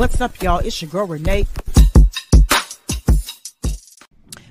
What's 0.00 0.18
up, 0.22 0.40
y'all? 0.42 0.60
It's 0.60 0.80
your 0.80 0.90
girl 0.90 1.06
Renae. 1.06 1.46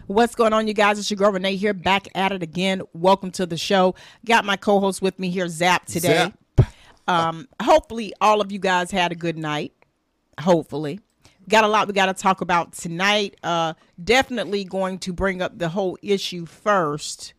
What's 0.06 0.36
going 0.36 0.54
on, 0.54 0.68
you 0.68 0.76
guys? 0.76 1.00
It's 1.00 1.10
your 1.10 1.18
girl 1.18 1.32
Renae 1.32 1.58
here, 1.58 1.74
back 1.74 2.08
at 2.14 2.32
it 2.32 2.44
again. 2.44 2.84
Welcome 2.94 3.32
to 3.32 3.48
the 3.48 3.58
show. 3.58 3.96
Got 4.24 4.46
my 4.46 4.58
co-host 4.58 5.02
with 5.02 5.18
me 5.18 5.32
here, 5.32 5.48
Zap, 5.48 5.88
today. 5.88 6.32
Zap. 6.60 6.74
Um, 7.08 7.48
hopefully, 7.64 8.14
all 8.22 8.42
of 8.42 8.52
you 8.52 8.60
guys 8.60 8.92
had 8.92 9.12
a 9.12 9.16
good 9.16 9.40
night. 9.40 9.74
Hopefully, 10.40 11.00
got 11.50 11.64
a 11.64 11.68
lot 11.68 11.88
we 11.88 11.94
got 11.96 12.06
to 12.06 12.14
talk 12.14 12.42
about 12.42 12.74
tonight. 12.74 13.36
Uh, 13.42 13.74
definitely 14.04 14.64
going 14.66 15.00
to 15.00 15.14
bring 15.14 15.42
up 15.42 15.58
the 15.58 15.70
whole 15.70 15.98
issue 16.04 16.46
first 16.46 17.34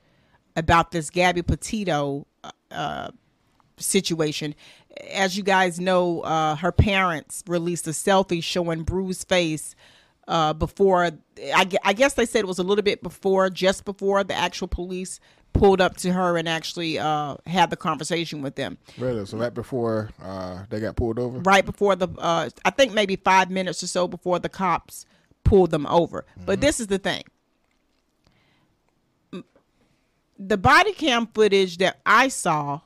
about 0.56 0.90
this 0.90 1.10
Gabby 1.10 1.42
Petito 1.42 2.26
uh, 2.72 3.10
situation. 3.76 4.56
As 5.12 5.36
you 5.36 5.42
guys 5.42 5.78
know, 5.78 6.20
uh, 6.20 6.56
her 6.56 6.72
parents 6.72 7.42
released 7.46 7.86
a 7.86 7.90
selfie 7.90 8.42
showing 8.42 8.82
bruised 8.82 9.28
face 9.28 9.74
uh, 10.28 10.52
before. 10.52 11.04
I, 11.04 11.68
I 11.84 11.92
guess 11.92 12.14
they 12.14 12.26
said 12.26 12.40
it 12.40 12.48
was 12.48 12.58
a 12.58 12.64
little 12.64 12.82
bit 12.82 13.02
before, 13.02 13.50
just 13.50 13.84
before 13.84 14.24
the 14.24 14.34
actual 14.34 14.68
police 14.68 15.20
pulled 15.52 15.80
up 15.80 15.96
to 15.96 16.12
her 16.12 16.36
and 16.36 16.48
actually 16.48 16.98
uh, 16.98 17.36
had 17.46 17.70
the 17.70 17.76
conversation 17.76 18.42
with 18.42 18.54
them. 18.54 18.78
Really? 18.98 19.26
So 19.26 19.36
right 19.38 19.52
before 19.52 20.10
uh, 20.22 20.64
they 20.70 20.80
got 20.80 20.96
pulled 20.96 21.18
over? 21.18 21.38
Right 21.40 21.64
before 21.64 21.96
the, 21.96 22.08
uh, 22.18 22.50
I 22.64 22.70
think 22.70 22.92
maybe 22.92 23.16
five 23.16 23.50
minutes 23.50 23.82
or 23.82 23.86
so 23.86 24.06
before 24.06 24.38
the 24.38 24.48
cops 24.48 25.06
pulled 25.44 25.70
them 25.70 25.86
over. 25.86 26.24
But 26.46 26.60
this 26.60 26.80
is 26.80 26.86
the 26.86 26.98
thing. 26.98 27.24
The 30.38 30.56
body 30.56 30.92
cam 30.92 31.26
footage 31.26 31.78
that 31.78 32.00
I 32.06 32.28
saw 32.28 32.80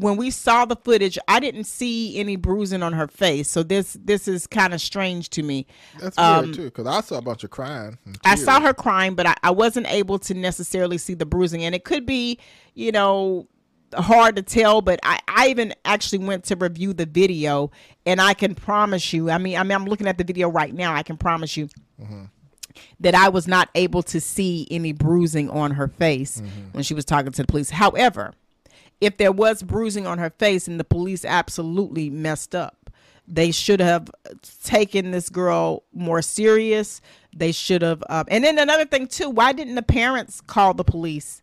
when 0.00 0.16
we 0.16 0.30
saw 0.30 0.64
the 0.64 0.76
footage, 0.76 1.18
I 1.28 1.40
didn't 1.40 1.64
see 1.64 2.18
any 2.18 2.36
bruising 2.36 2.82
on 2.82 2.92
her 2.92 3.08
face. 3.08 3.50
So 3.50 3.62
this 3.62 3.96
this 4.00 4.28
is 4.28 4.46
kind 4.46 4.72
of 4.74 4.80
strange 4.80 5.30
to 5.30 5.42
me. 5.42 5.66
That's 6.00 6.16
weird 6.16 6.54
too, 6.54 6.64
because 6.64 6.86
I 6.86 7.00
saw 7.00 7.18
a 7.18 7.22
bunch 7.22 7.44
of 7.44 7.50
crying. 7.50 7.98
Um, 8.06 8.14
I 8.24 8.34
saw 8.34 8.60
her 8.60 8.74
crying, 8.74 9.14
but 9.14 9.26
I, 9.26 9.34
I 9.42 9.50
wasn't 9.50 9.90
able 9.90 10.18
to 10.20 10.34
necessarily 10.34 10.98
see 10.98 11.14
the 11.14 11.26
bruising. 11.26 11.64
And 11.64 11.74
it 11.74 11.84
could 11.84 12.06
be, 12.06 12.38
you 12.74 12.92
know, 12.92 13.48
hard 13.94 14.36
to 14.36 14.42
tell, 14.42 14.82
but 14.82 15.00
I, 15.02 15.18
I 15.28 15.48
even 15.48 15.74
actually 15.84 16.18
went 16.18 16.44
to 16.44 16.56
review 16.56 16.92
the 16.92 17.06
video 17.06 17.70
and 18.04 18.20
I 18.20 18.34
can 18.34 18.54
promise 18.54 19.12
you, 19.12 19.30
I 19.30 19.38
mean, 19.38 19.56
I 19.56 19.62
mean 19.62 19.72
I'm 19.72 19.86
looking 19.86 20.06
at 20.06 20.18
the 20.18 20.24
video 20.24 20.48
right 20.48 20.74
now, 20.74 20.94
I 20.94 21.02
can 21.02 21.16
promise 21.16 21.56
you 21.56 21.68
that 23.00 23.14
I 23.14 23.28
was 23.28 23.48
not 23.48 23.70
able 23.74 24.02
to 24.04 24.20
see 24.20 24.68
any 24.70 24.92
bruising 24.92 25.50
on 25.50 25.72
her 25.72 25.88
face 25.88 26.42
when 26.72 26.84
she 26.84 26.94
was 26.94 27.04
talking 27.04 27.32
to 27.32 27.42
the 27.42 27.46
police. 27.46 27.70
However, 27.70 28.34
if 29.00 29.16
there 29.16 29.32
was 29.32 29.62
bruising 29.62 30.06
on 30.06 30.18
her 30.18 30.30
face 30.30 30.68
and 30.68 30.78
the 30.78 30.84
police 30.84 31.24
absolutely 31.24 32.10
messed 32.10 32.54
up, 32.54 32.90
they 33.26 33.50
should 33.50 33.80
have 33.80 34.10
taken 34.64 35.10
this 35.10 35.28
girl 35.28 35.82
more 35.92 36.22
serious. 36.22 37.00
They 37.36 37.52
should 37.52 37.82
have, 37.82 38.02
um, 38.08 38.24
and 38.28 38.42
then 38.42 38.58
another 38.58 38.86
thing 38.86 39.06
too. 39.06 39.28
Why 39.30 39.52
didn't 39.52 39.74
the 39.74 39.82
parents 39.82 40.40
call 40.40 40.74
the 40.74 40.84
police? 40.84 41.42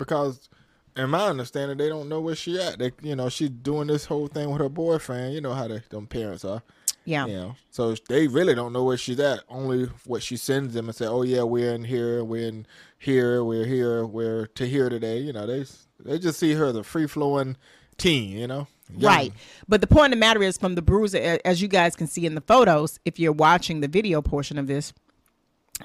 because, 0.00 0.48
in 0.96 1.10
my 1.10 1.28
understanding, 1.28 1.76
they 1.76 1.88
don't 1.88 2.08
know 2.08 2.20
where 2.20 2.34
she 2.34 2.60
at. 2.60 2.78
They, 2.80 2.90
you 3.02 3.14
know, 3.14 3.28
she's 3.28 3.50
doing 3.50 3.86
this 3.86 4.06
whole 4.06 4.26
thing 4.26 4.50
with 4.50 4.60
her 4.60 4.68
boyfriend. 4.68 5.34
You 5.34 5.40
know 5.40 5.52
how 5.52 5.68
they, 5.68 5.80
them 5.90 6.08
parents 6.08 6.44
are. 6.44 6.62
Yeah, 7.04 7.26
You 7.26 7.34
know, 7.34 7.56
so 7.70 7.94
they 8.08 8.28
really 8.28 8.54
don't 8.54 8.72
know 8.72 8.84
where 8.84 8.96
she's 8.96 9.20
at. 9.20 9.40
Only 9.48 9.84
what 10.04 10.22
she 10.22 10.36
sends 10.36 10.74
them 10.74 10.86
and 10.86 10.94
say, 10.94 11.06
"Oh 11.06 11.22
yeah, 11.22 11.42
we're 11.42 11.72
in 11.74 11.84
here, 11.84 12.22
we're 12.24 12.48
in 12.48 12.66
here, 12.98 13.42
we're 13.42 13.64
here, 13.64 14.04
we're 14.04 14.46
to 14.46 14.66
here 14.66 14.88
today." 14.88 15.18
You 15.18 15.32
know, 15.32 15.46
they 15.46 15.64
they 16.04 16.18
just 16.18 16.38
see 16.38 16.54
her 16.54 16.66
as 16.66 16.76
a 16.76 16.84
free 16.84 17.06
flowing 17.06 17.56
teen. 17.98 18.36
You 18.36 18.46
know, 18.46 18.66
Young. 18.96 19.12
right. 19.12 19.32
But 19.68 19.80
the 19.80 19.86
point 19.86 20.12
of 20.12 20.18
the 20.18 20.20
matter 20.20 20.42
is, 20.42 20.56
from 20.56 20.74
the 20.74 20.82
bruise, 20.82 21.14
as 21.14 21.62
you 21.62 21.68
guys 21.68 21.96
can 21.96 22.06
see 22.06 22.26
in 22.26 22.34
the 22.34 22.40
photos, 22.40 22.98
if 23.04 23.18
you're 23.18 23.32
watching 23.32 23.80
the 23.80 23.88
video 23.88 24.22
portion 24.22 24.58
of 24.58 24.66
this, 24.66 24.92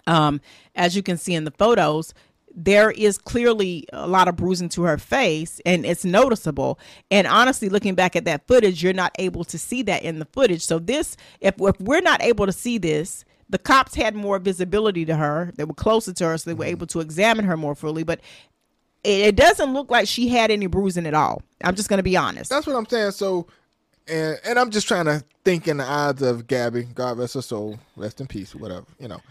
um, 0.08 0.42
as 0.76 0.96
you 0.96 1.04
can 1.04 1.18
see 1.18 1.34
in 1.34 1.46
the 1.46 1.52
photos, 1.52 2.14
there 2.56 2.90
is 2.92 3.18
clearly 3.18 3.86
a 3.92 4.08
lot 4.08 4.28
of 4.28 4.38
bruising 4.38 4.70
to 4.70 4.84
her 4.84 4.98
face 4.98 5.60
and 5.66 5.86
it's 5.86 6.06
noticeable. 6.06 6.80
And 7.12 7.28
honestly, 7.28 7.68
looking 7.68 7.96
back 7.96 8.16
at 8.16 8.26
that 8.26 8.48
footage, 8.48 8.82
you're 8.82 8.94
not 8.94 9.14
able 9.20 9.44
to 9.46 9.58
see 9.58 9.82
that 9.84 10.04
in 10.04 10.20
the 10.20 10.26
footage. 10.26 10.62
So 10.64 10.80
this, 10.80 11.18
if, 11.42 11.56
if 11.60 11.80
we're 11.82 12.02
not 12.02 12.24
able 12.24 12.46
to 12.46 12.54
see 12.54 12.78
this, 12.78 13.26
the 13.50 13.60
cops 13.60 13.94
had 13.94 14.16
more 14.16 14.40
visibility 14.40 15.06
to 15.06 15.16
her. 15.18 15.52
They 15.56 15.66
were 15.66 15.74
closer 15.74 16.14
to 16.14 16.26
her, 16.26 16.38
so 16.38 16.50
they 16.50 16.56
were 16.56 16.66
able 16.66 16.88
to 16.88 17.00
examine 17.00 17.46
her 17.46 17.58
more 17.58 17.76
fully. 17.76 18.04
But 18.04 18.22
it, 19.06 19.28
it 19.28 19.36
doesn't 19.36 19.74
look 19.74 19.92
like 19.92 20.08
she 20.08 20.28
had 20.28 20.52
any 20.52 20.68
bruising 20.68 21.06
at 21.06 21.14
all. 21.14 21.42
I'm 21.64 21.76
just 21.76 21.90
going 21.90 21.98
to 21.98 22.04
be 22.04 22.18
honest. 22.18 22.50
That's 22.50 22.68
what 22.68 22.76
I'm 22.76 22.86
saying. 22.86 23.12
So, 23.12 23.48
and 24.08 24.40
and 24.46 24.60
I'm 24.60 24.72
just 24.72 24.88
trying 24.88 25.06
to 25.06 25.24
think 25.44 25.68
in 25.68 25.78
the 25.78 25.86
eyes 25.86 26.22
of 26.22 26.48
Gabby, 26.48 26.84
God 26.84 27.18
rest 27.18 27.36
her 27.36 27.42
soul, 27.42 27.80
rest 27.96 28.20
in 28.22 28.28
peace, 28.28 28.54
whatever. 28.56 28.86
You 29.00 29.08
know, 29.08 29.22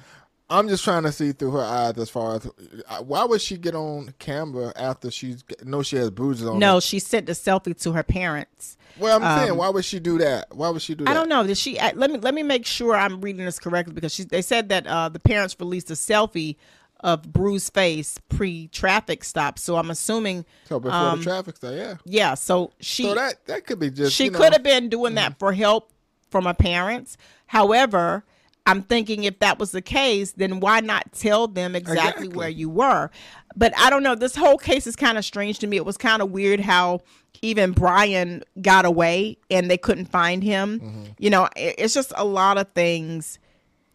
I'm 0.50 0.68
just 0.68 0.84
trying 0.84 1.04
to 1.04 1.12
see 1.12 1.32
through 1.32 1.52
her 1.52 1.62
eyes 1.62 1.96
as 1.98 2.10
far 2.10 2.36
as 2.36 2.46
uh, 2.88 2.98
why 3.02 3.24
would 3.24 3.40
she 3.40 3.56
get 3.56 3.74
on 3.74 4.14
camera 4.18 4.72
after 4.76 5.10
she's 5.10 5.42
no 5.62 5.82
she 5.82 5.96
has 5.96 6.10
bruises 6.10 6.46
on. 6.46 6.58
no, 6.58 6.76
her? 6.76 6.80
she 6.80 6.98
sent 6.98 7.26
the 7.26 7.32
selfie 7.32 7.80
to 7.82 7.92
her 7.92 8.02
parents. 8.02 8.76
well, 8.98 9.22
I'm 9.22 9.40
saying 9.40 9.56
why 9.56 9.68
would 9.68 9.84
she 9.84 10.00
do 10.00 10.18
that? 10.18 10.54
Why 10.54 10.68
would 10.70 10.82
she 10.82 10.94
do 10.94 11.04
that? 11.04 11.10
I 11.10 11.14
don't 11.14 11.28
know. 11.28 11.46
Did 11.46 11.58
she? 11.58 11.78
uh, 11.78 11.92
Let 11.94 12.10
me 12.10 12.18
let 12.18 12.34
me 12.34 12.42
make 12.42 12.66
sure 12.66 12.94
I'm 12.94 13.20
reading 13.20 13.44
this 13.44 13.58
correctly 13.58 13.94
because 13.94 14.14
she, 14.14 14.24
they 14.24 14.42
said 14.42 14.68
that 14.68 14.86
uh, 14.86 15.08
the 15.08 15.20
parents 15.20 15.56
released 15.58 15.90
a 15.90 15.94
selfie 15.94 16.56
of 17.04 17.32
bruised 17.32 17.72
face 17.74 18.18
pre 18.28 18.66
traffic 18.68 19.22
stop. 19.22 19.58
So 19.60 19.76
I'm 19.76 19.90
assuming, 19.90 20.44
So 20.68 20.80
before 20.80 21.16
the 21.16 21.22
traffic 21.22 21.56
stop, 21.56 21.74
yeah. 21.74 21.94
yeah. 22.04 22.34
So 22.34 22.72
she 22.80 23.04
So 23.04 23.14
that 23.14 23.44
that 23.46 23.66
could 23.66 23.78
be 23.78 23.90
just 23.90 24.16
she 24.16 24.24
you 24.24 24.30
know, 24.32 24.38
could 24.38 24.52
have 24.54 24.62
been 24.64 24.88
doing 24.88 25.14
that 25.14 25.38
for 25.38 25.52
help 25.52 25.92
from 26.30 26.46
her 26.46 26.54
parents. 26.54 27.16
However, 27.46 28.24
I'm 28.66 28.80
thinking 28.82 29.24
if 29.24 29.38
that 29.40 29.58
was 29.58 29.70
the 29.72 29.82
case, 29.82 30.32
then 30.32 30.58
why 30.58 30.80
not 30.80 31.12
tell 31.12 31.46
them 31.46 31.76
exactly, 31.76 32.02
Exactly. 32.24 32.28
where 32.28 32.48
you 32.48 32.70
were? 32.70 33.10
But 33.54 33.74
I 33.78 33.90
don't 33.90 34.02
know. 34.02 34.14
This 34.14 34.34
whole 34.34 34.56
case 34.56 34.86
is 34.86 34.96
kind 34.96 35.18
of 35.18 35.24
strange 35.26 35.58
to 35.58 35.66
me. 35.66 35.76
It 35.76 35.84
was 35.84 35.98
kind 35.98 36.22
of 36.22 36.30
weird 36.30 36.60
how 36.60 37.02
even 37.42 37.72
Brian 37.72 38.42
got 38.62 38.86
away 38.86 39.36
and 39.50 39.70
they 39.70 39.76
couldn't 39.76 40.06
find 40.06 40.42
him. 40.42 40.80
Mm-hmm. 40.80 41.02
You 41.18 41.28
know, 41.30 41.44
it- 41.54 41.74
it's 41.76 41.92
just 41.92 42.14
a 42.16 42.24
lot 42.24 42.56
of 42.56 42.72
things 42.72 43.38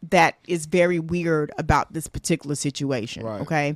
that 0.01 0.37
is 0.47 0.65
very 0.65 0.99
weird 0.99 1.51
about 1.57 1.91
this 1.93 2.07
particular 2.07 2.55
situation. 2.55 3.25
Right. 3.25 3.41
Okay. 3.41 3.75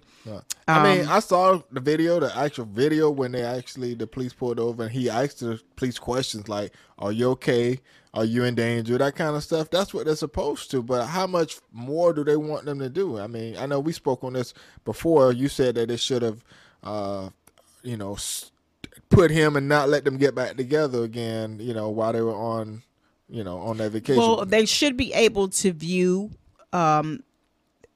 I 0.68 0.84
mean, 0.84 1.06
Um, 1.06 1.12
I 1.12 1.20
saw 1.20 1.62
the 1.72 1.82
video, 1.82 2.20
the 2.20 2.36
actual 2.38 2.66
video 2.66 3.10
when 3.10 3.34
they 3.34 3.42
actually 3.42 3.94
the 3.94 4.08
police 4.08 4.34
pulled 4.34 4.60
over 4.60 4.84
and 4.84 4.92
he 4.92 5.10
asked 5.10 5.42
the 5.42 5.60
police 5.76 6.00
questions 6.00 6.48
like, 6.48 6.72
"Are 6.98 7.12
you 7.12 7.30
okay? 7.32 7.80
Are 8.14 8.24
you 8.24 8.46
in 8.46 8.56
danger?" 8.56 8.98
That 8.98 9.16
kind 9.16 9.36
of 9.36 9.44
stuff. 9.44 9.70
That's 9.70 9.94
what 9.94 10.06
they're 10.06 10.16
supposed 10.16 10.72
to. 10.72 10.82
But 10.82 11.08
how 11.08 11.28
much 11.28 11.60
more 11.74 12.14
do 12.14 12.24
they 12.24 12.38
want 12.38 12.66
them 12.66 12.80
to 12.80 12.90
do? 12.90 13.20
I 13.20 13.28
mean, 13.28 13.58
I 13.58 13.66
know 13.66 13.80
we 13.82 13.92
spoke 13.92 14.24
on 14.24 14.34
this 14.34 14.54
before. 14.86 15.34
You 15.34 15.50
said 15.50 15.76
that 15.76 15.90
they 15.90 15.98
should 15.98 16.22
have, 16.22 16.44
uh, 16.84 17.30
you 17.82 17.98
know, 17.98 18.18
put 19.10 19.30
him 19.30 19.56
and 19.58 19.68
not 19.68 19.90
let 19.90 20.06
them 20.06 20.18
get 20.18 20.36
back 20.36 20.56
together 20.56 21.04
again. 21.04 21.60
You 21.60 21.74
know, 21.74 21.90
while 21.90 22.14
they 22.14 22.22
were 22.22 22.36
on, 22.36 22.84
you 23.30 23.44
know, 23.44 23.58
on 23.60 23.78
their 23.78 23.90
vacation. 23.90 24.22
Well, 24.22 24.46
they 24.46 24.66
should 24.66 24.98
be 24.98 25.14
able 25.14 25.50
to 25.50 25.72
view. 25.72 26.32
Um, 26.72 27.24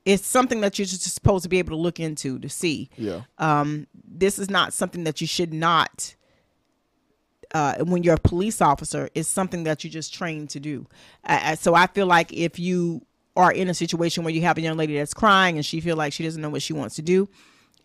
it's 0.05 0.25
something 0.25 0.61
that 0.61 0.79
you're 0.79 0.85
just 0.85 1.03
supposed 1.13 1.43
to 1.43 1.49
be 1.49 1.59
able 1.59 1.71
to 1.71 1.81
look 1.81 1.99
into 1.99 2.39
to 2.39 2.49
see. 2.49 2.89
yeah. 2.97 3.21
Um, 3.37 3.87
this 3.93 4.39
is 4.39 4.49
not 4.49 4.73
something 4.73 5.03
that 5.03 5.21
you 5.21 5.27
should 5.27 5.53
not. 5.53 6.15
Uh, 7.53 7.75
when 7.85 8.03
you're 8.03 8.15
a 8.15 8.19
police 8.19 8.61
officer, 8.61 9.09
is 9.15 9.27
something 9.27 9.63
that 9.63 9.83
you 9.83 9.89
just 9.89 10.13
trained 10.13 10.49
to 10.49 10.59
do. 10.59 10.85
Uh, 11.23 11.39
uh, 11.43 11.55
so 11.55 11.75
I 11.75 11.87
feel 11.87 12.05
like 12.05 12.33
if 12.33 12.59
you 12.59 13.05
are 13.37 13.51
in 13.51 13.69
a 13.69 13.73
situation 13.73 14.23
where 14.23 14.33
you 14.33 14.41
have 14.41 14.57
a 14.57 14.61
young 14.61 14.75
lady 14.75 14.97
that's 14.97 15.13
crying 15.13 15.55
and 15.55 15.65
she 15.65 15.79
feel 15.79 15.95
like 15.95 16.11
she 16.11 16.23
doesn't 16.23 16.41
know 16.41 16.49
what 16.49 16.61
she 16.61 16.73
wants 16.73 16.95
to 16.95 17.01
do, 17.01 17.29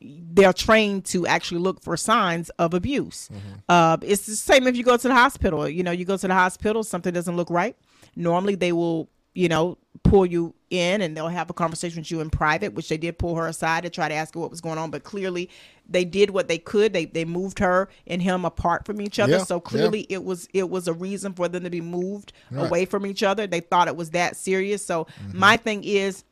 they're 0.05 0.53
trained 0.53 1.05
to 1.07 1.27
actually 1.27 1.61
look 1.61 1.83
for 1.83 1.97
signs 1.97 2.49
of 2.59 2.75
abuse. 2.75 3.29
Uh, 3.69 3.97
it's 4.03 4.27
the 4.27 4.37
same 4.37 4.67
if 4.67 4.77
you 4.77 4.83
go 4.85 4.97
to 4.97 5.09
the 5.09 5.15
hospital. 5.15 5.69
You 5.69 5.83
know, 5.83 5.91
you 5.93 6.05
go 6.05 6.17
to 6.17 6.29
the 6.29 6.35
hospital, 6.35 6.83
something 6.85 7.13
doesn't 7.13 7.37
look 7.37 7.51
right. 7.51 7.77
Normally, 8.17 8.55
they 8.55 8.73
will, 8.73 9.09
you 9.35 9.49
know, 9.49 9.79
pull 10.05 10.27
you 10.27 10.55
in 10.71 11.01
and 11.03 11.17
they'll 11.17 11.29
have 11.29 11.49
a 11.51 11.53
conversation 11.53 12.01
with 12.01 12.11
you 12.11 12.21
in 12.21 12.29
private, 12.31 12.73
which 12.75 12.89
they 12.89 12.97
did 12.97 13.19
pull 13.19 13.37
her 13.37 13.47
aside 13.47 13.83
to 13.85 13.91
try 13.91 14.09
to 14.09 14.15
ask 14.15 14.35
her 14.35 14.41
what 14.41 14.51
was 14.51 14.61
going 14.61 14.79
on. 14.79 14.91
But 14.91 15.05
clearly, 15.05 15.49
they 15.89 16.05
did 16.05 16.31
what 16.31 16.49
they 16.49 16.59
could. 16.59 16.93
They 16.93 17.05
they 17.05 17.25
moved 17.25 17.59
her 17.59 17.89
and 18.07 18.21
him 18.23 18.45
apart 18.45 18.85
from 18.87 19.01
each 19.01 19.19
other. 19.19 19.33
Yeah, 19.39 19.45
so 19.45 19.57
yeah. 19.57 19.61
clearly, 19.61 20.07
it 20.09 20.25
was 20.25 20.49
it 20.55 20.69
was 20.71 20.89
a 20.89 20.93
reason 20.93 21.33
for 21.35 21.47
them 21.49 21.65
to 21.65 21.71
be 21.71 21.81
moved 21.81 22.33
Right. 22.51 22.67
away 22.67 22.85
from 22.87 23.07
each 23.07 23.23
other. 23.23 23.47
They 23.47 23.61
thought 23.61 23.89
it 23.89 23.97
was 23.97 24.11
that 24.11 24.37
serious. 24.37 24.85
So 24.85 25.05
Mm-hmm. 25.05 25.39
my 25.39 25.57
thing 25.57 25.85
is 25.85 26.25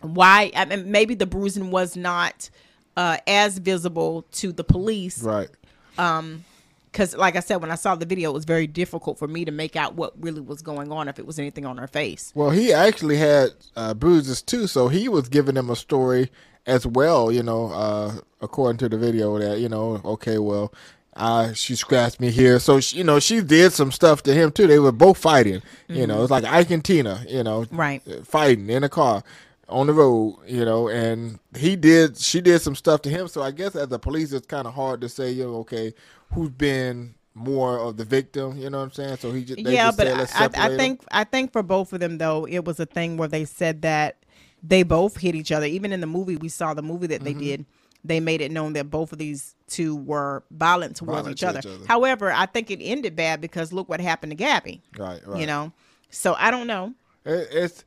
why 0.00 0.50
I 0.54 0.64
mean, 0.64 0.90
maybe 0.90 1.14
the 1.14 1.26
bruising 1.26 1.70
was 1.70 1.96
not 1.96 2.50
uh, 2.98 3.16
as 3.26 3.58
visible 3.58 4.12
to 4.40 4.46
the 4.52 4.64
police 4.64 5.22
Right. 5.22 5.48
because 6.92 7.16
like 7.16 7.36
i 7.36 7.40
said 7.40 7.56
when 7.56 7.70
i 7.70 7.74
saw 7.74 7.94
the 7.94 8.06
video 8.06 8.30
it 8.30 8.34
was 8.34 8.44
very 8.44 8.66
difficult 8.66 9.18
for 9.18 9.28
me 9.28 9.44
to 9.44 9.52
make 9.52 9.76
out 9.76 9.94
what 9.94 10.12
really 10.20 10.40
was 10.40 10.62
going 10.62 10.90
on 10.90 11.06
if 11.08 11.18
it 11.18 11.26
was 11.26 11.38
anything 11.38 11.64
on 11.66 11.76
her 11.78 11.86
face 11.86 12.32
Well, 12.34 12.50
he 12.50 12.72
actually 12.72 13.16
had 13.18 13.50
uh, 13.76 13.94
bruises 13.94 14.42
too, 14.42 14.66
so 14.66 14.88
he 14.88 15.08
was 15.08 15.28
giving 15.28 15.54
them 15.54 15.70
a 15.70 15.76
story 15.76 16.30
as 16.66 16.86
well. 16.86 17.32
You 17.32 17.42
know, 17.42 17.62
uh, 17.72 18.12
according 18.40 18.78
to 18.78 18.88
the 18.88 18.98
video, 18.98 19.38
that 19.38 19.58
you 19.60 19.68
know, 19.68 20.00
okay, 20.04 20.38
well, 20.38 20.72
uh, 21.16 21.52
she 21.54 21.74
scratched 21.76 22.20
me 22.20 22.30
here. 22.30 22.58
So 22.58 22.78
she, 22.80 22.98
you 22.98 23.04
know, 23.04 23.18
she 23.20 23.40
did 23.40 23.72
some 23.72 23.90
stuff 23.92 24.22
to 24.24 24.34
him 24.34 24.50
too. 24.52 24.66
They 24.66 24.78
were 24.78 24.92
both 24.92 25.18
fighting. 25.18 25.62
You 25.88 26.06
know, 26.06 26.22
it's 26.22 26.30
like 26.30 26.44
Ike 26.44 26.70
and 26.70 26.84
Tina. 26.84 27.24
You 27.28 27.42
know, 27.42 27.64
Right. 27.70 28.02
fighting 28.24 28.68
in 28.70 28.84
a 28.84 28.88
car 28.88 29.22
on 29.68 29.86
the 29.86 29.92
road. 29.92 30.38
You 30.46 30.64
know, 30.64 30.88
and 30.88 31.38
he 31.56 31.76
did. 31.76 32.16
She 32.18 32.40
did 32.40 32.60
some 32.60 32.74
stuff 32.74 33.02
to 33.02 33.10
him. 33.10 33.28
So 33.28 33.42
I 33.42 33.50
guess 33.50 33.74
as 33.76 33.90
a 33.92 33.98
police, 33.98 34.32
it's 34.32 34.46
kind 34.46 34.66
of 34.66 34.74
hard 34.74 35.00
to 35.02 35.08
say. 35.08 35.30
You 35.30 35.44
know, 35.44 35.54
okay, 35.58 35.94
who's 36.32 36.50
been 36.50 37.14
more 37.34 37.78
of 37.78 37.96
the 37.96 38.04
victim? 38.04 38.56
You 38.58 38.70
know 38.70 38.78
what 38.78 38.84
I'm 38.84 38.92
saying? 38.92 39.16
So 39.18 39.32
he 39.32 39.44
just 39.44 39.62
they 39.62 39.74
yeah, 39.74 39.86
just 39.86 39.98
but 39.98 40.06
said, 40.06 40.18
"Let's 40.18 40.34
I, 40.34 40.44
I, 40.44 40.50
I 40.68 40.70
'em." 40.72 40.76
think 40.78 41.04
I 41.12 41.24
think 41.24 41.52
for 41.52 41.62
both 41.62 41.92
of 41.92 42.00
them 42.00 42.18
though, 42.18 42.46
it 42.46 42.64
was 42.64 42.80
a 42.80 42.86
thing 42.86 43.16
where 43.16 43.28
they 43.28 43.44
said 43.44 43.82
that 43.82 44.16
they 44.62 44.82
both 44.82 45.18
hit 45.18 45.34
each 45.34 45.52
other. 45.52 45.66
Even 45.66 45.92
in 45.92 46.00
the 46.00 46.06
movie, 46.06 46.36
we 46.36 46.48
saw 46.48 46.74
the 46.74 46.82
movie 46.82 47.06
that 47.08 47.22
they 47.22 47.32
Mm-hmm. 47.32 47.40
did. 47.40 47.66
They 48.04 48.20
made 48.20 48.40
it 48.40 48.52
known 48.52 48.74
that 48.74 48.90
both 48.90 49.12
of 49.12 49.18
these 49.18 49.56
two 49.66 49.96
were 49.96 50.44
violent 50.52 50.96
towards 50.96 51.12
Violent 51.18 51.32
each 51.32 51.40
to 51.40 51.48
other. 51.48 51.58
each 51.58 51.66
other. 51.66 51.86
However, 51.86 52.32
I 52.32 52.46
think 52.46 52.70
it 52.70 52.80
ended 52.80 53.16
bad 53.16 53.40
because 53.40 53.72
look 53.72 53.88
what 53.88 54.00
happened 54.00 54.30
to 54.30 54.36
Gabby. 54.36 54.80
right, 54.96 55.20
right. 55.26 55.40
You 55.40 55.46
know, 55.46 55.72
so 56.08 56.34
I 56.38 56.50
don't 56.52 56.68
know. 56.68 56.94
It, 57.24 57.48
it's 57.50 57.84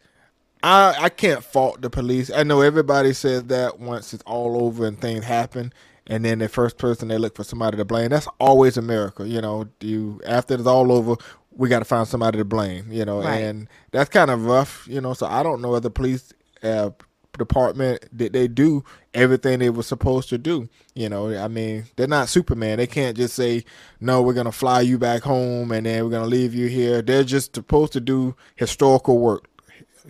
I 0.63 0.95
I 0.99 1.09
can't 1.09 1.43
fault 1.43 1.81
the 1.81 1.89
police. 1.89 2.31
I 2.31 2.43
know 2.43 2.61
everybody 2.61 3.13
says 3.13 3.43
that 3.45 3.79
once 3.79 4.13
it's 4.13 4.23
all 4.25 4.63
over 4.63 4.85
and 4.85 4.99
things 4.99 5.25
happen, 5.25 5.73
and 6.07 6.23
then 6.25 6.39
the 6.39 6.49
first 6.49 6.77
person 6.77 7.07
they 7.07 7.17
look 7.17 7.35
for 7.35 7.43
somebody 7.43 7.77
to 7.77 7.85
blame. 7.85 8.09
That's 8.09 8.27
always 8.39 8.77
America. 8.77 9.27
You 9.27 9.41
know, 9.41 9.67
you 9.79 10.21
after 10.25 10.53
it's 10.55 10.67
all 10.67 10.91
over, 10.91 11.15
we 11.51 11.69
got 11.69 11.79
to 11.79 11.85
find 11.85 12.07
somebody 12.07 12.37
to 12.37 12.45
blame. 12.45 12.91
You 12.91 13.05
know, 13.05 13.21
Right. 13.21 13.41
and 13.41 13.67
that's 13.91 14.09
kind 14.09 14.29
of 14.31 14.45
rough. 14.45 14.87
You 14.89 15.01
know, 15.01 15.13
so 15.13 15.25
I 15.25 15.43
don't 15.43 15.61
know 15.61 15.75
if 15.75 15.83
the 15.83 15.89
police. 15.91 16.33
Uh, 16.63 16.91
department 17.37 18.05
did 18.15 18.33
they 18.33 18.45
do 18.47 18.83
everything 19.13 19.59
they 19.59 19.69
were 19.69 19.81
supposed 19.83 20.27
to 20.27 20.37
do 20.37 20.67
you 20.95 21.07
know 21.07 21.33
i 21.41 21.47
mean 21.47 21.85
they're 21.95 22.05
not 22.05 22.27
superman 22.27 22.77
they 22.77 22.85
can't 22.85 23.15
just 23.15 23.33
say 23.35 23.63
no 24.01 24.21
we're 24.21 24.33
gonna 24.33 24.51
fly 24.51 24.81
you 24.81 24.97
back 24.97 25.23
home 25.23 25.71
and 25.71 25.85
then 25.85 26.03
we're 26.03 26.09
gonna 26.11 26.25
leave 26.27 26.53
you 26.53 26.67
here 26.67 27.01
they're 27.01 27.23
just 27.23 27.55
supposed 27.55 27.93
to 27.93 28.01
do 28.01 28.35
historical 28.57 29.17
work 29.17 29.45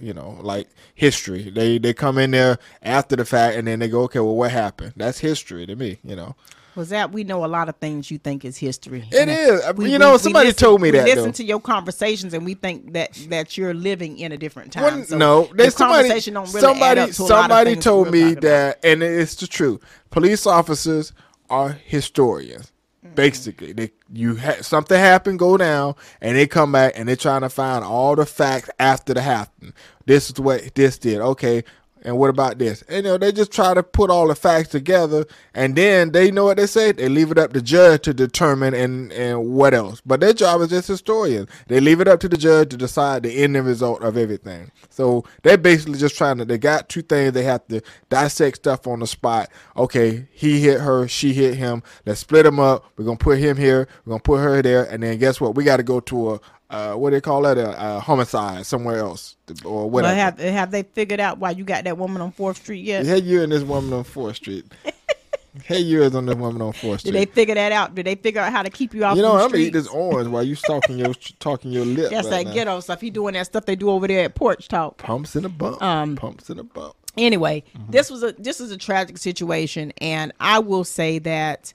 you 0.02 0.14
know, 0.14 0.38
like 0.42 0.68
history. 0.96 1.50
They 1.50 1.78
they 1.78 1.94
come 1.94 2.18
in 2.18 2.32
there 2.32 2.58
after 2.82 3.16
the 3.16 3.26
fact 3.26 3.56
and 3.58 3.68
then 3.68 3.80
they 3.80 3.88
go, 3.88 4.02
okay, 4.04 4.20
well, 4.20 4.36
what 4.36 4.52
happened? 4.52 4.94
That's 4.96 5.20
history 5.20 5.66
to 5.66 5.76
me. 5.76 6.00
You 6.04 6.16
know, 6.16 6.36
Was 6.76 6.90
that 6.90 7.12
we 7.12 7.24
know 7.24 7.44
a 7.44 7.48
lot 7.48 7.70
of 7.70 7.76
things 7.78 8.10
you 8.12 8.18
think 8.18 8.44
is 8.46 8.58
history. 8.58 9.08
it 9.12 9.18
And 9.20 9.30
is. 9.30 9.62
we- 9.76 9.92
you 9.92 10.00
know, 10.00 10.14
we 10.14 10.18
somebody 10.20 10.48
listen- 10.50 10.60
told 10.66 10.82
me 10.82 10.92
we 10.92 10.98
that. 10.98 11.06
Listen 11.06 11.24
though. 11.26 11.32
to 11.32 11.44
your 11.44 11.60
conversations, 11.60 12.34
and 12.34 12.46
we 12.46 12.54
think 12.54 12.94
that 12.94 13.14
that 13.30 13.58
you're 13.58 13.74
living 13.74 14.18
in 14.20 14.32
a 14.32 14.38
different 14.38 14.72
time. 14.74 14.84
Well, 14.84 15.04
So 15.06 15.18
no, 15.18 15.44
the 15.46 15.54
there's 15.56 15.76
somebody. 15.76 16.04
conversation 16.08 16.34
don't 16.36 16.48
really 16.48 16.62
somebody 16.62 17.02
add 17.02 17.10
up 17.10 17.16
to 17.16 17.22
a 17.22 17.24
lot 17.24 17.32
of 17.32 17.42
somebody 17.44 17.76
told 17.76 18.12
me 18.12 18.20
talking 18.22 18.38
about. 18.38 18.42
that, 18.42 18.80
and 18.86 19.04
it's 19.04 19.36
the 19.36 19.48
truth. 19.48 19.82
Police 20.10 20.46
officers 20.46 21.14
are 21.50 21.72
historians. 21.84 22.72
Basically, 23.16 23.74
they 23.74 23.92
you 24.12 24.38
ha- 24.38 24.62
something 24.62 24.98
happened, 24.98 25.40
go 25.40 25.58
down, 25.58 25.96
and 26.22 26.38
they 26.38 26.48
come 26.48 26.72
back 26.72 26.94
and 26.96 27.10
they're 27.10 27.16
trying 27.16 27.42
to 27.42 27.50
find 27.50 27.84
all 27.84 28.16
the 28.16 28.26
facts 28.26 28.70
after 28.80 29.14
the 29.14 29.22
happen. 29.22 29.74
This 30.06 30.30
is 30.30 30.40
what 30.40 30.76
this 30.76 30.98
did. 30.98 31.20
Okay, 31.20 31.64
and 32.04 32.18
what 32.18 32.30
about 32.30 32.58
this? 32.58 32.82
And, 32.84 32.98
you 32.98 33.12
know, 33.12 33.18
they 33.18 33.32
just 33.32 33.52
try 33.52 33.74
to 33.74 33.84
put 33.84 34.10
all 34.10 34.28
the 34.28 34.36
facts 34.36 34.70
together, 34.70 35.26
and 35.54 35.76
then 35.76 36.12
they 36.12 36.32
know 36.32 36.46
what 36.46 36.58
they 36.58 36.66
say. 36.66 36.92
They 36.92 37.10
leave 37.10 37.32
it 37.32 37.38
up 37.38 37.54
to 37.54 37.62
judge 37.62 38.02
to 38.04 38.14
determine 38.14 38.74
and 38.74 39.12
and 39.12 39.54
what 39.54 39.74
else. 39.74 40.02
But 40.06 40.20
their 40.20 40.34
job 40.34 40.62
is 40.62 40.70
just 40.70 40.88
historians. 40.88 41.50
They 41.68 41.80
leave 41.80 42.02
it 42.02 42.08
up 42.08 42.20
to 42.22 42.30
the 42.30 42.38
judge 42.38 42.70
to 42.70 42.78
decide 42.78 43.24
the 43.24 43.44
end 43.44 43.56
result 43.64 44.02
of 44.02 44.18
everything. 44.18 44.72
So 44.90 45.26
they're 45.44 45.58
basically 45.58 46.00
just 46.00 46.18
trying 46.18 46.38
to. 46.38 46.46
They 46.46 46.58
got 46.58 46.90
two 46.90 47.02
things. 47.02 47.34
They 47.34 47.44
have 47.44 47.68
to 47.68 47.82
dissect 48.10 48.58
stuff 48.58 48.88
on 48.88 49.00
the 49.00 49.08
spot. 49.08 49.50
Okay, 49.78 50.28
he 50.32 50.62
hit 50.62 50.80
her, 50.80 51.08
she 51.08 51.34
hit 51.34 51.56
him. 51.56 51.84
Let's 52.06 52.22
split 52.22 52.46
them 52.46 52.60
up. 52.60 52.86
We're 52.98 53.06
gonna 53.06 53.18
put 53.18 53.40
him 53.40 53.58
here. 53.58 53.88
We're 54.06 54.12
gonna 54.12 54.24
put 54.24 54.40
her 54.40 54.62
there, 54.62 54.84
and 54.86 55.04
then 55.04 55.18
guess 55.18 55.40
what? 55.40 55.56
We 55.56 55.64
got 55.64 55.78
to 55.78 55.84
go 55.84 56.00
to 56.00 56.34
a 56.34 56.40
uh, 56.72 56.94
what 56.94 57.10
do 57.12 57.18
they 57.18 57.22
call 57.22 57.42
that? 57.44 57.58
A, 57.58 57.98
a 57.98 58.00
homicide 58.00 58.66
somewhere 58.66 58.98
else 58.98 59.36
or 59.66 59.90
whatever. 59.90 60.16
Well, 60.16 60.16
have 60.16 60.40
have 60.40 60.72
they 60.72 60.84
figured 60.84 61.20
out 61.20 61.38
why 61.38 61.52
you 61.52 61.64
got 61.64 61.84
that 61.84 61.98
woman 61.98 62.22
on 62.22 62.32
Fourth 62.32 62.58
Street 62.58 62.84
yet? 62.86 63.06
Hey, 63.06 63.20
you 63.20 63.44
and 63.44 63.52
this 63.52 63.64
woman 63.64 63.94
on 63.94 64.04
Fourth 64.04 64.38
Street. 64.38 64.66
hey, 65.66 65.80
you 65.80 66.02
is 66.02 66.16
on 66.16 66.26
this 66.26 66.36
woman 66.36 66.62
on 66.62 66.72
Fourth 66.74 67.02
Street. 67.02 67.12
Did 67.12 67.20
they 67.28 67.32
figure 67.32 67.56
that 67.56 67.72
out? 67.74 67.94
Did 67.94 68.06
they 68.06 68.16
figure 68.16 68.40
out 68.42 68.52
how 68.54 68.64
to 68.64 68.70
keep 68.70 68.94
you 68.94 69.04
off? 69.04 69.16
you 69.18 69.22
know, 69.22 69.34
I'm 69.36 69.50
gonna 69.52 69.58
eat 69.64 69.74
this 69.74 69.88
orange 69.88 70.30
while 70.30 70.44
you 70.44 70.56
talking 70.56 70.98
your 70.98 71.14
talking 71.40 71.72
your 71.72 71.86
lip. 71.86 72.10
That's 72.10 72.28
right 72.30 72.46
that 72.46 72.50
now. 72.50 72.54
ghetto 72.54 72.80
stuff. 72.80 73.02
He 73.02 73.10
doing 73.10 73.34
that 73.34 73.46
stuff 73.48 73.66
they 73.66 73.76
do 73.76 73.90
over 73.90 74.08
there 74.08 74.24
at 74.26 74.36
Porch 74.36 74.68
Talk. 74.70 74.98
Pumps 74.98 75.36
in 75.36 75.44
a 75.46 75.50
bump. 75.50 75.82
Um, 75.82 76.16
Pumps 76.16 76.50
in 76.50 76.58
a 76.58 76.64
bump. 76.64 76.96
anyway, 77.18 77.64
Mm-hmm. 77.78 77.92
this 77.92 78.10
was 78.10 78.24
a 78.24 78.32
this 78.38 78.62
is 78.62 78.72
a 78.72 78.78
tragic 78.78 79.18
situation, 79.18 79.92
and 79.98 80.32
I 80.40 80.60
will 80.60 80.86
say 80.86 81.20
that 81.20 81.74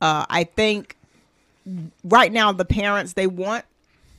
uh, 0.00 0.24
I 0.30 0.44
think 0.44 0.96
right 2.04 2.32
now 2.32 2.52
the 2.52 2.64
parents 2.64 3.14
they 3.14 3.26
want 3.26 3.64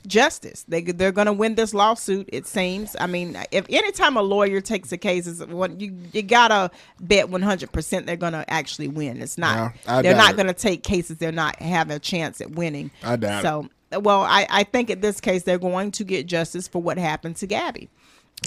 justice. 0.07 0.65
They 0.67 0.81
they're 0.81 1.11
going 1.11 1.27
to 1.27 1.33
win 1.33 1.55
this 1.55 1.73
lawsuit. 1.73 2.29
It 2.33 2.47
seems. 2.47 2.95
I 2.99 3.07
mean, 3.07 3.37
if 3.51 3.65
anytime 3.69 4.17
a 4.17 4.21
lawyer 4.21 4.61
takes 4.61 4.91
a 4.91 4.97
case, 4.97 5.27
is 5.27 5.45
what 5.45 5.79
you 5.79 5.95
you 6.13 6.21
gotta 6.23 6.71
bet 6.99 7.29
one 7.29 7.41
hundred 7.41 7.71
percent 7.71 8.05
they're 8.07 8.15
going 8.15 8.33
to 8.33 8.49
actually 8.51 8.87
win. 8.87 9.21
It's 9.21 9.37
not. 9.37 9.73
They're 9.85 10.15
not 10.15 10.35
going 10.35 10.47
to 10.47 10.53
take 10.53 10.83
cases 10.83 11.17
they're 11.17 11.31
not 11.31 11.57
having 11.61 11.95
a 11.95 11.99
chance 11.99 12.41
at 12.41 12.51
winning. 12.51 12.91
I 13.03 13.15
doubt 13.15 13.39
it. 13.39 13.41
so. 13.43 13.69
Well, 14.01 14.21
I, 14.23 14.45
I 14.49 14.63
think 14.63 14.89
in 14.89 14.99
this 14.99 15.21
case 15.21 15.43
they're 15.43 15.57
going 15.57 15.91
to 15.91 16.03
get 16.03 16.25
justice 16.25 16.67
for 16.67 16.81
what 16.81 16.97
happened 16.97 17.35
to 17.37 17.47
Gabby. 17.47 17.89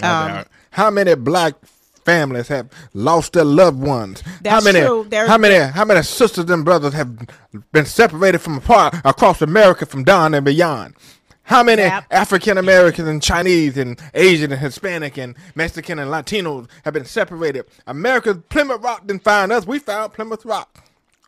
Um. 0.03 0.45
How 0.71 0.89
many 0.89 1.15
black 1.15 1.53
families 2.05 2.47
have 2.47 2.69
lost 2.93 3.33
their 3.33 3.43
loved 3.43 3.79
ones? 3.79 4.21
how 4.21 4.31
That's 4.41 4.65
many? 4.65 4.79
true. 4.81 5.05
There's- 5.09 5.29
How 5.29 5.37
many? 5.37 5.57
How 5.71 5.85
many 5.85 6.01
sisters 6.03 6.49
and 6.49 6.63
brothers 6.65 6.93
have 6.93 7.09
been 7.71 7.85
separated 7.85 8.39
from 8.39 8.57
apart 8.57 8.95
across 9.03 9.41
America 9.41 9.85
from 9.85 10.03
down 10.03 10.33
and 10.33 10.45
beyond? 10.45 10.95
How 11.51 11.63
many 11.63 11.81
African 11.81 12.57
Americans 12.57 13.09
and 13.09 13.21
Chinese 13.21 13.77
and 13.77 13.99
Asian 14.13 14.53
and 14.53 14.61
Hispanic 14.61 15.17
and 15.17 15.35
Mexican 15.53 15.99
and 15.99 16.09
Latinos 16.09 16.69
have 16.85 16.93
been 16.93 17.03
separated? 17.03 17.65
America's 17.87 18.37
Plymouth 18.47 18.81
Rock 18.81 19.05
didn't 19.05 19.25
find 19.25 19.51
us. 19.51 19.67
We 19.67 19.79
found 19.79 20.13
Plymouth 20.13 20.45
Rock. 20.45 20.81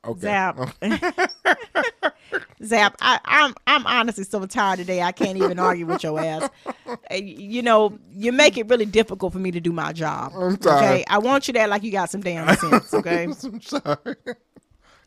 Okay. 0.06 0.22
Zap. 0.22 0.58
Zap. 2.64 2.96
I, 3.02 3.20
I'm 3.26 3.54
I'm 3.68 3.86
honestly 3.86 4.24
so 4.24 4.46
tired 4.46 4.78
today. 4.80 5.02
I 5.02 5.12
can't 5.12 5.38
even 5.38 5.60
argue 5.60 5.86
with 5.86 6.04
your 6.04 6.18
ass. 6.20 6.50
Uh, 6.66 7.16
You 7.16 7.62
know, 7.62 7.98
you 8.14 8.32
make 8.32 8.58
it 8.58 8.70
really 8.70 8.86
difficult 8.86 9.34
for 9.34 9.40
me 9.40 9.52
to 9.52 9.60
do 9.60 9.74
my 9.74 9.92
job. 9.92 10.32
I'm 10.38 10.62
sorry. 10.62 10.86
Okay, 10.86 11.06
I 11.10 11.18
want 11.18 11.48
you 11.48 11.54
to 11.54 11.60
act 11.60 11.70
like 11.70 11.84
you 11.84 11.92
got 11.92 12.10
some 12.10 12.22
damn 12.22 12.48
sense. 12.58 12.94
Okay, 12.94 13.24
I'm 13.44 13.62
sorry. 13.62 14.16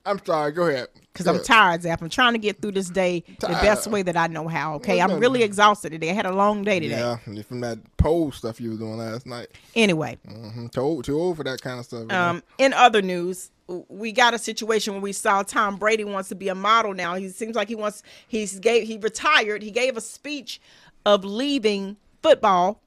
I'm 0.06 0.24
sorry. 0.24 0.52
Go 0.52 0.66
ahead. 0.68 0.88
because 1.12 1.26
I'm 1.26 1.42
tired, 1.42 1.82
Zap. 1.82 2.00
I'm 2.00 2.08
trying 2.08 2.32
to 2.34 2.38
get 2.38 2.60
through 2.62 2.72
this 2.72 2.88
day 2.88 3.24
the 3.40 3.48
best 3.48 3.90
way 3.90 4.02
that 4.02 4.16
I 4.16 4.26
know 4.28 4.48
how. 4.48 4.74
Okay, 4.76 5.00
I'm 5.00 5.18
really 5.18 5.42
exhausted 5.42 5.90
today. 5.90 6.10
I 6.10 6.12
had 6.14 6.26
a 6.26 6.32
long 6.32 6.62
day 6.62 6.78
today. 6.80 6.98
Yeah, 6.98 7.42
from 7.42 7.60
that 7.60 7.78
pole 7.96 8.32
stuff 8.32 8.60
you 8.60 8.70
were 8.70 8.76
doing 8.76 8.98
last 8.98 9.26
night. 9.26 9.48
Anyway, 9.75 10.18
hmm 10.26 10.66
Too 10.68 10.80
old, 10.80 11.04
too 11.04 11.18
old 11.18 11.36
for 11.38 11.44
that 11.44 11.60
kind 11.60 11.80
of 11.80 11.86
stuff. 11.86 12.10
Um, 12.10 12.42
in 12.58 12.72
other 12.72 13.02
news, 13.02 13.50
we 13.88 14.12
got 14.12 14.32
a 14.34 14.38
situation 14.38 14.92
where 14.94 15.02
we 15.02 15.12
saw 15.12 15.42
Tom 15.42 15.76
Brady 15.76 16.04
wants 16.04 16.28
to 16.28 16.34
be 16.34 16.48
a 16.48 16.54
model 16.54 16.94
now. 16.94 17.14
He 17.14 17.28
seems 17.30 17.56
like 17.56 17.68
he 17.68 17.75
wants 17.75 18.02
he's 18.28 18.60
gave 18.60 18.86
he 18.86 18.96
retired. 18.98 19.62
He 19.62 19.70
gave 19.72 19.96
a 19.96 20.00
speech 20.00 20.60
of 21.04 21.25
leaving 21.25 21.96
football. 22.22 22.80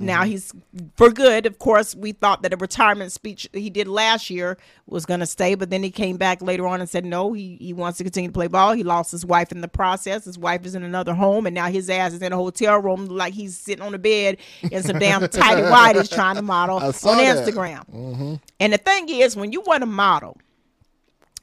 Now 0.00 0.22
mm-hmm. 0.22 0.30
he's 0.30 0.52
for 0.96 1.10
good. 1.10 1.44
Of 1.44 1.58
course, 1.58 1.94
we 1.94 2.12
thought 2.12 2.42
that 2.42 2.54
a 2.54 2.56
retirement 2.56 3.12
speech 3.12 3.48
he 3.52 3.68
did 3.68 3.86
last 3.86 4.30
year 4.30 4.56
was 4.86 5.04
going 5.04 5.20
to 5.20 5.26
stay, 5.26 5.54
but 5.54 5.68
then 5.68 5.82
he 5.82 5.90
came 5.90 6.16
back 6.16 6.40
later 6.40 6.66
on 6.66 6.80
and 6.80 6.88
said 6.88 7.04
no, 7.04 7.34
he, 7.34 7.56
he 7.60 7.74
wants 7.74 7.98
to 7.98 8.04
continue 8.04 8.30
to 8.30 8.32
play 8.32 8.46
ball. 8.46 8.72
He 8.72 8.82
lost 8.82 9.12
his 9.12 9.26
wife 9.26 9.52
in 9.52 9.60
the 9.60 9.68
process. 9.68 10.24
His 10.24 10.38
wife 10.38 10.64
is 10.64 10.74
in 10.74 10.82
another 10.82 11.12
home, 11.12 11.46
and 11.46 11.54
now 11.54 11.66
his 11.66 11.90
ass 11.90 12.14
is 12.14 12.22
in 12.22 12.32
a 12.32 12.36
hotel 12.36 12.78
room 12.78 13.06
like 13.06 13.34
he's 13.34 13.58
sitting 13.58 13.84
on 13.84 13.94
a 13.94 13.98
bed 13.98 14.38
in 14.62 14.82
some 14.82 14.98
damn 14.98 15.20
tidy 15.28 15.62
whities 15.62 16.12
trying 16.12 16.36
to 16.36 16.42
model 16.42 16.76
on 16.76 16.92
that. 16.92 16.96
Instagram. 16.96 17.88
Mm-hmm. 17.90 18.34
And 18.58 18.72
the 18.72 18.78
thing 18.78 19.10
is, 19.10 19.36
when 19.36 19.52
you 19.52 19.60
want 19.60 19.82
to 19.82 19.86
model, 19.86 20.38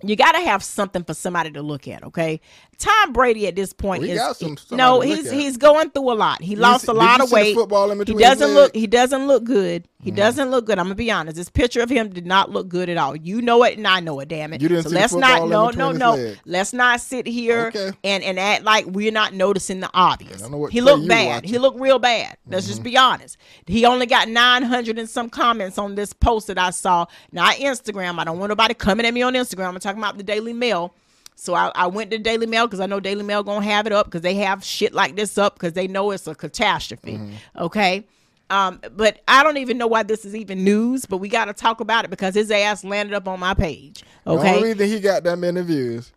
you 0.03 0.15
got 0.15 0.33
to 0.33 0.41
have 0.41 0.63
something 0.63 1.03
for 1.03 1.13
somebody 1.13 1.51
to 1.51 1.61
look 1.61 1.87
at. 1.87 2.03
Okay, 2.03 2.41
Tom 2.79 3.11
Brady 3.11 3.47
at 3.47 3.55
this 3.55 3.73
point 3.73 4.03
We 4.03 4.11
is 4.11 4.37
some- 4.37 4.55
no, 4.71 5.01
he's 5.01 5.31
he's 5.31 5.57
going 5.57 5.89
through 5.89 6.11
a 6.11 6.13
lot. 6.13 6.43
He 6.43 6.55
lost 6.55 6.85
see- 6.85 6.91
a 6.91 6.93
lot 6.93 7.21
of 7.21 7.31
weight. 7.31 7.55
football 7.55 7.89
in 7.89 7.97
he 8.05 8.13
doesn't 8.13 8.53
look. 8.53 8.75
He 8.75 8.85
doesn't 8.85 9.25
look 9.25 9.43
good. 9.43 9.87
He 9.99 10.11
mm-hmm. 10.11 10.17
doesn't 10.17 10.51
look 10.51 10.65
good. 10.67 10.77
I'm 10.77 10.85
gonna 10.85 10.95
be 10.95 11.09
honest. 11.09 11.37
This 11.37 11.49
picture 11.49 11.81
of 11.81 11.89
him 11.89 12.09
did 12.09 12.27
not 12.27 12.51
look 12.51 12.69
good 12.69 12.87
at 12.87 12.97
all. 12.97 13.15
You 13.15 13.41
know 13.41 13.63
it, 13.63 13.77
and 13.77 13.87
I 13.87 13.99
know 13.99 14.19
it. 14.19 14.29
Damn 14.29 14.53
it. 14.53 14.61
You 14.61 14.67
didn't 14.67 14.83
so 14.83 14.89
see 14.89 14.95
let's 14.95 15.13
not. 15.13 15.49
No, 15.49 15.69
no, 15.71 15.91
no. 15.91 16.35
Let's 16.45 16.71
not 16.71 17.01
sit 17.01 17.25
here 17.25 17.67
Okay. 17.67 17.97
and 18.03 18.23
and 18.23 18.39
act 18.39 18.63
like 18.63 18.85
we're 18.85 19.11
not 19.11 19.33
noticing 19.33 19.79
the 19.79 19.89
obvious. 19.95 20.43
I 20.43 20.49
know 20.49 20.57
what 20.57 20.71
He 20.71 20.81
looked 20.81 21.07
bad. 21.07 21.27
watching. 21.27 21.49
He 21.49 21.57
looked 21.57 21.79
real 21.79 21.97
bad. 21.97 22.37
Let's 22.45 22.67
just 22.67 22.79
mm-hmm. 22.79 22.89
be 22.89 22.97
honest. 22.97 23.37
He 23.65 23.85
only 23.85 24.05
got 24.05 24.29
900 24.29 24.99
and 24.99 25.09
some 25.09 25.31
comments 25.31 25.79
on 25.79 25.95
this 25.95 26.13
post 26.13 26.45
that 26.47 26.59
I 26.59 26.69
saw. 26.69 27.07
Not 27.31 27.55
Instagram. 27.55 28.19
I 28.19 28.23
don't 28.23 28.37
want 28.37 28.49
nobody 28.49 28.75
coming 28.75 29.05
at 29.05 29.13
me 29.15 29.23
on 29.23 29.33
Instagram. 29.33 29.69
I'm 29.69 29.79
talking 29.79 30.01
about 30.01 30.17
the 30.17 30.23
Daily 30.23 30.53
Mail. 30.53 30.93
So 31.39 31.53
I, 31.53 31.71
I 31.75 31.85
went 31.85 32.09
to 32.11 32.17
Daily 32.17 32.47
Mail 32.47 32.65
because 32.65 32.79
I 32.79 32.87
know 32.87 32.99
Daily 32.99 33.23
Mail 33.23 33.43
gonna 33.43 33.63
have 33.63 33.85
it 33.85 33.93
up 33.93 34.07
because 34.07 34.21
they 34.21 34.33
have 34.35 34.63
shit 34.63 34.91
like 34.93 35.15
this 35.15 35.37
up 35.37 35.53
because 35.53 35.73
they 35.73 35.87
know 35.87 36.09
it's 36.11 36.25
a 36.27 36.33
catastrophe. 36.33 37.13
Mm-hmm. 37.13 37.59
Okay. 37.59 38.05
Um, 38.49 38.81
but 38.95 39.21
I 39.27 39.43
don't 39.43 39.57
even 39.57 39.77
know 39.77 39.87
why 39.87 40.03
this 40.03 40.25
is 40.25 40.35
even 40.35 40.63
news, 40.63 41.05
but 41.05 41.17
we 41.17 41.29
got 41.29 41.45
to 41.45 41.53
talk 41.53 41.79
about 41.79 42.05
it 42.05 42.09
because 42.09 42.33
his 42.33 42.49
ass 42.49 42.83
landed 42.83 43.13
up 43.13 43.27
on 43.27 43.39
my 43.39 43.53
page. 43.53 44.03
The 44.23 44.31
Okay. 44.31 44.55
only 44.55 44.69
reason 44.73 44.87
he 44.87 44.99
got 44.99 45.23
that 45.25 45.37
many 45.37 45.61
views 45.61 46.11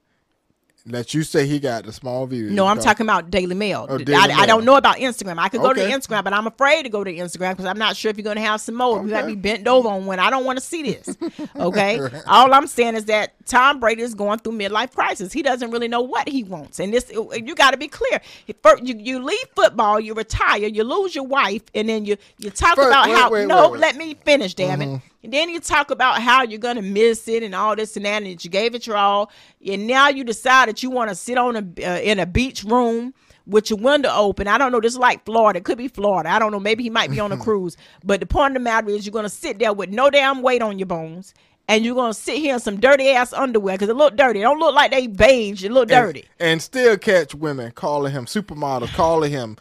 that 0.86 1.12
you 1.14 1.22
say 1.22 1.46
he 1.46 1.58
got 1.60 1.84
the 1.84 1.92
small 1.92 2.26
views. 2.26 2.50
No, 2.52 2.66
I'm 2.66 2.76
because- 2.76 2.84
talking 2.86 3.06
about 3.06 3.30
Daily 3.30 3.54
Mail. 3.54 3.86
Oh, 3.88 3.96
I, 3.96 4.02
Daily 4.02 4.16
I 4.18 4.46
don't 4.46 4.64
know 4.64 4.76
about 4.76 4.96
Instagram. 4.96 5.38
I 5.38 5.48
could 5.48 5.60
go 5.60 5.72
to 5.72 5.80
Instagram, 5.80 6.24
but 6.24 6.32
I'm 6.32 6.46
afraid 6.46 6.84
to 6.84 6.88
go 6.88 7.04
to 7.04 7.12
Instagram 7.12 7.50
because 7.52 7.66
I'm 7.66 7.78
not 7.78 7.96
sure 7.96 8.10
if 8.10 8.16
you're 8.16 8.24
going 8.24 8.36
to 8.36 8.42
have 8.42 8.60
some 8.60 8.74
more. 8.74 9.02
You 9.02 9.10
got 9.10 9.18
to 9.20 9.26
Okay. 9.26 9.34
be 9.34 9.40
bent 9.40 9.66
over 9.68 9.88
on 9.88 10.06
one. 10.06 10.18
I 10.18 10.30
don't 10.30 10.44
want 10.44 10.58
to 10.58 10.64
see 10.64 10.82
this. 10.82 11.16
Okay. 11.56 12.00
All 12.26 12.52
I'm 12.54 12.66
saying 12.66 12.94
is 12.94 13.04
that 13.06 13.34
Tom 13.46 13.80
Brady 13.80 14.02
is 14.02 14.14
going 14.14 14.38
through 14.38 14.52
midlife 14.52 14.94
crisis. 14.94 15.32
He 15.32 15.42
doesn't 15.42 15.70
really 15.70 15.88
know 15.88 16.00
what 16.00 16.28
he 16.28 16.42
wants, 16.44 16.78
and 16.80 16.92
this 16.94 17.10
you 17.12 17.54
got 17.54 17.72
to 17.72 17.76
be 17.76 17.88
clear. 17.88 18.20
If 18.46 18.56
fir- 18.62 18.78
You, 18.82 18.94
you 18.98 19.22
leave 19.22 19.44
football, 19.54 20.00
you 20.00 20.14
retire, 20.14 20.66
you 20.66 20.84
lose 20.84 21.14
your 21.14 21.24
wife, 21.24 21.62
and 21.74 21.88
then 21.88 22.04
you 22.06 22.16
you 22.38 22.50
talk 22.50 22.76
First- 22.76 22.88
about 22.88 23.08
wait, 23.08 23.14
how 23.16 23.30
wait, 23.30 23.46
no. 23.46 23.56
wait, 23.56 23.70
Mm-hmm. 23.72 23.80
Let 23.80 23.96
me 23.96 24.14
finish, 24.24 24.54
damn 24.54 24.80
it. 24.82 25.00
And 25.22 25.32
then 25.32 25.50
you 25.50 25.60
talk 25.60 25.90
about 25.90 26.22
how 26.22 26.42
you're 26.42 26.58
gonna 26.58 26.82
miss 26.82 27.28
it 27.28 27.42
and 27.42 27.54
all 27.54 27.76
this 27.76 27.96
and 27.96 28.06
that, 28.06 28.22
and 28.22 28.42
you 28.42 28.50
gave 28.50 28.74
it 28.74 28.86
your 28.86 28.96
all, 28.96 29.30
and 29.66 29.86
now 29.86 30.08
you 30.08 30.24
decide 30.24 30.68
that 30.68 30.82
you 30.82 30.90
want 30.90 31.10
to 31.10 31.14
sit 31.14 31.36
on 31.36 31.56
a 31.56 31.86
uh, 31.86 32.00
in 32.00 32.18
a 32.18 32.26
beach 32.26 32.64
room 32.64 33.12
with 33.46 33.68
your 33.68 33.78
window 33.78 34.10
open. 34.14 34.48
I 34.48 34.56
don't 34.56 34.72
know. 34.72 34.80
This 34.80 34.92
is 34.94 34.98
like 34.98 35.24
Florida. 35.24 35.58
It 35.58 35.64
could 35.64 35.78
be 35.78 35.88
Florida. 35.88 36.30
I 36.30 36.38
don't 36.38 36.52
know. 36.52 36.60
Maybe 36.60 36.82
he 36.82 36.90
might 36.90 37.10
be 37.10 37.20
on 37.20 37.32
a 37.32 37.36
cruise. 37.44 37.76
But 38.04 38.20
the 38.20 38.26
point 38.26 38.52
of 38.52 38.54
the 38.54 38.64
matter 38.64 38.88
is, 38.88 39.04
you're 39.04 39.12
gonna 39.12 39.28
sit 39.28 39.58
there 39.58 39.72
with 39.72 39.90
no 39.90 40.08
damn 40.08 40.40
weight 40.40 40.62
on 40.62 40.78
your 40.78 40.86
bones, 40.86 41.34
and 41.68 41.84
you're 41.84 41.94
gonna 41.94 42.14
sit 42.14 42.38
here 42.38 42.54
in 42.54 42.60
some 42.60 42.80
dirty 42.80 43.10
ass 43.10 43.34
underwear 43.34 43.74
because 43.74 43.90
it 43.90 43.96
look 43.96 44.16
dirty. 44.16 44.40
It 44.40 44.44
don't 44.44 44.58
look 44.58 44.74
like 44.74 44.90
they 44.90 45.06
bathed. 45.06 45.62
It 45.62 45.70
look 45.70 45.90
and, 45.90 46.06
dirty. 46.06 46.24
and 46.38 46.62
still 46.62 46.96
catch 46.96 47.34
women 47.34 47.72
calling 47.72 48.12
him 48.12 48.24
supermodel, 48.24 48.88
calling 48.94 49.30
him 49.30 49.56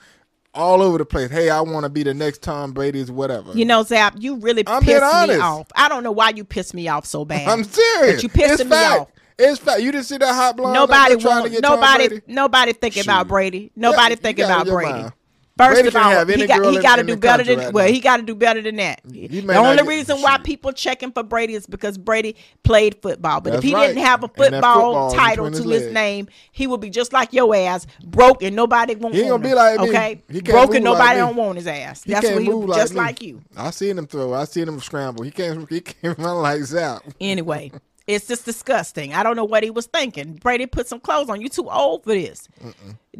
all 0.59 0.81
over 0.81 0.97
the 0.97 1.05
place. 1.05 1.31
Hey, 1.31 1.49
I 1.49 1.61
want 1.61 1.85
to 1.85 1.89
be 1.89 2.03
the 2.03 2.13
next 2.13 2.41
Tom 2.43 2.73
Brady's 2.73 3.09
whatever. 3.09 3.53
You 3.53 3.65
know, 3.65 3.83
Zap, 3.83 4.15
you 4.19 4.35
really 4.37 4.63
I'm 4.67 4.83
pissed 4.83 5.01
me 5.27 5.37
off. 5.37 5.67
I 5.75 5.89
don't 5.89 6.03
know 6.03 6.11
why 6.11 6.29
you 6.29 6.43
pissed 6.43 6.73
me 6.73 6.87
off 6.87 7.05
so 7.05 7.25
bad. 7.25 7.47
I'm 7.47 7.63
serious. 7.63 8.15
But 8.15 8.23
you 8.23 8.29
pissed 8.29 8.65
me 8.65 8.69
fact. 8.69 8.99
off. 9.01 9.07
It's 9.39 9.59
fact. 9.59 9.81
You 9.81 9.91
didn't 9.91 10.05
see 10.05 10.17
that 10.17 10.35
hot 10.35 10.57
blonde? 10.57 10.73
Nobody 10.73 11.15
trying 11.15 11.45
to 11.45 11.49
get 11.49 11.63
Tom 11.63 11.79
nobody 11.79 12.07
Brady? 12.09 12.23
nobody 12.27 12.73
thinking 12.73 13.03
about 13.03 13.27
Brady. 13.27 13.71
Nobody 13.75 14.11
you 14.11 14.17
thinking 14.17 14.45
about 14.45 14.67
Brady. 14.67 14.91
mind. 14.91 15.13
First 15.59 15.85
of 15.87 15.95
all, 15.95 16.25
he 16.25 16.47
got 16.47 16.73
he 16.73 16.79
got 16.79 16.95
to 16.95 17.03
do 17.03 17.17
better 17.17 17.43
than 17.43 17.59
right 17.59 17.73
well, 17.73 17.85
now. 17.85 17.91
he 17.91 17.99
got 17.99 18.17
to 18.17 18.23
do 18.23 18.33
better 18.33 18.61
than 18.61 18.77
that. 18.77 19.01
The 19.03 19.55
only 19.57 19.83
reason 19.83 20.21
why 20.21 20.37
people 20.37 20.71
checking 20.71 21.11
for 21.11 21.21
Brady 21.21 21.53
is 21.53 21.67
because 21.67 21.97
Brady 21.97 22.37
played 22.63 23.01
football. 23.01 23.41
But 23.41 23.55
if 23.55 23.63
he 23.63 23.73
right. 23.73 23.87
didn't 23.87 24.03
have 24.03 24.23
a 24.23 24.29
football 24.29 24.93
football 24.93 25.11
title 25.11 25.51
to 25.51 25.63
his, 25.63 25.83
his 25.83 25.93
name, 25.93 26.29
he 26.53 26.65
would 26.65 26.79
be 26.79 26.89
just 26.89 27.11
like 27.11 27.33
your 27.33 27.53
ass, 27.53 27.85
broke 28.05 28.41
and 28.41 28.55
nobody 28.55 28.95
won't 28.95 29.13
He 29.15 29.21
ain't 29.21 29.31
want 29.31 29.43
gonna 29.43 29.43
be 29.43 29.49
him. 29.49 29.55
like 29.57 29.79
me. 29.81 29.89
Okay, 29.89 30.23
He 30.29 30.41
can't 30.41 30.45
broke 30.45 30.75
and 30.75 30.83
like 30.85 30.93
nobody 30.93 31.15
me. 31.15 31.25
don't 31.27 31.35
want 31.35 31.57
his 31.57 31.67
ass. 31.67 32.03
He 32.03 32.13
That's 32.13 32.29
what 32.29 32.41
he 32.41 32.49
move 32.49 32.73
just 32.73 32.93
me. 32.93 32.97
like 32.97 33.21
you. 33.21 33.41
I 33.57 33.71
seen 33.71 33.97
him 33.97 34.07
throw. 34.07 34.33
I 34.33 34.45
seen 34.45 34.67
him 34.67 34.79
scramble. 34.79 35.23
He 35.23 35.31
can't. 35.31 35.69
He 35.69 35.81
can't 35.81 36.17
run 36.19 36.37
like 36.37 36.61
Zap. 36.63 37.03
Anyway, 37.19 37.71
it's 38.09 38.27
just 38.27 38.43
disgusting. 38.45 39.13
I 39.13 39.23
don't 39.23 39.35
know 39.35 39.45
what 39.45 39.63
he 39.63 39.69
was 39.69 39.85
thinking. 39.85 40.33
Brady 40.33 40.65
put 40.65 40.87
some 40.87 40.99
clothes 40.99 41.29
on. 41.29 41.39
You 41.41 41.49
too 41.49 41.69
old 41.69 42.03
for 42.03 42.09
this. 42.13 42.47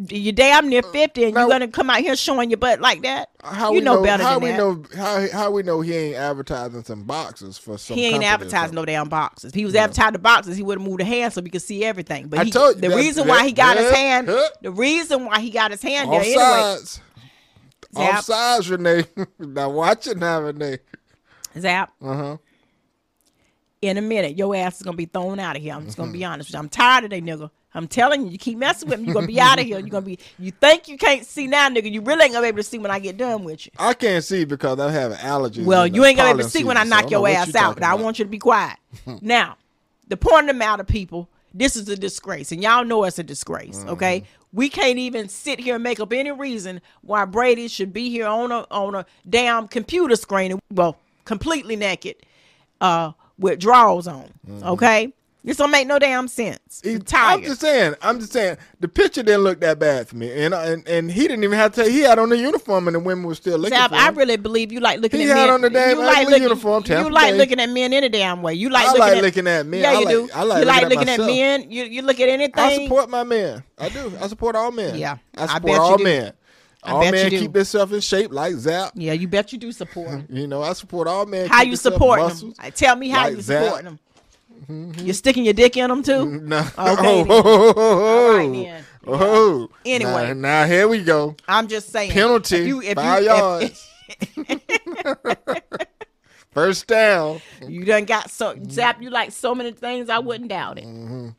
You're 0.07 0.33
damn 0.33 0.67
near 0.69 0.81
fifty, 0.81 1.25
and 1.25 1.33
now- 1.33 1.41
you're 1.41 1.49
gonna 1.49 1.67
come 1.67 1.89
out 1.89 1.99
here 1.99 2.15
showing 2.15 2.49
your 2.49 2.57
butt 2.57 2.79
like 2.81 3.01
that. 3.03 3.29
How 3.43 3.69
you 3.69 3.75
we 3.79 3.81
know, 3.81 4.01
better 4.01 4.23
How 4.23 4.39
than 4.39 4.43
we 4.43 4.49
that. 4.51 4.57
know? 4.57 4.83
How 4.95 5.27
how 5.31 5.51
we 5.51 5.61
know 5.63 5.81
he 5.81 5.93
ain't 5.95 6.15
advertising 6.15 6.83
some 6.83 7.03
boxes 7.03 7.57
for 7.57 7.77
some. 7.77 7.95
he 7.97 8.05
ain't 8.07 8.23
advertising 8.23 8.75
no 8.75 8.85
damn 8.85 9.09
boxes. 9.09 9.49
If 9.49 9.55
he 9.55 9.65
was 9.65 9.75
advertising 9.75 10.13
the 10.13 10.19
boxes, 10.19 10.57
he 10.57 10.63
would 10.63 10.79
have 10.79 10.87
moved 10.87 11.01
a 11.01 11.05
hand 11.05 11.33
so 11.33 11.41
we 11.41 11.49
could 11.49 11.61
see 11.61 11.83
everything. 11.85 12.27
But 12.27 12.39
I 12.39 12.43
he, 12.45 12.51
told 12.51 12.75
you 12.75 12.81
the 12.81 12.89
that- 12.89 12.95
reason 12.95 13.27
why 13.27 13.45
he 13.45 13.51
got 13.51 13.77
his 13.77 13.91
hand, 13.91 14.27
the 14.61 14.71
reason 14.71 15.25
why 15.25 15.39
he 15.39 15.49
got 15.49 15.71
his 15.71 15.81
hand 15.81 16.09
there 16.11 16.19
Off 16.19 16.25
anyway. 16.25 16.41
sides. 16.43 17.01
Zap. 17.95 18.23
Sides, 18.23 18.69
Renae. 18.69 19.07
now 19.39 19.69
watch 19.69 20.07
it 20.07 20.17
now, 20.17 20.39
Renae. 20.41 20.79
Zap. 21.57 21.91
Uh 22.01 22.15
huh. 22.15 22.37
In 23.81 23.97
a 23.97 24.01
minute, 24.01 24.37
your 24.37 24.55
ass 24.55 24.77
is 24.77 24.83
gonna 24.83 24.97
be 24.97 25.05
thrown 25.05 25.39
out 25.39 25.55
of 25.55 25.61
here. 25.61 25.73
I'm 25.73 25.85
just 25.85 25.97
gonna 25.97 26.11
be 26.11 26.25
honest 26.25 26.49
with 26.49 26.53
you. 26.53 26.59
I'm 26.59 26.69
tired 26.69 27.05
of 27.05 27.09
that 27.11 27.23
nigga. 27.23 27.49
I'm 27.73 27.87
telling 27.87 28.25
you, 28.25 28.31
you 28.31 28.37
keep 28.37 28.57
messing 28.57 28.89
with 28.89 28.99
me, 28.99 29.05
you're 29.05 29.13
gonna 29.13 29.27
be 29.27 29.39
out 29.39 29.59
of 29.59 29.65
here. 29.65 29.79
You're 29.79 29.89
gonna 29.89 30.05
be 30.05 30.19
you 30.37 30.51
think 30.51 30.87
you 30.87 30.97
can't 30.97 31.25
see 31.25 31.47
now, 31.47 31.69
nigga. 31.69 31.91
You 31.91 32.01
really 32.01 32.23
ain't 32.23 32.33
gonna 32.33 32.43
be 32.43 32.49
able 32.49 32.57
to 32.57 32.63
see 32.63 32.79
when 32.79 32.91
I 32.91 32.99
get 32.99 33.17
done 33.17 33.43
with 33.43 33.65
you. 33.65 33.71
I 33.77 33.93
can't 33.93 34.23
see 34.23 34.43
because 34.43 34.79
I 34.79 34.91
have 34.91 35.13
allergies. 35.13 35.65
Well, 35.65 35.85
you 35.87 36.03
ain't 36.03 36.17
gonna 36.17 36.33
be 36.33 36.39
able 36.39 36.43
to 36.43 36.49
see 36.49 36.63
when 36.63 36.77
I 36.77 36.83
season, 36.83 36.97
so 36.97 37.01
knock 37.01 37.11
your 37.11 37.27
ass 37.27 37.55
out. 37.55 37.77
talking 37.77 37.83
I 37.83 37.95
want 37.95 38.19
you 38.19 38.25
to 38.25 38.31
be 38.31 38.39
quiet. 38.39 38.77
now, 39.21 39.57
the 40.07 40.17
point 40.17 40.43
of 40.43 40.47
the 40.47 40.53
matter, 40.53 40.83
people, 40.83 41.29
this 41.53 41.75
is 41.75 41.87
a 41.89 41.95
disgrace, 41.95 42.51
and 42.51 42.61
y'all 42.61 42.83
know 42.83 43.03
it's 43.03 43.19
a 43.19 43.23
disgrace. 43.23 43.79
Mm-hmm. 43.79 43.89
Okay, 43.89 44.23
we 44.51 44.67
can't 44.67 44.97
even 44.97 45.29
sit 45.29 45.59
here 45.59 45.75
and 45.75 45.83
make 45.83 45.99
up 45.99 46.11
any 46.11 46.31
reason 46.31 46.81
why 47.01 47.25
Brady 47.25 47.67
should 47.67 47.93
be 47.93 48.09
here 48.09 48.27
on 48.27 48.51
a 48.51 48.65
on 48.71 48.95
a 48.95 49.05
damn 49.29 49.67
computer 49.67 50.15
screen, 50.15 50.59
well, 50.71 50.97
completely 51.25 51.75
naked, 51.75 52.15
uh, 52.81 53.11
with 53.39 53.59
on. 54.07 54.29
Mm-hmm. 54.47 54.63
Okay, 54.63 55.13
this 55.43 55.55
don't 55.57 55.71
make 55.71 55.87
no 55.87 55.97
damn 55.99 56.27
sense. 56.27 56.81
I'm 56.83 56.91
He-. 56.91 56.99
I'm 57.13 57.41
just 57.43 57.61
saying. 57.61 57.95
I'm 58.01 58.19
just 58.19 58.33
saying. 58.33 58.57
The 58.81 58.87
picture 58.89 59.23
didn't 59.23 59.41
look 59.41 59.61
that 59.61 59.79
bad 59.79 60.07
for 60.09 60.17
me, 60.17 60.31
and 60.43 60.53
uh, 60.53 60.59
and, 60.59 60.87
and 60.87 61.09
he 61.09 61.21
didn't 61.21 61.43
even 61.45 61.57
have 61.57 61.73
to. 61.75 61.85
He 61.89 62.01
had 62.01 62.19
on 62.19 62.29
the 62.29 62.37
uniform, 62.37 62.87
and 62.87 62.95
the 62.95 62.99
women 62.99 63.23
were 63.23 63.35
still 63.35 63.57
looking 63.57 63.77
I 63.77 64.09
really 64.09 64.35
believe 64.37 64.71
you 64.73 64.81
like 64.81 64.99
looking 64.99 65.21
He 65.21 65.29
at 65.31 65.37
had 65.37 65.45
men. 65.45 65.53
on 65.53 65.61
the 65.61 65.69
damn 65.69 65.97
you 65.97 66.03
like 66.05 66.27
looking, 66.27 66.43
uniform, 66.43 66.83
You 66.83 66.87
Tampa 66.87 67.09
like 67.09 67.35
looking 67.35 67.59
at 67.59 67.69
men 67.69 67.93
any 67.93 68.09
damn 68.09 68.41
way. 68.41 68.53
You 68.53 68.69
like 68.69 68.83
I 68.83 68.87
looking 68.87 68.99
like 68.99 69.17
at, 69.17 69.23
looking 69.23 69.47
at 69.47 69.65
men. 69.65 69.81
Yeah, 69.81 69.89
I 69.89 69.93
you 69.93 70.05
like- 70.05 70.13
do. 70.13 70.29
I 70.35 70.43
like 70.43 70.59
you 70.59 70.65
like 70.65 70.81
looking 70.83 70.97
at 70.97 70.99
looking 70.99 71.09
at, 71.09 71.19
myself. 71.19 71.27
men. 71.29 71.71
You 71.71 71.83
you 71.85 72.01
look 72.01 72.19
at 72.19 72.29
anything. 72.29 72.63
I 72.63 72.83
support 72.83 73.09
my 73.09 73.23
men. 73.23 73.63
I 73.77 73.89
do. 73.89 74.13
I 74.19 74.27
support 74.27 74.55
all 74.57 74.71
men. 74.71 74.97
Yeah, 74.99 75.17
I 75.37 75.43
I 75.43 75.47
support 75.47 75.73
you 75.73 75.79
all 75.81 75.97
do. 75.97 76.03
men. 76.03 76.33
I 76.83 76.91
all 76.91 77.11
men 77.11 77.29
keep 77.29 77.51
themselves 77.51 77.91
in 77.91 77.99
shape 77.99 78.31
like 78.31 78.55
Zap. 78.55 78.93
Yeah, 78.95 79.13
you 79.13 79.27
bet 79.27 79.51
you 79.51 79.57
do 79.59 79.71
support 79.71 80.09
'em. 80.09 80.27
You 80.29 80.47
know, 80.47 80.61
I 80.61 80.73
support 80.73 81.07
all 81.07 81.25
men. 81.25 81.47
How 81.49 81.63
you 81.63 81.71
muscles. 81.71 82.41
them? 82.41 82.53
Tell 82.73 82.95
me 82.95 83.09
how 83.09 83.23
like 83.25 83.35
you 83.35 83.41
Zap. 83.41 83.63
supporting 83.63 83.85
them. 83.85 83.99
You 85.05 85.13
sticking 85.13 85.45
your 85.45 85.53
dick 85.53 85.77
in 85.77 85.89
them 85.89 86.03
too? 86.03 86.25
No. 86.41 86.59
Okay, 86.77 87.25
Oh, 87.29 87.73
oh, 89.07 89.59
right. 89.61 89.69
Anyway. 89.85 90.27
Now, 90.27 90.33
now 90.33 90.65
here 90.67 90.87
we 90.87 91.03
go. 91.03 91.35
I'm 91.47 91.67
just 91.67 91.89
saying. 91.91 92.11
Penalty. 92.11 92.57
If 92.57 92.67
you, 92.67 92.81
if 92.81 92.95
five 92.95 93.23
you, 93.23 93.29
yards. 93.29 93.89
First 96.51 96.87
down. 96.87 97.41
You 97.65 97.85
done 97.85 98.05
got 98.05 98.29
so 98.29 98.55
zap 98.69 99.01
you 99.01 99.09
like 99.09 99.31
so 99.31 99.53
many 99.55 99.71
things, 99.71 100.09
I 100.09 100.19
wouldn't 100.19 100.49
doubt 100.49 100.79
it. 100.79 100.85
Mm-hmm. 100.85 101.29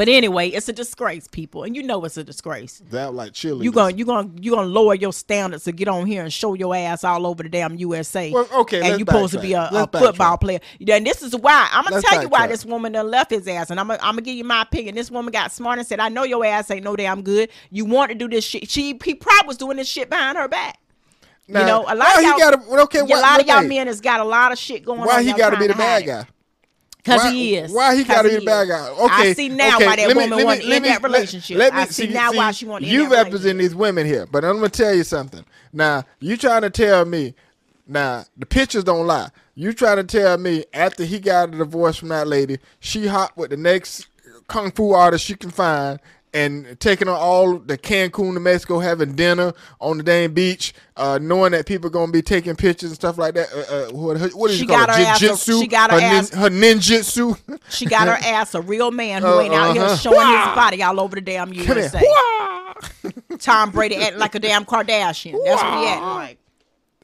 But 0.00 0.08
anyway, 0.08 0.48
it's 0.48 0.66
a 0.66 0.72
disgrace, 0.72 1.28
people, 1.28 1.62
and 1.64 1.76
you 1.76 1.82
know 1.82 2.02
it's 2.06 2.16
a 2.16 2.24
disgrace. 2.24 2.80
That 2.90 3.12
like 3.12 3.34
chili. 3.34 3.66
You 3.66 3.70
gonna 3.70 3.94
you 3.94 4.06
gonna 4.06 4.30
you 4.40 4.52
gonna 4.52 4.66
lower 4.66 4.94
your 4.94 5.12
standards 5.12 5.64
to 5.64 5.72
get 5.72 5.88
on 5.88 6.06
here 6.06 6.22
and 6.22 6.32
show 6.32 6.54
your 6.54 6.74
ass 6.74 7.04
all 7.04 7.26
over 7.26 7.42
the 7.42 7.50
damn 7.50 7.76
USA. 7.76 8.30
Well, 8.30 8.48
okay, 8.60 8.78
and 8.80 8.98
you 8.98 9.04
supposed 9.04 9.34
to 9.34 9.40
be 9.40 9.52
a, 9.52 9.68
a 9.68 9.86
football 10.06 10.38
player. 10.38 10.60
And 10.88 11.06
this 11.06 11.22
is 11.22 11.36
why 11.36 11.68
I'm 11.70 11.84
gonna 11.84 11.96
Let's 11.96 12.08
tell 12.08 12.22
you 12.22 12.28
why 12.30 12.38
this 12.48 12.64
woman 12.64 12.92
done 12.92 13.10
left 13.10 13.30
his 13.30 13.46
ass, 13.46 13.68
and 13.68 13.78
I'm 13.78 13.88
gonna, 13.88 13.98
I'm 14.02 14.12
gonna 14.14 14.22
give 14.22 14.36
you 14.36 14.44
my 14.44 14.62
opinion. 14.62 14.94
This 14.94 15.10
woman 15.10 15.32
got 15.32 15.52
smart 15.52 15.78
and 15.78 15.86
said, 15.86 16.00
"I 16.00 16.08
know 16.08 16.22
your 16.22 16.46
ass 16.46 16.70
ain't 16.70 16.82
no 16.82 16.96
damn 16.96 17.20
good. 17.20 17.50
You 17.70 17.84
want 17.84 18.08
to 18.10 18.14
do 18.14 18.26
this 18.26 18.42
shit." 18.42 18.70
She 18.70 18.98
he 19.04 19.12
probably 19.12 19.48
was 19.48 19.58
doing 19.58 19.76
this 19.76 19.86
shit 19.86 20.08
behind 20.08 20.38
her 20.38 20.48
back. 20.48 20.78
Now, 21.46 21.60
you 21.60 21.66
know, 21.66 21.80
a 21.82 21.94
lot 21.94 22.16
of 22.16 22.22
y'all, 22.22 22.38
gotta- 22.38 22.80
okay, 22.84 23.00
a 23.00 23.04
lot 23.20 23.40
of 23.42 23.46
y'all 23.46 23.56
men 23.68 23.86
has 23.86 24.00
got 24.00 24.20
a 24.20 24.24
lot 24.24 24.50
of 24.50 24.56
shit 24.58 24.82
going 24.82 25.00
on. 25.00 25.06
Why 25.08 25.22
he 25.22 25.32
got 25.34 25.50
to 25.50 25.58
be 25.58 25.66
the 25.66 25.74
bad 25.74 26.06
guy? 26.06 26.26
Because 27.02 27.32
he 27.32 27.56
is. 27.56 27.72
Why 27.72 27.96
he 27.96 28.04
got 28.04 28.22
to 28.22 28.28
be 28.38 28.44
bad 28.44 28.68
guy? 28.68 28.88
Okay, 28.90 29.30
I 29.30 29.32
see 29.32 29.48
now 29.48 29.76
okay, 29.76 29.86
why 29.86 29.96
that 29.96 30.08
let 30.08 30.16
woman 30.16 30.30
let 30.30 30.36
me- 30.38 30.44
wanted 30.44 30.62
to 30.62 30.68
let 30.68 30.76
end 30.76 30.82
me- 30.82 30.88
that 30.90 31.02
let- 31.02 31.10
relationship. 31.12 31.58
let 31.58 31.74
me 31.74 31.80
I 31.80 31.84
see 31.86 32.06
now 32.08 32.32
why 32.32 32.50
she 32.52 32.66
wanted 32.66 32.86
to 32.86 32.92
You 32.92 32.98
that 33.04 33.04
relationship. 33.08 33.32
represent 33.32 33.58
these 33.58 33.74
women 33.74 34.06
here, 34.06 34.26
but 34.30 34.44
I'm 34.44 34.56
gonna 34.56 34.68
tell 34.68 34.94
you 34.94 35.04
something. 35.04 35.44
Now 35.72 36.04
you 36.20 36.36
trying 36.36 36.62
to 36.62 36.70
tell 36.70 37.04
me. 37.04 37.34
Now 37.86 38.24
the 38.36 38.46
pictures 38.46 38.84
don't 38.84 39.06
lie. 39.06 39.30
You 39.54 39.72
trying 39.72 39.96
to 39.96 40.04
tell 40.04 40.38
me 40.38 40.64
after 40.72 41.04
he 41.04 41.18
got 41.18 41.52
a 41.54 41.58
divorce 41.58 41.96
from 41.96 42.08
that 42.10 42.28
lady, 42.28 42.58
she 42.78 43.06
hot 43.06 43.36
with 43.36 43.50
the 43.50 43.56
next 43.56 44.06
kung 44.48 44.70
fu 44.70 44.92
artist 44.92 45.24
she 45.24 45.34
can 45.34 45.50
find. 45.50 45.98
And 46.32 46.78
taking 46.78 47.08
her 47.08 47.12
all 47.14 47.58
the 47.58 47.76
Cancun 47.76 48.34
to 48.34 48.40
Mexico, 48.40 48.78
having 48.78 49.14
dinner 49.16 49.52
on 49.80 49.96
the 49.96 50.04
damn 50.04 50.32
beach, 50.32 50.72
uh, 50.96 51.18
knowing 51.20 51.50
that 51.50 51.66
people 51.66 51.88
are 51.88 51.90
gonna 51.90 52.12
be 52.12 52.22
taking 52.22 52.54
pictures 52.54 52.90
and 52.90 52.94
stuff 52.94 53.18
like 53.18 53.34
that. 53.34 53.52
Uh, 53.52 53.58
uh, 53.74 53.90
what, 53.90 54.20
what 54.34 54.50
is 54.52 54.56
She 54.58 54.62
it 54.64 54.68
called? 54.68 54.86
got 54.86 54.96
her 54.96 55.02
ass 55.02 55.16
a- 55.16 55.20
Jiu-jitsu? 55.26 55.60
she 55.60 55.66
got 55.66 55.90
her 55.90 55.96
nin- 55.98 56.06
ass- 56.14 56.34
her 56.34 56.48
ninjutsu. 56.48 57.58
She 57.68 57.86
got 57.86 58.06
her 58.06 58.14
ass 58.24 58.54
a 58.54 58.60
real 58.60 58.92
man 58.92 59.22
who 59.22 59.28
Uh, 59.28 59.40
ain't 59.40 59.54
out 59.54 59.72
here 59.74 59.82
uh-huh. 59.82 59.96
showing 59.96 60.16
Wah! 60.18 60.46
his 60.50 60.54
body 60.54 60.82
all 60.84 61.00
over 61.00 61.16
the 61.16 61.20
damn 61.20 61.48
Come 61.48 61.54
here. 61.64 61.74
USA. 61.74 62.00
Tom 63.38 63.70
Brady 63.70 63.96
acting 63.96 64.18
like 64.20 64.34
a 64.34 64.38
damn 64.38 64.64
Kardashian. 64.64 65.36
That's 65.44 65.62
what 65.62 65.78
he 65.80 65.86
acting 65.88 66.04
like. 66.06 66.38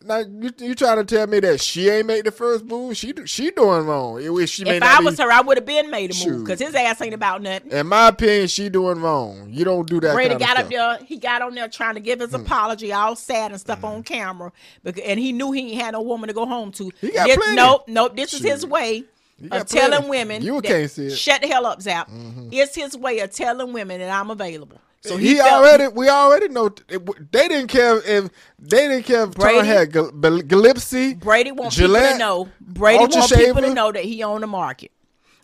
Now 0.06 0.18
you, 0.18 0.50
you 0.58 0.74
trying 0.74 0.96
to 0.96 1.04
tell 1.04 1.26
me 1.26 1.40
that 1.40 1.60
she 1.60 1.88
ain't 1.88 2.06
made 2.06 2.24
the 2.24 2.30
first 2.30 2.64
move? 2.64 2.96
She 2.96 3.12
she 3.26 3.50
doing 3.50 3.86
wrong. 3.86 4.14
Was- 4.32 4.50
She 4.50 4.62
If 4.64 4.82
I 4.82 4.98
be- 4.98 5.04
was 5.06 5.18
her, 5.18 5.30
I 5.30 5.40
would 5.40 5.56
have 5.56 5.66
been 5.66 5.90
made 5.90 6.14
a 6.14 6.28
move 6.30 6.44
because 6.44 6.60
his 6.60 6.74
ass 6.74 7.00
ain't 7.02 7.14
about 7.14 7.42
nothing. 7.42 7.70
In 7.72 7.86
my 7.86 8.08
opinion, 8.08 8.48
she 8.48 8.68
doing 8.68 9.00
wrong. 9.00 9.48
You 9.50 9.64
don't 9.64 9.88
do 9.88 10.00
that. 10.00 10.14
Brady 10.14 10.36
got 10.36 10.56
up 10.58 10.68
there. 10.68 10.98
He 11.04 11.16
got 11.18 11.42
on 11.42 11.54
there 11.54 11.68
trying 11.68 11.94
to 11.94 12.00
give 12.00 12.20
his 12.20 12.30
Hmm. 12.30 12.36
apology, 12.42 12.92
all 12.92 13.16
sad 13.16 13.50
and 13.50 13.60
stuff 13.60 13.82
on 13.84 14.02
camera, 14.02 14.52
because, 14.84 15.02
and 15.04 15.18
he 15.18 15.32
knew 15.32 15.52
he 15.52 15.72
ain't 15.72 15.80
had 15.82 15.92
no 15.92 16.02
woman 16.02 16.28
to 16.28 16.34
go 16.34 16.46
home 16.46 16.72
to. 16.72 16.90
He 17.00 17.10
got 17.10 17.26
This- 17.26 17.36
plenty. 17.36 17.56
Nope, 17.56 17.84
nope. 17.88 18.16
This 18.16 18.32
is 18.34 18.42
his 18.42 18.64
way 18.64 19.04
of 19.50 19.66
telling 19.66 19.90
plenty. 19.90 20.08
women. 20.08 20.42
You 20.42 20.60
can't 20.62 20.90
see 20.90 21.02
it. 21.04 21.08
Mm-hmm. 21.08 21.14
Shut 21.16 21.42
the 21.42 21.48
hell 21.48 21.66
up, 21.66 21.82
Zap. 21.82 22.08
It's 22.52 22.74
his 22.74 22.96
way 22.96 23.18
of 23.20 23.30
telling 23.32 23.72
women 23.72 24.00
that 24.00 24.10
I'm 24.10 24.30
available. 24.30 24.80
So 25.06 25.16
he, 25.16 25.34
he, 25.34 25.40
already. 25.40 25.88
We 25.88 26.08
already 26.08 26.48
know. 26.48 26.66
It, 26.88 27.32
they 27.32 27.48
didn't 27.48 27.68
care 27.68 27.98
if 27.98 28.30
they 28.58 28.88
didn't 28.88 29.04
care 29.04 29.24
if 29.24 29.32
Brady- 29.32 29.58
Tom 29.58 29.66
had 29.66 30.48
Gillespie. 30.48 31.14
Brady 31.14 31.52
want 31.52 31.74
people 31.74 31.94
to 31.94 32.18
know. 32.18 32.48
Brady 32.60 33.04
Ultra 33.04 33.20
want 33.20 33.32
people 33.32 33.62
to 33.62 33.74
know 33.74 33.92
that 33.92 34.04
he 34.04 34.22
on 34.22 34.40
the 34.40 34.46
market. 34.46 34.92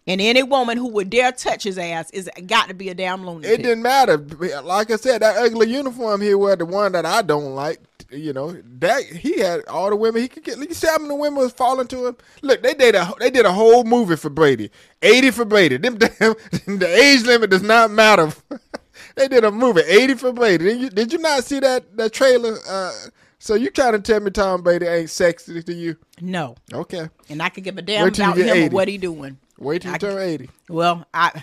And 0.07 0.21
any 0.21 0.42
woman 0.42 0.78
who 0.78 0.88
would 0.88 1.11
dare 1.11 1.31
touch 1.31 1.62
his 1.62 1.78
ass 1.78 2.11
is 2.11 2.28
got 2.47 2.69
to 2.69 2.75
be 2.75 2.88
a 2.88 2.95
damn 2.95 3.25
lunatic. 3.25 3.61
It 3.61 3.62
didn't 3.62 3.83
matter. 3.83 4.16
Like 4.16 4.90
I 4.90 4.97
said, 4.97 5.23
that 5.23 5.37
ugly 5.37 5.71
uniform 5.71 6.21
he 6.21 6.35
wore, 6.35 6.57
the 6.57 6.66
one 6.66 6.90
that 6.92 7.07
I 7.07 7.23
don't 7.23 7.54
like, 7.54 7.78
you 8.11 8.33
know, 8.33 8.52
that 8.81 9.04
he 9.04 9.38
had 9.38 9.64
all 9.69 9.90
the 9.90 9.97
women 9.97 10.23
he 10.23 10.28
could 10.28 10.42
get. 10.42 10.59
You 10.59 10.75
see 10.75 10.88
how 10.88 10.99
many 10.99 11.14
women 11.14 11.38
was 11.38 11.52
falling 11.52 11.87
to 11.88 12.09
him? 12.09 12.16
Look, 12.42 12.62
they 12.64 12.75
did 12.75 12.97
a 12.97 13.12
they 13.21 13.31
did 13.31 13.47
a 13.47 13.52
whole 13.52 13.85
movie 13.85 14.16
for 14.16 14.28
Brady, 14.28 14.71
eighty 15.02 15.31
for 15.31 15.45
Brady. 15.45 15.76
Them 15.76 15.97
damn 15.99 16.11
the 16.66 16.88
age 16.88 17.23
limit 17.23 17.50
does 17.50 17.62
not 17.62 17.92
matter. 17.92 18.33
they 19.16 19.28
did 19.28 19.45
a 19.45 19.50
movie, 19.50 19.83
eighty 19.83 20.14
for 20.14 20.33
Brady. 20.33 20.64
Did 20.64 20.81
you, 20.81 20.90
did 20.90 21.12
you 21.12 21.19
not 21.19 21.45
see 21.45 21.61
that 21.61 21.97
that 21.97 22.12
trailer? 22.12 22.57
Uh, 22.69 22.92
so 23.38 23.54
you 23.54 23.71
trying 23.71 23.92
to 23.92 24.00
tell 24.00 24.21
me 24.21 24.31
Tom 24.31 24.62
Brady 24.62 24.87
ain't 24.87 25.11
sexy 25.11 25.62
to 25.62 25.73
you? 25.75 25.97
no, 26.21 26.54
Okay, 26.73 27.09
and 27.28 27.42
I 27.42 27.49
could 27.49 27.64
give 27.64 27.76
a 27.78 27.83
damn 27.83 28.04
Wait 28.04 28.14
till 28.14 28.26
you 28.37 28.45
about 28.45 28.57
him 28.57 28.69
or 28.69 28.75
what 28.75 28.88
he 28.88 28.99
doing. 28.99 29.38
wait 29.59 29.83
till 29.83 29.92
you 29.92 29.99
turn 29.99 30.19
eighty. 30.19 30.49
Well, 30.69 31.04
I 31.12 31.42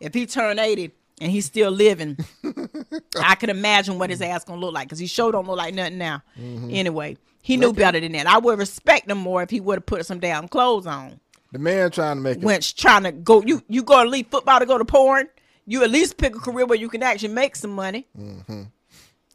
if 0.00 0.14
he 0.14 0.26
turned 0.26 0.60
eighty 0.60 0.92
and 1.20 1.30
he's 1.30 1.46
still 1.46 1.70
living, 1.70 2.16
I 3.22 3.34
could 3.34 3.50
imagine 3.50 3.98
what 3.98 4.10
his 4.10 4.22
ass 4.22 4.44
gonna 4.44 4.60
look 4.60 4.72
like 4.74 4.86
because 4.88 4.98
he 4.98 5.06
sure 5.06 5.32
don't 5.32 5.46
look 5.46 5.58
like 5.58 5.74
nothing 5.74 5.98
now. 5.98 6.22
Mm-hmm. 6.40 6.70
Anyway, 6.72 7.16
he 7.42 7.56
knew 7.56 7.72
better 7.72 8.00
than 8.00 8.12
that. 8.12 8.26
I 8.26 8.38
would 8.38 8.58
respect 8.58 9.10
him 9.10 9.18
more 9.18 9.42
if 9.42 9.50
he 9.50 9.60
would 9.60 9.76
have 9.78 9.86
put 9.86 10.06
some 10.06 10.20
damn 10.20 10.48
clothes 10.48 10.86
on. 10.86 11.20
The 11.52 11.58
man 11.58 11.90
trying 11.90 12.18
to 12.18 12.22
make 12.22 12.36
it. 12.38 12.44
When 12.44 12.60
trying 12.60 13.02
to 13.02 13.12
go, 13.12 13.42
you 13.42 13.62
you 13.68 13.82
go 13.82 14.04
to 14.04 14.08
leave 14.08 14.28
football 14.28 14.60
to 14.60 14.66
go 14.66 14.78
to 14.78 14.84
porn. 14.84 15.28
You 15.66 15.82
at 15.84 15.90
least 15.90 16.16
pick 16.16 16.34
a 16.34 16.38
career 16.38 16.66
where 16.66 16.78
you 16.78 16.88
can 16.88 17.02
actually 17.02 17.28
make 17.34 17.54
some 17.56 17.70
money. 17.72 18.06
Mm-hmm. 18.18 18.62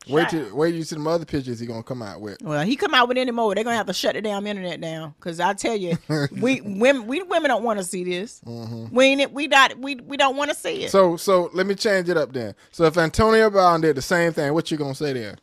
Wait 0.08 0.30
till 0.30 0.56
wait 0.56 0.70
till 0.70 0.78
you 0.78 0.84
see 0.84 0.96
the 0.96 1.10
other 1.10 1.26
pictures 1.26 1.60
he 1.60 1.66
gonna 1.66 1.82
come 1.82 2.04
out 2.04 2.22
with. 2.22 2.38
Well, 2.44 2.64
he 2.64 2.76
come 2.76 2.94
out 2.94 3.08
with 3.08 3.18
any 3.18 3.32
more, 3.32 3.56
they're 3.56 3.64
gonna 3.64 3.76
have 3.76 3.88
to 3.88 3.94
shut 3.94 4.14
the 4.14 4.22
damn 4.22 4.46
internet 4.46 4.80
down. 4.80 5.16
Cause 5.20 5.40
I 5.40 5.54
tell 5.54 5.76
you, 5.76 5.98
we 6.32 6.62
women 6.62 7.08
we 7.08 7.24
women 7.24 7.50
don't 7.50 7.64
want 7.64 7.80
to 7.80 7.84
see 7.86 8.04
this. 8.04 8.40
Mm-hmm. 8.46 8.94
We 8.96 9.06
ain't 9.06 9.32
we 9.34 9.48
not 9.48 9.80
we 9.80 9.96
we 9.96 10.16
don't 10.18 10.36
want 10.36 10.52
to 10.52 10.56
see 10.56 10.84
it. 10.84 10.92
So 10.92 11.18
so 11.18 11.50
let 11.54 11.66
me 11.66 11.74
change 11.74 12.08
it 12.10 12.18
up 12.18 12.34
then. 12.34 12.54
So 12.72 12.84
if 12.84 12.98
Antonio 12.98 13.50
Brown 13.50 13.82
did 13.82 13.96
the 13.96 14.02
same 14.04 14.32
thing, 14.32 14.54
what 14.54 14.70
you 14.70 14.78
gonna 14.78 14.94
say 14.94 15.14
there? 15.14 15.38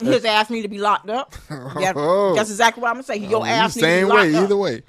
He 0.00 0.06
just 0.06 0.24
asked 0.24 0.50
me 0.50 0.62
to 0.62 0.68
be 0.68 0.78
locked 0.78 1.10
up. 1.10 1.34
Yeah, 1.78 1.92
Oh. 1.94 2.34
that's 2.34 2.50
exactly 2.50 2.80
what 2.80 2.88
I'm 2.88 2.94
gonna 2.94 3.02
say. 3.02 3.16
Your 3.16 3.42
Oh, 3.42 3.44
ass 3.44 3.62
needs 3.62 3.74
to 3.74 3.80
be 3.80 3.82
same 3.82 4.08
locked 4.08 4.20
way, 4.22 4.34
up. 4.36 4.42
either 4.44 4.56
way. 4.56 4.82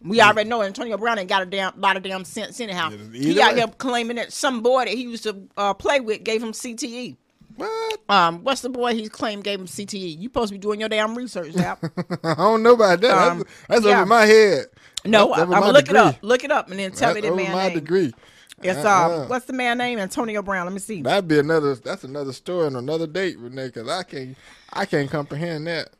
We 0.00 0.20
already 0.20 0.48
know 0.48 0.62
Antonio 0.62 0.96
Brown 0.96 1.18
ain't 1.18 1.28
got 1.28 1.42
a 1.42 1.46
damn 1.46 1.78
lot 1.80 1.96
of 1.96 2.02
damn 2.04 2.24
sense 2.24 2.60
anyhow. 2.60 2.90
Yeah, 2.90 2.98
he 3.20 3.30
either 3.30 3.42
out 3.42 3.56
here 3.56 3.66
claiming 3.78 4.16
that 4.16 4.32
some 4.32 4.62
boy 4.62 4.84
that 4.84 4.94
he 4.94 5.02
used 5.02 5.24
to 5.24 5.48
uh, 5.56 5.74
play 5.74 6.00
with 6.00 6.22
gave 6.24 6.42
him 6.42 6.52
CTE. 6.52 7.16
What? 7.56 7.98
Um, 8.08 8.44
what's 8.44 8.60
the 8.60 8.68
boy 8.68 8.94
he 8.94 9.08
claimed 9.08 9.42
gave 9.42 9.58
him 9.58 9.66
CTE? 9.66 10.16
You 10.18 10.24
supposed 10.28 10.50
to 10.50 10.54
be 10.54 10.58
doing 10.58 10.78
your 10.78 10.88
damn 10.88 11.16
research, 11.16 11.52
Zap. 11.52 11.82
I 12.24 12.34
don't 12.34 12.62
know 12.62 12.74
about 12.74 13.00
that. 13.00 13.10
Um, 13.10 13.38
that's 13.38 13.50
that's 13.68 13.84
yeah. 13.86 13.96
over 13.96 14.06
my 14.06 14.26
head. 14.26 14.66
No, 15.04 15.28
That's 15.30 15.40
I'm 15.42 15.48
my 15.50 15.70
look 15.70 15.86
degree. 15.86 15.98
it 15.98 16.02
up. 16.04 16.16
Look 16.22 16.44
it 16.44 16.52
up 16.52 16.70
and 16.70 16.78
then 16.78 16.92
tell 16.92 17.14
me 17.14 17.20
the 17.20 17.34
man 17.34 17.52
my 17.52 17.66
name. 17.68 17.74
degree. 17.74 18.14
It's 18.62 18.84
Uh-uh. 18.84 19.22
um, 19.22 19.28
what's 19.28 19.46
the 19.46 19.52
man 19.52 19.78
name? 19.78 19.98
Antonio 19.98 20.42
Brown. 20.42 20.66
Let 20.66 20.72
me 20.72 20.80
see. 20.80 21.02
That'd 21.02 21.26
be 21.28 21.38
another. 21.38 21.74
That's 21.74 22.04
another 22.04 22.32
story 22.32 22.68
and 22.68 22.76
another 22.76 23.06
date, 23.06 23.38
Renae. 23.38 23.66
Because 23.66 23.88
I 23.88 24.02
can't, 24.04 24.36
I 24.72 24.84
can't 24.86 25.10
comprehend 25.10 25.66
that. 25.66 25.90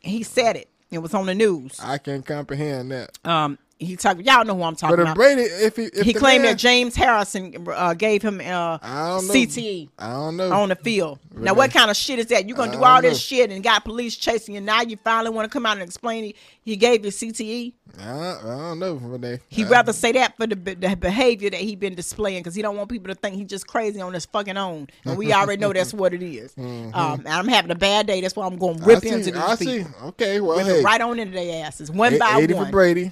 He 0.00 0.22
said 0.22 0.56
it. 0.56 0.68
It 0.94 0.98
was 0.98 1.12
on 1.12 1.26
the 1.26 1.34
news. 1.34 1.78
I 1.80 1.98
can't 1.98 2.24
comprehend 2.24 2.92
that. 2.92 3.18
Um, 3.24 3.58
he 3.84 3.96
talked. 3.96 4.20
Y'all 4.22 4.44
know 4.44 4.54
who 4.54 4.62
I'm 4.62 4.76
talking 4.76 4.96
But 4.96 5.02
if 5.02 5.06
about. 5.06 5.16
Brady, 5.16 5.42
if 5.42 5.76
he, 5.76 5.84
if 5.84 6.04
he 6.06 6.12
claimed 6.14 6.42
man- 6.42 6.52
that 6.52 6.58
James 6.58 6.94
Harrison 6.96 7.66
uh, 7.68 7.94
gave 7.94 8.22
him 8.22 8.40
uh, 8.40 8.78
I. 8.82 9.20
CTE. 9.22 9.88
I 9.98 10.12
don't 10.12 10.36
know. 10.36 10.52
on 10.52 10.68
the 10.70 10.76
field. 10.76 11.18
Now, 11.36 11.54
what 11.54 11.72
kind 11.72 11.90
of 11.90 11.96
shit 11.96 12.18
is 12.20 12.26
that? 12.26 12.48
You 12.48 12.54
gonna 12.54 12.70
do 12.72 12.84
all 12.84 13.00
don't 13.02 13.10
this 13.10 13.20
shit 13.20 13.50
and 13.50 13.62
got 13.62 13.84
police 13.84 14.16
chasing 14.16 14.54
you? 14.54 14.60
Now 14.60 14.82
you 14.82 14.96
finally 15.02 15.30
want 15.34 15.50
to 15.50 15.52
come 15.52 15.66
out 15.66 15.72
and 15.72 15.82
explain 15.82 16.24
he, 16.24 16.36
he 16.62 16.76
gave 16.76 17.04
you 17.04 17.10
CTE? 17.10 17.72
I, 18.00 18.02
I 18.02 18.40
don't 18.42 18.78
know, 18.78 18.96
Renae. 18.96 19.40
He'd 19.48 19.68
rather 19.68 19.92
say 19.92 20.12
that 20.12 20.36
for 20.36 20.46
the, 20.46 20.54
the 20.54 20.96
behavior 20.96 21.50
that 21.50 21.60
he 21.60 21.76
been 21.76 21.94
displaying 21.94 22.40
because 22.40 22.54
he 22.54 22.62
don't 22.62 22.76
want 22.76 22.88
people 22.90 23.08
to 23.12 23.14
think 23.14 23.34
he's 23.36 23.48
just 23.48 23.66
crazy 23.66 24.00
on 24.00 24.12
his 24.14 24.26
fucking 24.26 24.56
own. 24.56 24.88
And 25.04 25.16
we 25.18 25.32
already 25.32 25.60
know 25.60 25.72
that's 25.72 25.92
what 25.94 26.12
it 26.14 26.22
is. 26.22 26.54
Um, 26.94 27.20
and 27.20 27.28
I'm 27.28 27.48
having 27.48 27.70
a 27.70 27.74
bad 27.76 28.06
day. 28.06 28.20
That's 28.20 28.36
why 28.36 28.46
I'm 28.46 28.56
going 28.56 28.76
to 28.76 28.80
Mm-hmm. 28.80 28.88
Rip 28.90 29.00
see, 29.02 29.08
into 29.08 29.30
these 29.32 29.36
I 29.42 29.56
people. 29.56 29.74
see. 29.74 30.04
Okay, 30.06 30.40
well, 30.40 30.58
hey, 30.58 30.82
right 30.82 31.00
on 31.00 31.18
into 31.18 31.34
their 31.34 31.64
asses, 31.66 31.90
one 31.90 32.14
eight- 32.14 32.20
by 32.20 32.38
80 32.38 32.54
one. 32.54 32.66
for 32.66 32.70
Brady. 32.72 33.10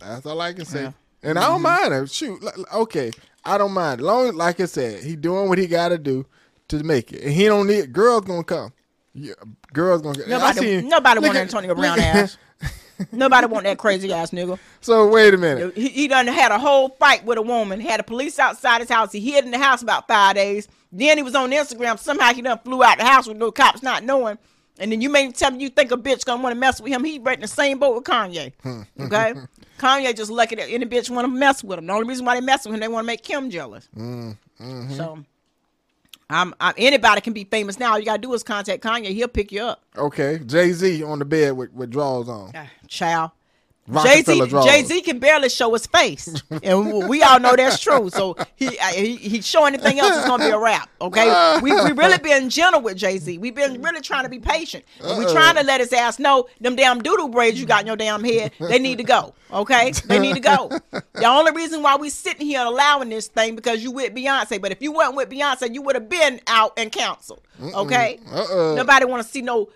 That's 0.00 0.26
all 0.26 0.40
I 0.40 0.52
can 0.52 0.64
say. 0.64 0.82
Yeah. 0.82 0.88
Mm-hmm. 0.88 1.28
And 1.28 1.38
I 1.38 1.48
don't 1.48 1.62
mind 1.62 1.92
it. 1.92 2.10
Shoot, 2.10 2.42
okay, 2.74 3.10
I 3.44 3.58
don't 3.58 3.72
mind. 3.72 4.00
Long 4.00 4.34
like 4.34 4.58
I 4.60 4.64
said, 4.64 5.02
he 5.04 5.16
doing 5.16 5.48
what 5.48 5.58
he 5.58 5.66
got 5.66 5.90
to 5.90 5.98
do 5.98 6.24
to 6.68 6.82
make 6.82 7.12
it, 7.12 7.22
and 7.22 7.32
he 7.32 7.44
don't 7.46 7.66
need 7.66 7.92
girls 7.92 8.22
gonna 8.24 8.42
come. 8.44 8.72
Yeah, 9.12 9.34
girls 9.72 10.00
gonna. 10.02 10.22
I 10.24 10.28
Nobody, 10.28 10.58
seen- 10.60 10.88
nobody 10.88 11.20
want 11.20 11.36
at- 11.36 11.42
Antonio 11.42 11.74
Brown 11.74 11.98
ass. 12.00 12.38
nobody 13.12 13.46
want 13.48 13.64
that 13.64 13.76
crazy 13.78 14.12
ass 14.12 14.30
nigga. 14.30 14.58
So 14.82 15.08
wait 15.08 15.34
a 15.34 15.36
minute. 15.36 15.76
He, 15.76 15.88
he 15.90 16.08
done 16.08 16.26
had 16.26 16.52
a 16.52 16.58
whole 16.58 16.88
fight 16.98 17.22
with 17.26 17.36
a 17.36 17.42
woman, 17.42 17.80
had 17.80 18.00
a 18.00 18.02
police 18.02 18.38
outside 18.38 18.80
his 18.80 18.88
house. 18.88 19.12
He 19.12 19.20
hid 19.20 19.44
in 19.44 19.50
the 19.50 19.58
house 19.58 19.82
about 19.82 20.08
five 20.08 20.36
days. 20.36 20.68
Then 20.90 21.18
he 21.18 21.22
was 21.22 21.34
on 21.34 21.50
Instagram. 21.50 21.98
Somehow 21.98 22.32
he 22.32 22.40
done 22.40 22.58
flew 22.64 22.82
out 22.82 22.96
the 22.96 23.04
house 23.04 23.26
with 23.26 23.36
no 23.36 23.52
cops 23.52 23.82
not 23.82 24.04
knowing. 24.04 24.38
And 24.80 24.90
then 24.90 25.02
you 25.02 25.10
may 25.10 25.30
tell 25.30 25.50
me 25.50 25.62
you 25.62 25.68
think 25.68 25.92
a 25.92 25.96
bitch 25.96 26.24
gonna 26.24 26.42
want 26.42 26.54
to 26.54 26.58
mess 26.58 26.80
with 26.80 26.90
him. 26.90 27.04
He 27.04 27.18
right 27.18 27.36
in 27.36 27.42
the 27.42 27.48
same 27.48 27.78
boat 27.78 27.94
with 27.94 28.04
Kanye. 28.04 28.52
Hmm. 28.62 28.82
Okay? 28.98 29.34
Kanye 29.78 30.16
just 30.16 30.30
lucky 30.30 30.56
that 30.56 30.68
any 30.68 30.86
bitch 30.86 31.10
want 31.10 31.26
to 31.26 31.28
mess 31.28 31.62
with 31.62 31.78
him. 31.78 31.86
The 31.86 31.92
only 31.92 32.08
reason 32.08 32.24
why 32.24 32.34
they 32.34 32.44
mess 32.44 32.64
with 32.64 32.74
him, 32.74 32.80
they 32.80 32.88
want 32.88 33.04
to 33.04 33.06
make 33.06 33.22
Kim 33.22 33.50
jealous. 33.50 33.88
Mm-hmm. 33.96 34.92
So 34.94 35.22
I'm, 36.28 36.54
I'm 36.60 36.74
anybody 36.76 37.20
can 37.20 37.32
be 37.34 37.44
famous 37.44 37.78
now. 37.78 37.92
All 37.92 37.98
you 37.98 38.06
gotta 38.06 38.22
do 38.22 38.32
is 38.32 38.42
contact 38.42 38.82
Kanye. 38.82 39.08
He'll 39.08 39.28
pick 39.28 39.52
you 39.52 39.62
up. 39.62 39.82
Okay, 39.96 40.40
Jay 40.46 40.72
Z 40.72 41.02
on 41.02 41.18
the 41.18 41.24
bed 41.24 41.52
with, 41.52 41.72
with 41.72 41.90
drawers 41.90 42.28
on. 42.28 42.52
Ah, 42.54 42.68
child. 42.88 43.32
Jay 44.04 44.22
Z. 44.22 44.46
Jay 44.64 44.82
Z 44.84 45.02
can 45.02 45.18
barely 45.18 45.48
show 45.48 45.72
his 45.72 45.86
face, 45.86 46.42
and 46.62 47.08
we 47.08 47.22
all 47.22 47.40
know 47.40 47.56
that's 47.56 47.78
true. 47.80 48.10
So 48.10 48.36
he 48.56 48.68
he, 48.94 49.16
he 49.16 49.40
show 49.42 49.64
anything 49.64 49.98
else 49.98 50.16
is 50.16 50.24
gonna 50.24 50.44
be 50.44 50.50
a 50.50 50.58
rap. 50.58 50.88
Okay, 51.00 51.58
we 51.62 51.72
we 51.72 51.92
really 51.96 52.18
been 52.18 52.50
gentle 52.50 52.80
with 52.80 52.96
Jay 52.96 53.18
Z. 53.18 53.38
We've 53.38 53.54
been 53.54 53.80
really 53.82 54.00
trying 54.00 54.24
to 54.24 54.28
be 54.30 54.38
patient. 54.38 54.84
And 55.02 55.18
we 55.18 55.30
trying 55.32 55.56
to 55.56 55.62
let 55.62 55.80
his 55.80 55.92
ass 55.92 56.18
know 56.18 56.46
them 56.60 56.76
damn 56.76 57.00
doodle 57.02 57.28
braids 57.28 57.58
you 57.60 57.66
got 57.66 57.80
in 57.82 57.86
your 57.86 57.96
damn 57.96 58.22
head. 58.24 58.52
They 58.58 58.78
need 58.78 58.98
to 58.98 59.04
go. 59.04 59.34
Okay, 59.52 59.90
they 60.06 60.18
need 60.20 60.34
to 60.34 60.40
go. 60.40 60.70
The 60.92 61.24
only 61.26 61.52
reason 61.52 61.82
why 61.82 61.96
we 61.96 62.08
sitting 62.10 62.46
here 62.46 62.62
allowing 62.64 63.08
this 63.08 63.26
thing 63.26 63.56
because 63.56 63.82
you 63.82 63.90
with 63.90 64.14
Beyonce. 64.14 64.60
But 64.60 64.70
if 64.72 64.80
you 64.80 64.92
weren't 64.92 65.16
with 65.16 65.28
Beyonce, 65.28 65.74
you 65.74 65.82
would 65.82 65.96
have 65.96 66.08
been 66.08 66.40
out 66.46 66.72
and 66.76 66.92
counseled. 66.92 67.40
Okay, 67.60 68.18
Uh-uh. 68.32 68.74
nobody 68.74 69.04
want 69.04 69.22
to 69.22 69.28
see 69.28 69.42
no 69.42 69.68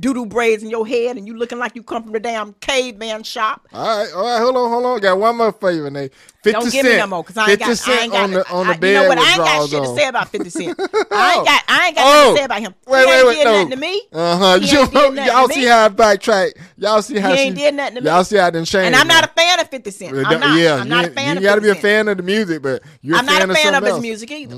doodle 0.00 0.26
braids 0.26 0.62
in 0.62 0.70
your 0.70 0.86
head 0.86 1.16
and 1.16 1.26
you 1.26 1.36
looking 1.36 1.58
like 1.58 1.74
you 1.74 1.82
come 1.82 2.02
from 2.02 2.12
the 2.12 2.20
damn 2.20 2.52
caveman 2.54 3.22
shop. 3.22 3.66
All 3.72 3.86
right, 3.98 4.12
all 4.14 4.22
right, 4.24 4.38
hold 4.40 4.56
on, 4.56 4.70
hold 4.70 4.86
on. 4.86 5.00
Got 5.00 5.18
one 5.18 5.36
more 5.36 5.46
you, 5.48 5.82
Renae. 5.82 6.10
50 6.42 6.52
Don't 6.52 6.62
cent. 6.62 6.72
give 6.72 6.84
me 6.86 6.96
no 6.98 7.06
more 7.08 7.22
because 7.22 7.36
I 7.38 7.50
ain't 7.50 7.58
got. 7.60 7.88
I 7.88 8.00
ain't 8.00 8.12
got. 8.12 8.24
on 8.24 8.30
the 8.30 8.50
on 8.50 8.66
the 8.68 8.72
I, 8.72 8.76
bed 8.76 8.88
you 8.88 8.94
know 9.02 9.08
what? 9.08 9.18
I 9.18 9.28
ain't 9.30 9.38
got 9.38 9.68
shit 9.68 9.82
to 9.82 9.94
say 9.96 10.08
about 10.08 10.28
Fifty 10.28 10.50
Cent. 10.50 10.78
I 10.80 11.34
ain't 11.36 11.46
got. 11.46 11.64
I 11.68 11.86
ain't 11.88 11.96
got 11.96 12.06
Oh. 12.06 12.10
nothing 12.20 12.34
to 12.34 12.38
say 12.38 12.44
about 12.44 12.60
him. 12.60 12.74
Wait, 12.86 13.00
he 13.00 13.06
wait, 13.06 13.18
ain't 13.18 13.28
wait, 13.28 13.44
no. 13.44 13.52
nothing 13.52 13.70
to 13.70 13.76
me. 13.76 14.02
Uh 14.12 14.36
huh. 14.38 14.58
Did 14.60 14.92
nothing 14.94 15.24
Y'all 15.26 15.48
see 15.48 15.64
how 15.64 15.84
I 15.84 15.88
backtrack. 15.88 16.52
Y'all 16.78 17.02
see 17.02 17.18
how 17.18 17.34
He 17.34 17.48
she 17.48 17.50
did 17.50 17.74
nothing 17.74 17.96
to 17.96 18.00
me. 18.02 18.06
Y'all 18.06 18.22
see 18.24 18.36
how 18.36 18.46
I 18.46 18.50
done 18.50 18.64
changed. 18.64 18.86
And 18.86 18.96
I'm 18.96 19.08
not 19.08 19.24
a 19.24 19.28
fan 19.28 19.58
of 19.60 19.68
Fifty 19.68 19.90
Cent. 19.90 20.16
I'm 20.16 20.40
not. 20.40 20.58
Yeah, 20.58 20.76
I'm 20.76 20.88
not 20.88 21.04
you, 21.06 21.10
a 21.10 21.14
fan 21.14 21.32
you 21.32 21.36
of. 21.38 21.42
gotta 21.42 21.60
be 21.60 21.70
a 21.70 21.74
fan 21.74 22.08
of 22.08 22.16
the 22.16 22.22
music, 22.22 22.62
but 22.62 22.82
you're 23.02 23.16
I'm 23.16 23.24
a 23.24 23.28
fan 23.28 23.38
not 23.40 23.50
a 23.50 23.54
fan 23.54 23.74
of, 23.74 23.82
of 23.82 23.94
his 23.94 24.00
music 24.00 24.30
either. 24.30 24.54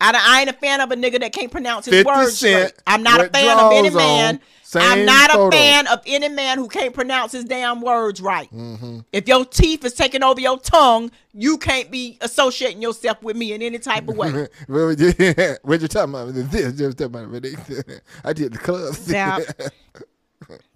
I, 0.00 0.12
don't- 0.12 0.28
I 0.28 0.40
ain't 0.40 0.50
a 0.50 0.54
fan 0.54 0.80
of 0.80 0.90
a 0.90 0.96
nigga 0.96 1.20
that 1.20 1.32
can't 1.32 1.50
pronounce 1.50 1.86
his 1.86 1.94
50 1.94 2.06
words 2.06 2.38
Cent 2.38 2.68
straight. 2.68 2.82
I'm 2.86 3.02
not 3.02 3.20
a 3.20 3.28
fan 3.28 3.58
of 3.58 3.72
any 3.72 3.90
man. 3.90 4.40
I'm 4.74 5.04
not 5.04 5.30
a 5.34 5.50
fan 5.50 5.86
of 5.86 6.00
any 6.06 6.28
man 6.28 6.58
who 6.58 6.68
can't 6.68 6.94
pronounce 6.94 7.32
his 7.32 7.44
damn 7.44 7.80
words 7.80 8.20
right. 8.20 8.50
Mm-hmm. 8.52 9.00
If 9.12 9.28
your 9.28 9.44
teeth 9.44 9.84
is 9.84 9.94
taking 9.94 10.22
over 10.22 10.40
your 10.40 10.58
tongue, 10.58 11.10
you 11.34 11.58
can't 11.58 11.90
be 11.90 12.18
associating 12.20 12.80
yourself 12.80 13.22
with 13.22 13.36
me 13.36 13.52
in 13.52 13.62
any 13.62 13.78
type 13.78 14.08
of 14.08 14.16
way. 14.16 14.30
what 14.66 14.98
you 14.98 15.88
talking 15.88 16.14
about? 16.14 16.32
This, 16.52 16.74
just 16.74 16.98
talking 16.98 17.14
about 17.14 18.00
I 18.24 18.32
did 18.32 18.52
the 18.52 18.58
club. 18.58 18.94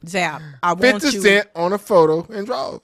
Zap. 0.07 0.42
I 0.62 0.72
want 0.72 0.81
Fifty 1.02 1.16
you. 1.16 1.22
cent 1.22 1.48
on 1.55 1.72
a 1.72 1.79
photo 1.79 2.26
and 2.33 2.46
draws. 2.46 2.81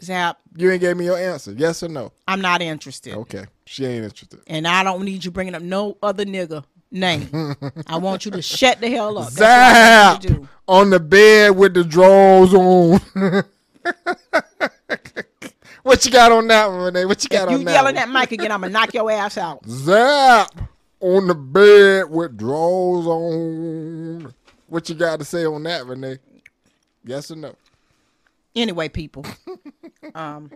Zap, 0.00 0.38
You 0.56 0.70
ain't 0.70 0.80
gave 0.80 0.96
me 0.96 1.06
your 1.06 1.18
answer. 1.18 1.52
Yes 1.52 1.82
or 1.82 1.88
no? 1.88 2.12
I'm 2.28 2.40
not 2.40 2.62
interested. 2.62 3.14
Okay, 3.14 3.46
she 3.66 3.84
ain't 3.84 4.04
interested. 4.04 4.40
And 4.46 4.66
I 4.68 4.84
don't 4.84 5.04
need 5.04 5.24
you 5.24 5.30
bringing 5.32 5.54
up 5.56 5.62
no 5.62 5.96
other 6.02 6.24
nigga 6.24 6.62
name. 6.92 7.28
I 7.88 7.96
want 7.98 8.24
you 8.24 8.30
to 8.32 8.40
shut 8.42 8.80
the 8.80 8.88
hell 8.90 9.18
up. 9.18 9.30
That's 9.30 9.40
what 9.40 9.48
I 9.50 10.10
want 10.12 10.24
you 10.24 10.30
Zap 10.30 10.42
on 10.68 10.90
the 10.90 11.00
bed 11.00 11.56
with 11.56 11.74
the 11.74 11.82
drawers 11.82 12.54
on. 12.54 13.00
what 15.82 16.04
you 16.04 16.10
got 16.10 16.30
on 16.32 16.46
that 16.48 16.66
one, 16.68 16.92
Renae? 16.94 17.06
What 17.08 17.22
you 17.24 17.28
got 17.30 17.48
If 17.48 17.54
on 17.54 17.58
you 17.60 17.64
that? 17.64 17.70
You 17.70 17.74
yelling 17.74 17.94
one? 17.96 18.02
at 18.04 18.08
Mike 18.08 18.32
again, 18.32 18.52
I'm 18.52 18.60
gonna 18.60 18.72
knock 18.72 18.94
your 18.94 19.10
ass 19.10 19.36
out. 19.38 19.64
Zap 19.68 20.50
on 21.00 21.26
the 21.26 21.34
bed 21.34 22.10
with 22.10 22.36
drawers 22.36 23.06
on. 23.06 24.34
What 24.68 24.88
you 24.88 24.94
got 24.94 25.18
to 25.18 25.24
say 25.24 25.44
on 25.44 25.62
that, 25.64 25.82
Renae? 25.84 26.18
Yes 27.04 27.30
or 27.30 27.36
no? 27.36 27.54
Anyway, 28.54 28.88
people, 28.88 29.24
um, 30.14 30.50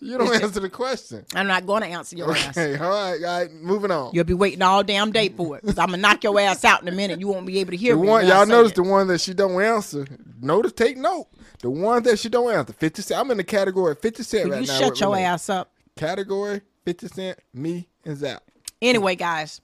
You 0.00 0.16
don't 0.16 0.42
answer 0.42 0.60
the 0.60 0.70
question. 0.70 1.24
I'm 1.34 1.46
not 1.48 1.66
going 1.66 1.82
to 1.82 1.88
answer 1.88 2.16
your 2.16 2.32
ass. 2.34 2.56
Okay, 2.56 2.76
all 2.82 2.88
right, 2.90 3.22
all 3.22 3.38
right. 3.40 3.52
Moving 3.52 3.90
on. 3.90 4.12
You'll 4.14 4.24
be 4.24 4.34
waiting 4.34 4.62
all 4.62 4.82
damn 4.82 5.10
day 5.12 5.28
for 5.28 5.58
it. 5.58 5.64
Cause 5.64 5.76
I'm 5.78 5.88
gonna 5.90 5.98
knock 5.98 6.22
your 6.24 6.38
ass 6.40 6.64
out 6.64 6.80
in 6.82 6.88
a 6.88 6.92
minute. 6.92 7.20
You 7.20 7.28
won't 7.28 7.44
be 7.46 7.58
able 7.58 7.72
to 7.72 7.76
hear 7.76 7.94
The 7.96 8.00
me. 8.02 8.08
one 8.08 8.26
y'all 8.26 8.46
notice 8.46 8.72
it. 8.72 8.76
the 8.76 8.84
one 8.84 9.08
that 9.08 9.20
she 9.20 9.34
don't 9.34 9.60
answer. 9.60 10.06
notice, 10.40 10.72
take 10.72 10.96
note. 10.96 11.26
The 11.60 11.70
ones 11.70 12.04
that 12.04 12.18
she 12.18 12.28
don't 12.28 12.50
answer, 12.52 12.72
fifty 12.72 13.02
cent. 13.02 13.20
I'm 13.20 13.30
in 13.32 13.36
the 13.36 13.44
category 13.44 13.94
fifty 13.96 14.22
cent 14.22 14.44
Will 14.44 14.52
right 14.52 14.62
you 14.62 14.68
now. 14.68 14.78
shut 14.78 15.00
your 15.00 15.10
Renae. 15.14 15.22
ass 15.24 15.48
up. 15.50 15.72
Category 15.96 16.62
fifty 16.84 17.08
cent. 17.08 17.38
Me 17.52 17.88
and 18.04 18.16
Zap. 18.16 18.42
Anyway, 18.80 19.16
guys, 19.16 19.60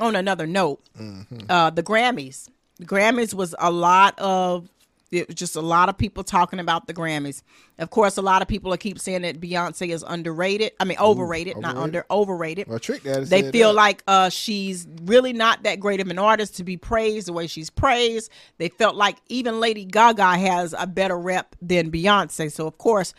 on 0.00 0.16
another 0.16 0.46
note, 0.46 0.80
Mm-hmm. 0.98 1.50
uh, 1.50 1.70
the 1.70 1.82
Grammys. 1.82 2.48
The 2.78 2.86
Grammys 2.86 3.34
was 3.34 3.54
a 3.58 3.70
lot 3.70 4.18
of 4.18 4.68
it 5.12 5.26
was 5.26 5.34
just 5.34 5.56
a 5.56 5.60
lot 5.60 5.88
of 5.88 5.98
people 5.98 6.22
talking 6.22 6.60
about 6.60 6.86
the 6.86 6.94
Grammys. 6.94 7.42
Of 7.80 7.90
course, 7.90 8.16
a 8.16 8.22
lot 8.22 8.42
of 8.42 8.48
people 8.48 8.76
keep 8.76 8.96
saying 9.00 9.22
that 9.22 9.40
Beyonce 9.40 9.88
is 9.88 10.04
underrated. 10.06 10.70
I 10.78 10.84
mean, 10.84 10.98
overrated, 11.00 11.56
not 11.56 11.70
overrated. 11.72 11.82
under 11.82 12.06
overrated. 12.12 12.68
Well, 12.68 12.78
Trick 12.78 13.02
Daddy 13.02 13.24
they 13.24 13.50
feel 13.50 13.70
that. 13.70 13.74
like 13.74 14.02
uh, 14.06 14.28
she's 14.28 14.86
really 15.02 15.32
not 15.32 15.64
that 15.64 15.80
great 15.80 16.00
of 16.00 16.06
an 16.10 16.18
artist 16.20 16.58
to 16.58 16.64
be 16.64 16.76
praised 16.76 17.26
the 17.26 17.32
way 17.32 17.48
she's 17.48 17.70
praised. 17.70 18.30
They 18.58 18.68
felt 18.68 18.94
like 18.94 19.16
even 19.28 19.58
Lady 19.58 19.84
Gaga 19.84 20.38
has 20.38 20.76
a 20.78 20.86
better 20.86 21.18
rep 21.18 21.56
than 21.60 21.90
Beyonce. 21.90 22.52
So 22.52 22.68
of 22.68 22.78
course, 22.78 23.12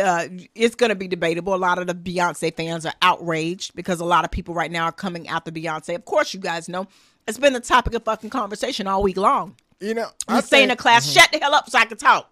uh, 0.00 0.28
it's 0.54 0.74
going 0.74 0.90
to 0.90 0.96
be 0.96 1.08
debatable. 1.08 1.54
A 1.54 1.56
lot 1.56 1.78
of 1.78 1.86
the 1.86 1.94
Beyonce 1.94 2.54
fans 2.54 2.86
are 2.86 2.94
outraged 3.02 3.74
because 3.74 4.00
a 4.00 4.04
lot 4.04 4.24
of 4.24 4.30
people 4.30 4.54
right 4.54 4.70
now 4.70 4.84
are 4.84 4.92
coming 4.92 5.28
after 5.28 5.50
Beyonce. 5.50 5.94
Of 5.94 6.04
course, 6.04 6.32
you 6.32 6.40
guys 6.40 6.68
know 6.68 6.86
it's 7.28 7.38
been 7.38 7.52
the 7.52 7.60
topic 7.60 7.94
of 7.94 8.04
fucking 8.04 8.30
conversation 8.30 8.86
all 8.86 9.02
week 9.02 9.16
long. 9.16 9.56
you 9.80 9.94
know. 9.94 10.08
We 10.28 10.36
I 10.36 10.40
say 10.40 10.62
in 10.62 10.70
the 10.70 10.76
class, 10.76 11.10
shut 11.10 11.30
the 11.32 11.38
hell 11.38 11.54
up 11.54 11.68
so 11.68 11.78
I 11.78 11.84
can 11.84 11.98
talk. 11.98 12.30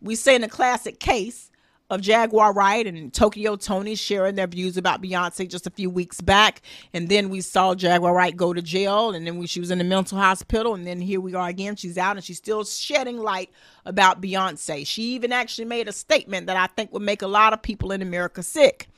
We 0.00 0.16
say 0.16 0.34
in 0.34 0.40
the 0.42 0.48
classic 0.48 0.98
case 0.98 1.51
of 1.92 2.00
Jaguar 2.00 2.54
Wright 2.54 2.86
and 2.86 3.12
Tokyo 3.12 3.54
Tony 3.54 3.94
sharing 3.94 4.34
their 4.34 4.46
views 4.46 4.78
about 4.78 5.02
Beyonce 5.02 5.46
just 5.46 5.66
a 5.66 5.70
few 5.70 5.90
weeks 5.90 6.22
back. 6.22 6.62
And 6.94 7.10
then 7.10 7.28
we 7.28 7.42
saw 7.42 7.74
Jaguar 7.74 8.14
Wright 8.14 8.34
go 8.34 8.54
to 8.54 8.62
jail 8.62 9.10
and 9.10 9.26
then 9.26 9.36
we, 9.36 9.46
she 9.46 9.60
was 9.60 9.70
in 9.70 9.76
the 9.76 9.84
mental 9.84 10.16
hospital. 10.16 10.74
And 10.74 10.86
then 10.86 11.02
here 11.02 11.20
we 11.20 11.34
are 11.34 11.48
again. 11.48 11.76
She's 11.76 11.98
out 11.98 12.16
and 12.16 12.24
she's 12.24 12.38
still 12.38 12.64
shedding 12.64 13.18
light 13.18 13.50
about 13.84 14.22
Beyonce. 14.22 14.86
She 14.86 15.02
even 15.14 15.32
actually 15.32 15.66
made 15.66 15.86
a 15.86 15.92
statement 15.92 16.46
that 16.46 16.56
I 16.56 16.66
think 16.66 16.94
would 16.94 17.02
make 17.02 17.20
a 17.20 17.26
lot 17.26 17.52
of 17.52 17.60
people 17.60 17.92
in 17.92 18.00
America 18.00 18.42
sick. 18.42 18.88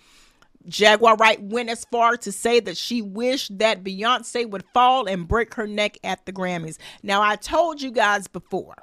Jaguar 0.68 1.16
Wright 1.16 1.42
went 1.42 1.70
as 1.70 1.84
far 1.86 2.16
to 2.18 2.30
say 2.30 2.60
that 2.60 2.76
she 2.76 3.02
wished 3.02 3.58
that 3.58 3.82
Beyonce 3.82 4.48
would 4.48 4.64
fall 4.72 5.08
and 5.08 5.26
break 5.26 5.54
her 5.54 5.66
neck 5.66 5.98
at 6.04 6.24
the 6.26 6.32
Grammys. 6.32 6.78
Now, 7.02 7.22
I 7.22 7.34
told 7.34 7.82
you 7.82 7.90
guys 7.90 8.28
before 8.28 8.76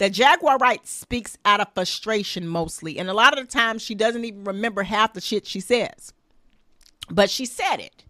that 0.00 0.12
Jaguar 0.12 0.56
Wright 0.56 0.86
speaks 0.88 1.36
out 1.44 1.60
of 1.60 1.74
frustration 1.74 2.48
mostly, 2.48 2.98
and 2.98 3.10
a 3.10 3.12
lot 3.12 3.38
of 3.38 3.46
the 3.46 3.52
times 3.52 3.82
she 3.82 3.94
doesn't 3.94 4.24
even 4.24 4.44
remember 4.44 4.82
half 4.82 5.12
the 5.12 5.20
shit 5.20 5.46
she 5.46 5.60
says. 5.60 6.14
But 7.10 7.28
she 7.28 7.44
said 7.44 7.76
it. 7.76 8.04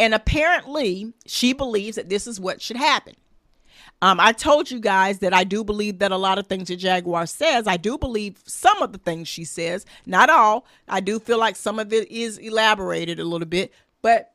And 0.00 0.14
apparently, 0.14 1.12
she 1.26 1.52
believes 1.52 1.94
that 1.94 2.08
this 2.08 2.26
is 2.26 2.40
what 2.40 2.60
should 2.60 2.76
happen. 2.76 3.14
Um, 4.02 4.18
I 4.18 4.32
told 4.32 4.68
you 4.68 4.80
guys 4.80 5.20
that 5.20 5.32
I 5.32 5.44
do 5.44 5.62
believe 5.62 6.00
that 6.00 6.10
a 6.10 6.16
lot 6.16 6.38
of 6.38 6.48
things 6.48 6.66
that 6.68 6.76
Jaguar 6.76 7.26
says, 7.26 7.68
I 7.68 7.76
do 7.76 7.96
believe 7.96 8.40
some 8.44 8.82
of 8.82 8.90
the 8.90 8.98
things 8.98 9.28
she 9.28 9.44
says, 9.44 9.86
not 10.06 10.30
all. 10.30 10.66
I 10.88 10.98
do 10.98 11.20
feel 11.20 11.38
like 11.38 11.54
some 11.54 11.78
of 11.78 11.92
it 11.92 12.10
is 12.10 12.38
elaborated 12.38 13.20
a 13.20 13.24
little 13.24 13.46
bit, 13.46 13.72
but 14.02 14.32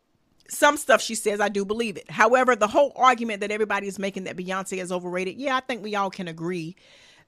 some 0.49 0.77
stuff 0.77 1.01
she 1.01 1.15
says, 1.15 1.39
I 1.39 1.49
do 1.49 1.65
believe 1.65 1.97
it. 1.97 2.09
However, 2.09 2.55
the 2.55 2.67
whole 2.67 2.91
argument 2.95 3.41
that 3.41 3.51
everybody 3.51 3.87
is 3.87 3.99
making 3.99 4.25
that 4.25 4.37
Beyonce 4.37 4.81
is 4.81 4.91
overrated, 4.91 5.37
yeah, 5.37 5.55
I 5.55 5.61
think 5.61 5.83
we 5.83 5.95
all 5.95 6.09
can 6.09 6.27
agree 6.27 6.75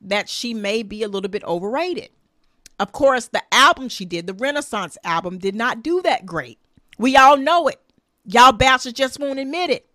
that 0.02 0.30
she 0.30 0.54
may 0.54 0.84
be 0.84 1.04
a 1.04 1.08
little 1.08 1.30
bit 1.30 1.44
overrated. 1.44 2.10
Of 2.80 2.92
course, 2.92 3.28
the 3.28 3.42
album 3.54 3.90
she 3.90 4.06
did, 4.06 4.28
the 4.28 4.34
Renaissance 4.34 4.98
album, 5.04 5.38
did 5.38 5.56
not 5.56 5.82
do 5.82 6.02
that 6.02 6.26
great. 6.26 6.60
We 6.98 7.16
all 7.16 7.38
know 7.38 7.68
it. 7.68 7.80
Y'all 8.26 8.52
bastards 8.52 8.98
just 8.98 9.20
won't 9.20 9.40
admit 9.40 9.70
it. 9.70 9.88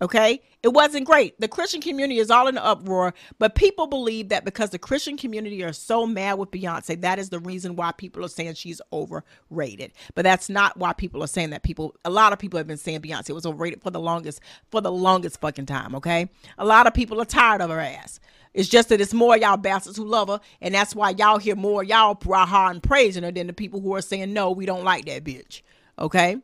Okay? 0.00 0.40
It 0.62 0.68
wasn't 0.68 1.06
great. 1.06 1.40
The 1.40 1.48
Christian 1.48 1.80
community 1.80 2.18
is 2.18 2.30
all 2.30 2.48
in 2.48 2.56
an 2.56 2.64
uproar, 2.64 3.14
but 3.38 3.54
people 3.54 3.86
believe 3.86 4.28
that 4.28 4.44
because 4.44 4.70
the 4.70 4.78
Christian 4.78 5.16
community 5.16 5.62
are 5.62 5.72
so 5.72 6.06
mad 6.06 6.38
with 6.38 6.50
Beyonce, 6.50 7.00
that 7.00 7.18
is 7.18 7.30
the 7.30 7.38
reason 7.38 7.76
why 7.76 7.92
people 7.92 8.24
are 8.24 8.28
saying 8.28 8.54
she's 8.54 8.80
overrated. 8.92 9.92
But 10.14 10.22
that's 10.22 10.48
not 10.48 10.76
why 10.76 10.92
people 10.92 11.22
are 11.22 11.28
saying 11.28 11.50
that. 11.50 11.62
People 11.62 11.94
a 12.04 12.10
lot 12.10 12.32
of 12.32 12.38
people 12.38 12.58
have 12.58 12.66
been 12.66 12.76
saying 12.76 13.00
Beyonce 13.00 13.34
was 13.34 13.46
overrated 13.46 13.82
for 13.82 13.90
the 13.90 14.00
longest 14.00 14.40
for 14.70 14.80
the 14.80 14.92
longest 14.92 15.40
fucking 15.40 15.66
time, 15.66 15.94
okay? 15.94 16.28
A 16.58 16.64
lot 16.64 16.86
of 16.86 16.94
people 16.94 17.20
are 17.20 17.24
tired 17.24 17.60
of 17.60 17.70
her 17.70 17.80
ass. 17.80 18.20
It's 18.54 18.68
just 18.68 18.88
that 18.88 19.00
it's 19.00 19.14
more 19.14 19.36
y'all 19.36 19.56
bastards 19.56 19.96
who 19.96 20.04
love 20.04 20.28
her, 20.28 20.40
and 20.60 20.74
that's 20.74 20.94
why 20.94 21.10
y'all 21.10 21.38
hear 21.38 21.54
more 21.54 21.84
y'all 21.84 22.16
raha 22.16 22.70
and 22.70 22.82
praising 22.82 23.22
her 23.22 23.30
than 23.30 23.46
the 23.46 23.52
people 23.52 23.80
who 23.80 23.94
are 23.94 24.02
saying 24.02 24.32
no, 24.32 24.50
we 24.50 24.66
don't 24.66 24.84
like 24.84 25.04
that 25.04 25.24
bitch. 25.24 25.62
Okay? 25.98 26.38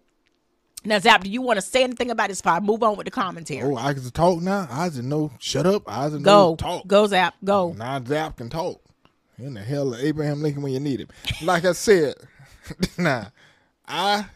Now, 0.84 0.98
Zap, 0.98 1.24
do 1.24 1.30
you 1.30 1.40
want 1.40 1.56
to 1.58 1.62
say 1.62 1.82
anything 1.82 2.10
about 2.10 2.28
this 2.28 2.40
fire? 2.40 2.60
Move 2.60 2.82
on 2.82 2.96
with 2.96 3.06
the 3.06 3.10
commentary. 3.10 3.62
Oh, 3.62 3.76
I 3.76 3.94
can 3.94 4.08
talk 4.10 4.42
now. 4.42 4.68
I 4.70 4.88
just 4.88 5.02
know. 5.02 5.32
Shut 5.38 5.66
up. 5.66 5.82
I 5.86 6.08
just 6.10 6.22
go, 6.22 6.50
know. 6.50 6.56
Talk. 6.56 6.86
go, 6.86 7.06
Zap, 7.06 7.34
go. 7.42 7.72
Now 7.76 8.02
Zap 8.04 8.36
can 8.36 8.50
talk. 8.50 8.80
In 9.38 9.54
the 9.54 9.62
hell 9.62 9.94
of 9.94 10.00
Abraham 10.00 10.42
Lincoln 10.42 10.62
when 10.62 10.72
you 10.72 10.80
need 10.80 11.00
him. 11.00 11.08
Like 11.42 11.64
I 11.64 11.72
said, 11.72 12.14
nah, 12.98 13.26
I 13.86 14.26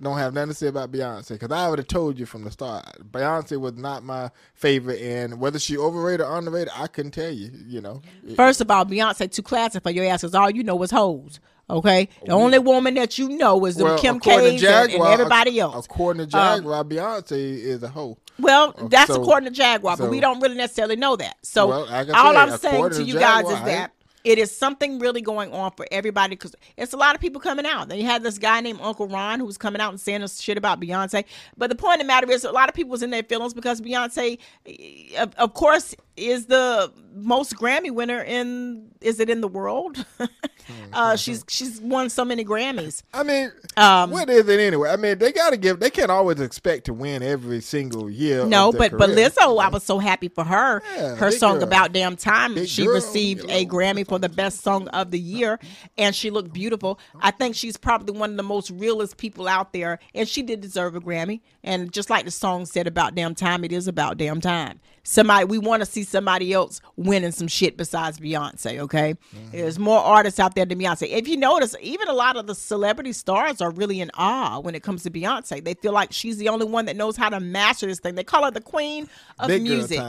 don't 0.00 0.18
have 0.18 0.34
nothing 0.34 0.48
to 0.48 0.54
say 0.54 0.66
about 0.66 0.90
Beyonce 0.90 1.30
because 1.30 1.52
I 1.52 1.68
would 1.68 1.78
have 1.78 1.88
told 1.88 2.18
you 2.18 2.26
from 2.26 2.44
the 2.44 2.50
start. 2.50 2.84
Beyonce 3.10 3.58
was 3.58 3.74
not 3.74 4.02
my 4.02 4.30
favorite, 4.54 5.00
and 5.00 5.40
whether 5.40 5.58
she 5.58 5.78
overrated 5.78 6.26
or 6.26 6.36
underrated, 6.36 6.70
I 6.74 6.88
couldn't 6.88 7.12
tell 7.12 7.30
you. 7.30 7.50
You 7.66 7.80
know, 7.80 8.02
First 8.36 8.60
of 8.60 8.70
all, 8.70 8.84
Beyonce 8.84 9.30
too 9.30 9.42
classy 9.42 9.80
for 9.80 9.90
your 9.90 10.04
ass 10.04 10.22
because 10.22 10.34
all 10.34 10.50
you 10.50 10.64
know 10.64 10.82
is 10.82 10.90
hoes. 10.90 11.40
Okay, 11.72 12.08
the 12.26 12.32
only 12.32 12.58
woman 12.58 12.94
that 12.94 13.16
you 13.16 13.30
know 13.30 13.64
is 13.64 13.78
well, 13.82 13.98
Kim 13.98 14.20
to 14.20 14.30
and, 14.30 14.62
and 14.62 15.02
everybody 15.04 15.58
else. 15.58 15.86
According 15.86 16.26
to 16.26 16.30
Jaguar, 16.30 16.84
Beyonce 16.84 17.32
is 17.32 17.82
a 17.82 17.88
hoe. 17.88 18.18
Well, 18.38 18.72
that's 18.90 19.12
so- 19.12 19.22
according 19.22 19.48
to 19.48 19.54
Jaguar, 19.54 19.96
but 19.96 20.10
we 20.10 20.20
don't 20.20 20.40
really 20.40 20.56
necessarily 20.56 20.96
know 20.96 21.16
that. 21.16 21.36
So 21.42 21.68
Well, 21.68 21.80
all 21.80 21.86
said, 21.88 22.14
I'm 22.14 22.58
saying 22.58 22.90
to 22.90 23.02
you 23.02 23.18
guys 23.18 23.46
is 23.46 23.62
that 23.62 23.92
it 24.24 24.38
is 24.38 24.56
something 24.56 24.98
really 24.98 25.20
going 25.20 25.52
on 25.52 25.72
for 25.72 25.86
everybody 25.90 26.36
because 26.36 26.54
it's 26.76 26.92
a 26.92 26.96
lot 26.96 27.14
of 27.14 27.20
people 27.20 27.40
coming 27.40 27.66
out. 27.66 27.88
Then 27.88 27.98
you 27.98 28.04
had 28.04 28.22
this 28.22 28.38
guy 28.38 28.60
named 28.60 28.78
Uncle 28.80 29.08
Ron 29.08 29.40
who 29.40 29.46
was 29.46 29.58
coming 29.58 29.80
out 29.80 29.90
and 29.90 30.00
saying 30.00 30.20
this 30.20 30.40
shit 30.40 30.56
about 30.56 30.80
Beyonce. 30.80 31.24
But 31.56 31.70
the 31.70 31.76
point 31.76 31.94
of 31.94 32.00
the 32.00 32.06
matter 32.06 32.30
is, 32.30 32.44
a 32.44 32.52
lot 32.52 32.68
of 32.68 32.74
people 32.74 32.90
was 32.90 33.02
in 33.02 33.10
their 33.10 33.22
feelings 33.22 33.54
because 33.54 33.80
Beyonce, 33.80 34.38
eh, 34.66 35.20
of, 35.20 35.34
of 35.36 35.54
course, 35.54 35.94
is 36.16 36.46
the 36.46 36.92
most 37.14 37.56
Grammy 37.56 37.90
winner 37.90 38.22
in. 38.22 38.88
Is 39.00 39.18
it 39.18 39.28
in 39.28 39.40
the 39.40 39.48
world? 39.48 40.04
uh, 40.92 41.16
she's 41.16 41.44
she's 41.48 41.80
won 41.80 42.08
so 42.08 42.24
many 42.24 42.44
Grammys. 42.44 43.02
I 43.12 43.22
mean, 43.22 43.50
Um, 43.76 44.10
what 44.10 44.30
is 44.30 44.48
it 44.48 44.60
anyway? 44.60 44.90
I 44.90 44.96
mean, 44.96 45.18
they 45.18 45.32
got 45.32 45.50
to 45.50 45.56
give. 45.56 45.80
They 45.80 45.90
can't 45.90 46.10
always 46.10 46.40
expect 46.40 46.84
to 46.84 46.92
win 46.92 47.22
every 47.22 47.60
single 47.60 48.08
year. 48.08 48.44
No, 48.46 48.70
but 48.72 48.92
but 48.92 49.10
career. 49.10 49.28
Lizzo, 49.30 49.62
I 49.62 49.68
was 49.68 49.82
so 49.82 49.98
happy 49.98 50.28
for 50.28 50.44
her. 50.44 50.82
Yeah, 50.94 51.16
her 51.16 51.30
song 51.30 51.54
girl. 51.54 51.64
"About 51.64 51.92
Damn 51.92 52.16
Time," 52.16 52.54
Big 52.54 52.68
she 52.68 52.84
girl, 52.84 52.94
received 52.94 53.42
you 53.44 53.50
a. 53.50 53.66
Grammy 53.66 54.06
for 54.06 54.18
the 54.18 54.28
best 54.28 54.60
song 54.62 54.88
of 54.88 55.10
the 55.10 55.18
year, 55.18 55.58
and 55.98 56.14
she 56.14 56.30
looked 56.30 56.52
beautiful. 56.52 57.00
I 57.20 57.30
think 57.30 57.56
she's 57.56 57.76
probably 57.76 58.16
one 58.16 58.30
of 58.30 58.36
the 58.36 58.42
most 58.42 58.70
realest 58.70 59.16
people 59.16 59.48
out 59.48 59.72
there, 59.72 59.98
and 60.14 60.28
she 60.28 60.42
did 60.42 60.60
deserve 60.60 60.94
a 60.94 61.00
Grammy. 61.00 61.40
And 61.64 61.92
just 61.92 62.10
like 62.10 62.24
the 62.24 62.30
song 62.30 62.66
said 62.66 62.86
about 62.86 63.14
damn 63.14 63.34
time, 63.34 63.64
it 63.64 63.72
is 63.72 63.88
about 63.88 64.18
damn 64.18 64.40
time. 64.40 64.80
Somebody 65.04 65.44
we 65.46 65.58
want 65.58 65.80
to 65.82 65.86
see 65.86 66.04
somebody 66.04 66.52
else 66.52 66.80
winning 66.96 67.32
some 67.32 67.48
shit 67.48 67.76
besides 67.76 68.20
Beyonce. 68.20 68.78
Okay, 68.78 69.14
Mm-hmm. 69.34 69.50
there's 69.50 69.78
more 69.78 69.98
artists 69.98 70.38
out 70.38 70.54
there 70.54 70.64
than 70.64 70.78
Beyonce. 70.78 71.08
If 71.10 71.26
you 71.26 71.36
notice, 71.36 71.74
even 71.80 72.06
a 72.08 72.12
lot 72.12 72.36
of 72.36 72.46
the 72.46 72.54
celebrity 72.54 73.12
stars 73.12 73.60
are 73.60 73.70
really 73.72 74.00
in 74.00 74.10
awe 74.14 74.60
when 74.60 74.74
it 74.76 74.82
comes 74.84 75.02
to 75.02 75.10
Beyonce. 75.10 75.64
They 75.64 75.74
feel 75.74 75.92
like 75.92 76.12
she's 76.12 76.36
the 76.36 76.48
only 76.48 76.66
one 76.66 76.84
that 76.86 76.94
knows 76.96 77.16
how 77.16 77.30
to 77.30 77.40
master 77.40 77.86
this 77.86 77.98
thing. 77.98 78.14
They 78.14 78.22
call 78.24 78.44
her 78.44 78.52
the 78.52 78.60
queen 78.60 79.08
of 79.40 79.48
Big 79.48 79.62
music. 79.62 80.00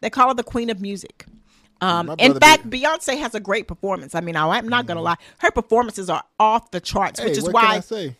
They 0.00 0.08
call 0.10 0.28
her 0.28 0.34
the 0.34 0.42
queen 0.42 0.70
of 0.70 0.80
music. 0.80 1.26
Um, 1.82 2.14
in 2.18 2.38
fact, 2.38 2.70
be- 2.70 2.80
Mm-hmm. 2.80 2.94
Beyonce 2.94 3.18
has 3.18 3.34
a 3.34 3.40
great 3.40 3.68
performance. 3.68 4.14
I 4.14 4.20
mean, 4.22 4.36
I, 4.36 4.48
I'm 4.48 4.68
not 4.68 4.86
gonna 4.86 5.02
lie, 5.02 5.16
her 5.40 5.50
performances 5.50 6.08
are 6.08 6.22
off 6.40 6.70
the 6.70 6.80
charts, 6.80 7.20
Hey, 7.20 7.26
which 7.28 7.36
is 7.38 7.44
what 7.44 7.56
can 7.62 7.64
I 7.64 7.80
why, 7.94 8.16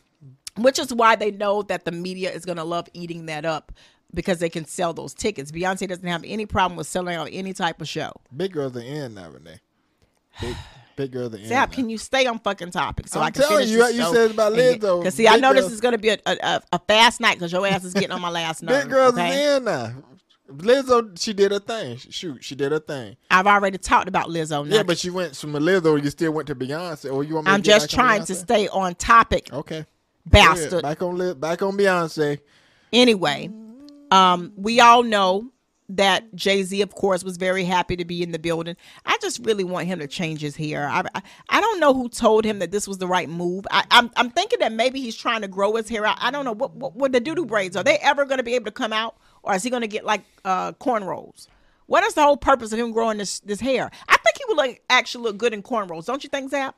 which 0.58 0.78
is 0.78 0.92
why 0.92 1.16
they 1.16 1.30
know 1.30 1.62
that 1.62 1.84
the 1.86 1.92
media 1.92 2.30
is 2.30 2.44
gonna 2.44 2.64
love 2.64 2.88
eating 2.92 3.24
that 3.26 3.44
up 3.46 3.72
because 4.14 4.38
they 4.38 4.48
can 4.48 4.64
sell 4.64 4.92
those 4.92 5.14
tickets. 5.14 5.50
Beyonce 5.50 5.88
doesn't 5.88 6.06
have 6.06 6.22
any 6.24 6.46
problem 6.46 6.76
with 6.76 6.86
selling 6.86 7.16
out 7.16 7.28
any 7.32 7.52
type 7.52 7.80
of 7.80 7.88
show. 7.88 8.12
Big 8.34 8.52
girls 8.52 8.76
are 8.76 8.80
in 8.80 9.14
now, 9.14 9.30
Renae. 9.30 9.60
Big, 10.40 10.56
big 10.96 11.12
girls 11.12 11.34
are 11.34 11.38
in. 11.38 11.46
Zap, 11.46 11.70
now. 11.70 11.74
can 11.74 11.90
you 11.90 11.98
stay 11.98 12.26
on 12.26 12.38
fucking 12.38 12.70
topic 12.70 13.08
so 13.08 13.20
I'm 13.20 13.26
I 13.26 13.30
can 13.30 13.42
telling 13.42 13.66
finish 13.66 13.70
you, 13.70 14.04
you 14.04 14.12
said 14.12 14.30
about 14.30 14.52
Lizzo. 14.52 15.00
Because 15.00 15.14
see, 15.14 15.28
I 15.28 15.34
Big 15.34 15.42
know 15.42 15.52
this 15.52 15.70
is 15.70 15.80
gonna 15.80 15.98
be 15.98 16.10
a, 16.10 16.18
a, 16.26 16.60
a 16.72 16.78
fast 16.78 17.20
night 17.20 17.34
because 17.34 17.52
your 17.52 17.66
ass 17.66 17.84
is 17.84 17.94
getting 17.94 18.12
on 18.12 18.20
my 18.20 18.30
last 18.30 18.62
nerve. 18.62 18.84
Big 18.84 18.92
girls 18.92 19.14
okay? 19.14 19.34
is 19.34 19.56
in 19.58 19.64
now. 19.64 19.92
Lizzo, 20.50 21.18
she 21.18 21.32
did 21.32 21.52
her 21.52 21.58
thing. 21.58 21.96
Shoot, 21.96 22.44
she 22.44 22.54
did 22.54 22.70
her 22.70 22.78
thing. 22.78 23.16
I've 23.30 23.46
already 23.46 23.78
talked 23.78 24.08
about 24.08 24.28
Lizzo. 24.28 24.66
Now 24.66 24.76
Yeah, 24.76 24.82
but 24.82 24.98
she 24.98 25.10
went 25.10 25.34
from 25.34 25.52
Lizzo. 25.52 26.02
You 26.02 26.10
still 26.10 26.32
went 26.32 26.48
to 26.48 26.54
Beyonce, 26.54 27.12
or 27.12 27.24
you 27.24 27.34
want 27.34 27.46
me? 27.46 27.52
I'm 27.52 27.62
just 27.62 27.90
trying 27.90 28.24
to 28.24 28.34
stay 28.34 28.68
on 28.68 28.94
topic, 28.94 29.52
Okay, 29.52 29.86
bastard. 30.26 30.82
Back 30.82 31.02
on 31.02 31.38
back 31.40 31.62
on 31.62 31.76
Beyonce. 31.76 32.40
Anyway, 32.92 33.50
um, 34.10 34.52
we 34.56 34.80
all 34.80 35.02
know 35.02 35.50
that 35.90 36.34
Jay 36.34 36.62
Z, 36.62 36.80
of 36.80 36.94
course, 36.94 37.22
was 37.22 37.36
very 37.36 37.64
happy 37.64 37.94
to 37.96 38.04
be 38.04 38.22
in 38.22 38.32
the 38.32 38.38
building. 38.38 38.76
I 39.04 39.18
just 39.20 39.44
really 39.44 39.64
want 39.64 39.86
him 39.86 39.98
to 39.98 40.06
change 40.06 40.40
his 40.40 40.56
hair. 40.56 40.88
I, 40.88 41.02
I, 41.14 41.22
I 41.50 41.60
don't 41.60 41.78
know 41.78 41.92
who 41.92 42.08
told 42.08 42.44
him 42.44 42.58
that 42.60 42.70
this 42.70 42.88
was 42.88 42.98
the 42.98 43.06
right 43.06 43.28
move. 43.28 43.66
I, 43.70 43.84
I'm, 43.90 44.10
I'm 44.16 44.30
thinking 44.30 44.60
that 44.60 44.72
maybe 44.72 45.00
he's 45.00 45.16
trying 45.16 45.42
to 45.42 45.48
grow 45.48 45.74
his 45.76 45.88
hair 45.88 46.06
out. 46.06 46.16
I 46.20 46.30
don't 46.30 46.44
know 46.44 46.52
what 46.52 46.74
what, 46.74 46.96
what 46.96 47.12
the 47.12 47.20
doo 47.20 47.34
doo 47.34 47.44
braids 47.44 47.76
are. 47.76 47.84
They 47.84 47.98
ever 47.98 48.24
going 48.24 48.38
to 48.38 48.44
be 48.44 48.54
able 48.54 48.66
to 48.66 48.70
come 48.70 48.92
out, 48.92 49.16
or 49.42 49.54
is 49.54 49.62
he 49.62 49.70
going 49.70 49.82
to 49.82 49.88
get 49.88 50.04
like 50.04 50.24
uh, 50.44 50.72
cornrows? 50.72 51.48
What 51.86 52.02
is 52.04 52.14
the 52.14 52.22
whole 52.22 52.38
purpose 52.38 52.72
of 52.72 52.78
him 52.78 52.92
growing 52.92 53.18
this 53.18 53.40
this 53.40 53.60
hair? 53.60 53.90
I 54.08 54.16
think 54.16 54.38
he 54.38 54.44
would 54.48 54.56
look 54.56 54.80
actually 54.88 55.24
look 55.24 55.36
good 55.36 55.52
in 55.52 55.62
cornrows. 55.62 56.06
Don't 56.06 56.24
you 56.24 56.30
think, 56.30 56.50
Zap? 56.50 56.76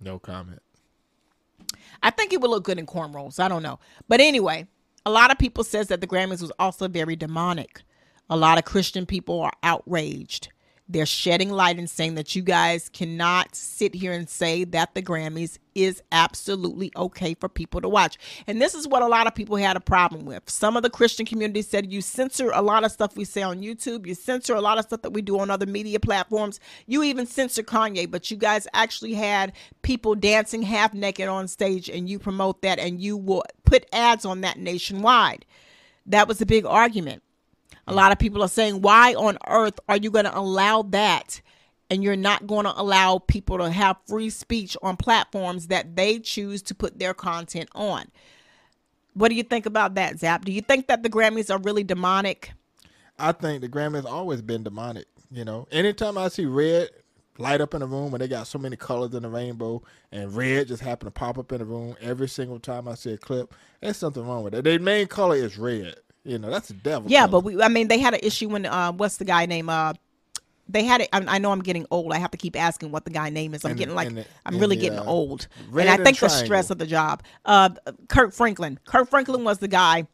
No 0.00 0.18
comment. 0.18 0.62
I 2.02 2.10
think 2.10 2.30
he 2.30 2.36
would 2.36 2.50
look 2.50 2.62
good 2.62 2.78
in 2.78 2.86
cornrows. 2.86 3.40
I 3.40 3.48
don't 3.48 3.62
know. 3.62 3.80
But 4.06 4.20
anyway, 4.20 4.68
a 5.06 5.10
lot 5.10 5.30
of 5.30 5.38
people 5.38 5.62
says 5.62 5.86
that 5.86 6.00
the 6.00 6.06
Grammys 6.06 6.42
was 6.42 6.50
also 6.58 6.88
very 6.88 7.14
demonic. 7.14 7.82
A 8.28 8.36
lot 8.36 8.58
of 8.58 8.64
Christian 8.64 9.06
people 9.06 9.40
are 9.40 9.52
outraged. 9.62 10.48
They're 10.88 11.06
shedding 11.06 11.50
light 11.50 11.78
and 11.78 11.90
saying 11.90 12.14
that 12.14 12.36
you 12.36 12.42
guys 12.42 12.88
cannot 12.88 13.56
sit 13.56 13.92
here 13.92 14.12
and 14.12 14.28
say 14.28 14.62
that 14.64 14.94
the 14.94 15.02
Grammys 15.02 15.58
is 15.74 16.00
absolutely 16.12 16.92
okay 16.96 17.34
for 17.34 17.48
people 17.48 17.80
to 17.80 17.88
watch. 17.88 18.16
And 18.46 18.62
this 18.62 18.72
is 18.72 18.86
what 18.86 19.02
a 19.02 19.06
lot 19.08 19.26
of 19.26 19.34
people 19.34 19.56
had 19.56 19.76
a 19.76 19.80
problem 19.80 20.24
with. 20.24 20.48
Some 20.48 20.76
of 20.76 20.84
the 20.84 20.90
Christian 20.90 21.26
community 21.26 21.62
said 21.62 21.92
you 21.92 22.00
censor 22.00 22.52
a 22.54 22.62
lot 22.62 22.84
of 22.84 22.92
stuff 22.92 23.16
we 23.16 23.24
say 23.24 23.42
on 23.42 23.62
YouTube, 23.62 24.06
you 24.06 24.14
censor 24.14 24.54
a 24.54 24.60
lot 24.60 24.78
of 24.78 24.84
stuff 24.84 25.02
that 25.02 25.12
we 25.12 25.22
do 25.22 25.40
on 25.40 25.50
other 25.50 25.66
media 25.66 25.98
platforms. 25.98 26.60
You 26.86 27.02
even 27.02 27.26
censor 27.26 27.64
Kanye, 27.64 28.08
but 28.08 28.30
you 28.30 28.36
guys 28.36 28.68
actually 28.72 29.14
had 29.14 29.52
people 29.82 30.14
dancing 30.14 30.62
half 30.62 30.94
naked 30.94 31.28
on 31.28 31.48
stage 31.48 31.90
and 31.90 32.08
you 32.08 32.20
promote 32.20 32.62
that 32.62 32.78
and 32.78 33.00
you 33.00 33.16
will 33.16 33.44
put 33.64 33.86
ads 33.92 34.24
on 34.24 34.42
that 34.42 34.58
nationwide. 34.58 35.44
That 36.06 36.28
was 36.28 36.40
a 36.40 36.46
big 36.46 36.64
argument. 36.64 37.24
A 37.86 37.94
lot 37.94 38.12
of 38.12 38.18
people 38.18 38.42
are 38.42 38.48
saying, 38.48 38.82
why 38.82 39.14
on 39.14 39.38
earth 39.48 39.78
are 39.88 39.96
you 39.96 40.10
going 40.10 40.24
to 40.24 40.36
allow 40.36 40.82
that? 40.82 41.40
And 41.88 42.02
you're 42.02 42.16
not 42.16 42.46
going 42.48 42.64
to 42.64 42.80
allow 42.80 43.18
people 43.18 43.58
to 43.58 43.70
have 43.70 43.96
free 44.06 44.30
speech 44.30 44.76
on 44.82 44.96
platforms 44.96 45.68
that 45.68 45.94
they 45.94 46.18
choose 46.18 46.60
to 46.62 46.74
put 46.74 46.98
their 46.98 47.14
content 47.14 47.68
on. 47.74 48.06
What 49.14 49.28
do 49.28 49.36
you 49.36 49.44
think 49.44 49.66
about 49.66 49.94
that, 49.94 50.18
Zap? 50.18 50.44
Do 50.44 50.50
you 50.52 50.62
think 50.62 50.88
that 50.88 51.04
the 51.04 51.08
Grammys 51.08 51.48
are 51.54 51.60
really 51.60 51.84
demonic? 51.84 52.52
I 53.18 53.32
think 53.32 53.60
the 53.60 53.68
Grammys 53.68 54.04
always 54.04 54.42
been 54.42 54.64
demonic. 54.64 55.06
You 55.30 55.44
know, 55.44 55.68
anytime 55.70 56.18
I 56.18 56.28
see 56.28 56.44
red 56.44 56.90
light 57.38 57.60
up 57.60 57.74
in 57.74 57.80
the 57.80 57.86
room 57.86 58.14
and 58.14 58.20
they 58.20 58.28
got 58.28 58.46
so 58.46 58.58
many 58.58 58.76
colors 58.76 59.14
in 59.14 59.22
the 59.22 59.28
rainbow 59.28 59.82
and 60.10 60.34
red 60.34 60.68
just 60.68 60.82
happen 60.82 61.06
to 61.06 61.10
pop 61.10 61.38
up 61.38 61.52
in 61.52 61.58
the 61.58 61.64
room 61.64 61.94
every 62.00 62.28
single 62.28 62.58
time 62.58 62.88
I 62.88 62.94
see 62.94 63.12
a 63.12 63.18
clip, 63.18 63.54
there's 63.80 63.96
something 63.96 64.26
wrong 64.26 64.42
with 64.42 64.54
it. 64.54 64.64
Their 64.64 64.78
main 64.78 65.06
color 65.06 65.36
is 65.36 65.56
red. 65.56 65.96
You 66.26 66.38
know, 66.38 66.50
that's 66.50 66.68
the 66.68 66.74
devil. 66.74 67.10
Yeah, 67.10 67.26
but 67.26 67.40
we, 67.44 67.62
I 67.62 67.68
mean, 67.68 67.88
they 67.88 67.98
had 67.98 68.14
an 68.14 68.20
issue 68.22 68.48
when 68.48 68.66
uh, 68.66 68.92
what's 68.92 69.16
the 69.18 69.24
guy 69.24 69.46
name? 69.46 69.68
Uh, 69.68 69.92
they 70.68 70.82
had 70.82 71.02
it. 71.02 71.08
I, 71.12 71.24
I 71.26 71.38
know 71.38 71.52
I'm 71.52 71.62
getting 71.62 71.86
old. 71.92 72.12
I 72.12 72.18
have 72.18 72.32
to 72.32 72.36
keep 72.36 72.60
asking 72.60 72.90
what 72.90 73.04
the 73.04 73.10
guy 73.12 73.30
name 73.30 73.54
is. 73.54 73.64
I'm 73.64 73.70
And- 73.70 73.78
getting 73.78 73.94
like 73.94 74.12
the- 74.12 74.26
I'm 74.44 74.58
really 74.58 74.76
the, 74.76 74.82
getting 74.82 74.98
uh, 74.98 75.04
old, 75.04 75.46
and 75.72 75.88
I 75.88 75.96
think 75.98 76.18
the 76.18 76.28
stress 76.28 76.70
of 76.70 76.78
the 76.78 76.86
job. 76.86 77.22
Uh, 77.44 77.70
Kirk 78.08 78.32
Franklin. 78.32 78.78
Kirk 78.86 79.08
Franklin 79.08 79.44
was 79.44 79.58
the 79.58 79.68
guy 79.68 80.06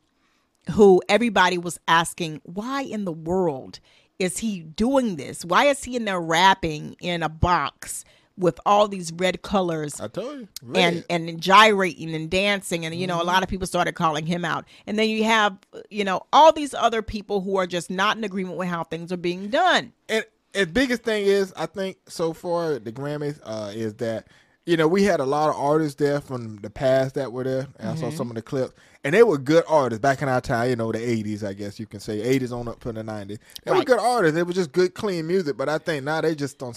who 0.72 1.03
everybody 1.09 1.59
was 1.59 1.81
asking, 1.88 2.40
why 2.44 2.83
in 2.83 3.05
the 3.05 3.12
world 3.12 3.81
is 4.18 4.38
he 4.38 4.61
doing 4.61 5.16
this? 5.16 5.44
Why 5.44 5.64
is 5.64 5.83
he 5.83 5.96
in 5.96 6.05
there 6.05 6.20
rapping 6.20 6.94
in 7.01 7.22
a 7.22 7.29
box 7.29 8.05
with 8.42 8.61
all 8.66 8.88
these 8.88 9.12
red 9.12 9.42
colors? 9.42 10.00
I 10.00 10.09
told 10.09 10.40
you. 10.40 10.48
Red. 10.62 11.05
and 11.11 11.28
and 11.28 11.40
gyrating 11.40 12.14
and 12.14 12.28
dancing 12.28 12.85
and 12.85 12.94
you 12.94 13.07
know 13.07 13.22
a 13.22 13.24
lot 13.24 13.42
of 13.42 13.48
people 13.48 13.66
started 13.66 13.92
calling 13.92 14.26
him 14.26 14.44
out 14.44 14.64
and 14.87 14.98
then 14.98 15.09
you 15.09 15.24
have 15.24 15.57
you 15.90 16.05
know 16.05 16.22
all 16.33 16.52
these 16.52 16.74
other 16.74 17.02
people 17.02 17.40
who 17.40 17.57
are 17.57 17.66
just 17.66 17.90
not 17.90 18.16
in 18.16 18.24
agreement 18.24 18.59
with 18.59 18.68
how 18.68 18.85
things 18.85 19.12
are 19.12 19.16
being 19.16 19.48
done 19.48 19.92
and 20.09 20.24
the 20.52 20.66
biggest 20.66 21.02
thing 21.02 21.24
is, 21.24 21.52
I 21.57 21.66
think 21.66 21.98
so 22.09 22.33
far 22.33 22.78
the 22.78 22.92
Grammys 22.92 23.40
uh, 23.44 23.72
is 23.74 23.94
that 23.94 24.26
you 24.66 24.76
know 24.76 24.87
we 24.87 25.02
had 25.02 25.20
a 25.20 25.24
lot 25.24 25.48
of 25.50 25.57
artists 25.57 25.96
there 25.96 26.20
from 26.20 26.57
the 26.57 26.70
past 26.70 27.14
that 27.14 27.33
were 27.33 27.44
there. 27.44 27.68
And 27.78 27.90
I 27.90 27.94
saw 27.96 28.11
some 28.11 28.31
of 28.31 28.37
the 28.37 28.42
clips, 28.42 28.74
and 29.02 29.14
they 29.14 29.22
were 29.22 29.38
good 29.38 29.64
artists 29.66 30.00
back 30.00 30.22
in 30.22 30.28
our 30.28 30.40
time. 30.40 30.70
You 30.70 30.76
know, 30.76 30.92
the 30.92 30.98
'80s, 30.98 31.42
I 31.46 31.55
guess 31.55 31.81
you 31.81 31.87
can 31.87 32.00
say 32.00 32.38
'80s 32.38 32.52
on 32.52 32.68
up 32.68 32.81
to 32.81 32.92
the 32.92 33.02
'90s. 33.02 33.38
They 33.64 33.72
were 33.72 33.85
good 33.85 33.98
artists. 33.98 34.35
They 34.35 34.42
were 34.42 34.52
just 34.52 34.72
good, 34.72 34.94
clean 34.94 35.26
music. 35.26 35.57
But 35.57 35.68
I 35.68 35.78
think 35.78 36.05
now 36.05 36.20
they 36.20 36.35
just 36.35 36.59
don't 36.59 36.76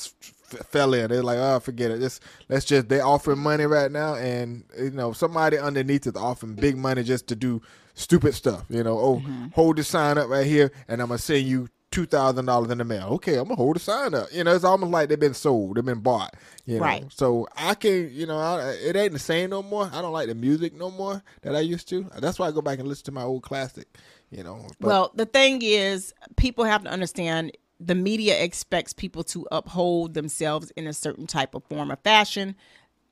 f- 0.59 0.65
fell 0.67 0.93
in. 0.93 1.09
They're 1.09 1.23
like, 1.23 1.37
oh, 1.37 1.59
forget 1.59 1.91
it. 1.91 1.99
Just 1.99 2.21
let's 2.49 2.65
just 2.65 2.89
they 2.89 2.99
offering 2.99 3.39
money 3.39 3.65
right 3.65 3.91
now, 3.91 4.15
and 4.15 4.63
you 4.77 4.91
know 4.91 5.13
somebody 5.13 5.57
underneath 5.57 6.07
is 6.07 6.15
offering 6.15 6.55
big 6.55 6.77
money 6.77 7.03
just 7.03 7.27
to 7.27 7.35
do 7.35 7.61
stupid 7.93 8.33
stuff. 8.33 8.65
You 8.69 8.83
know, 8.83 8.99
oh, 8.99 9.15
mm-hmm. 9.17 9.47
hold 9.53 9.77
the 9.77 9.83
sign 9.83 10.17
up 10.17 10.29
right 10.29 10.45
here, 10.45 10.71
and 10.87 11.01
I'm 11.01 11.07
gonna 11.07 11.17
send 11.17 11.45
you 11.45 11.69
two 11.95 12.05
thousand 12.05 12.45
dollars 12.45 12.71
in 12.71 12.77
the 12.77 12.83
mail. 12.83 13.07
Okay, 13.13 13.37
I'm 13.37 13.45
gonna 13.45 13.55
hold 13.55 13.77
the 13.77 13.79
sign 13.79 14.13
up. 14.13 14.27
You 14.31 14.43
know, 14.43 14.53
it's 14.53 14.65
almost 14.65 14.91
like 14.91 15.09
they've 15.09 15.19
been 15.19 15.33
sold, 15.33 15.77
they've 15.77 15.85
been 15.85 16.01
bought. 16.01 16.35
You 16.65 16.77
know? 16.77 16.83
Right. 16.83 17.05
So 17.09 17.47
I 17.55 17.73
can, 17.73 18.11
you 18.13 18.25
know, 18.25 18.37
I, 18.37 18.71
it 18.71 18.95
ain't 18.95 19.13
the 19.13 19.19
same 19.19 19.51
no 19.51 19.63
more. 19.63 19.89
I 19.93 20.01
don't 20.01 20.11
like 20.11 20.27
the 20.27 20.35
music 20.35 20.73
no 20.73 20.91
more 20.91 21.23
that 21.41 21.55
I 21.55 21.61
used 21.61 21.87
to. 21.89 22.09
That's 22.19 22.37
why 22.37 22.47
I 22.47 22.51
go 22.51 22.61
back 22.61 22.79
and 22.79 22.87
listen 22.87 23.05
to 23.05 23.11
my 23.11 23.23
old 23.23 23.43
classic. 23.43 23.87
You 24.29 24.43
know. 24.43 24.67
But 24.79 24.87
well 24.87 25.11
the 25.15 25.25
thing 25.25 25.61
is 25.61 26.13
people 26.35 26.65
have 26.65 26.83
to 26.83 26.89
understand 26.89 27.53
the 27.79 27.95
media 27.95 28.41
expects 28.41 28.93
people 28.93 29.23
to 29.25 29.47
uphold 29.51 30.13
themselves 30.13 30.71
in 30.77 30.87
a 30.87 30.93
certain 30.93 31.27
type 31.27 31.55
of 31.55 31.63
form 31.65 31.91
or 31.91 31.97
fashion 31.97 32.55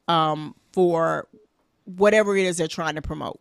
um, 0.08 0.56
for 0.72 1.28
whatever 1.86 2.36
it 2.38 2.46
is 2.46 2.58
they're 2.58 2.68
trying 2.68 2.96
to 2.96 3.02
promote. 3.02 3.40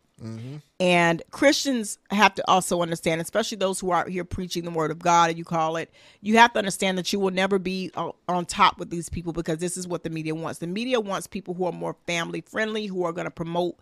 And 0.79 1.21
Christians 1.31 1.97
have 2.09 2.33
to 2.35 2.43
also 2.49 2.81
understand, 2.81 3.19
especially 3.19 3.57
those 3.57 3.79
who 3.79 3.91
are 3.91 4.01
out 4.01 4.09
here 4.09 4.23
preaching 4.23 4.63
the 4.63 4.71
word 4.71 4.91
of 4.91 4.99
God, 4.99 5.29
and 5.29 5.37
you 5.37 5.43
call 5.43 5.75
it, 5.75 5.91
you 6.21 6.37
have 6.37 6.53
to 6.53 6.59
understand 6.59 6.97
that 6.97 7.11
you 7.11 7.19
will 7.19 7.31
never 7.31 7.59
be 7.59 7.91
on 8.27 8.45
top 8.45 8.79
with 8.79 8.89
these 8.89 9.09
people 9.09 9.33
because 9.33 9.57
this 9.57 9.75
is 9.75 9.87
what 9.87 10.03
the 10.03 10.09
media 10.09 10.33
wants. 10.33 10.59
The 10.59 10.67
media 10.67 10.99
wants 10.99 11.27
people 11.27 11.53
who 11.53 11.65
are 11.65 11.73
more 11.73 11.95
family 12.05 12.41
friendly, 12.41 12.85
who 12.85 13.03
are 13.03 13.11
going 13.11 13.25
to 13.25 13.31
promote 13.31 13.77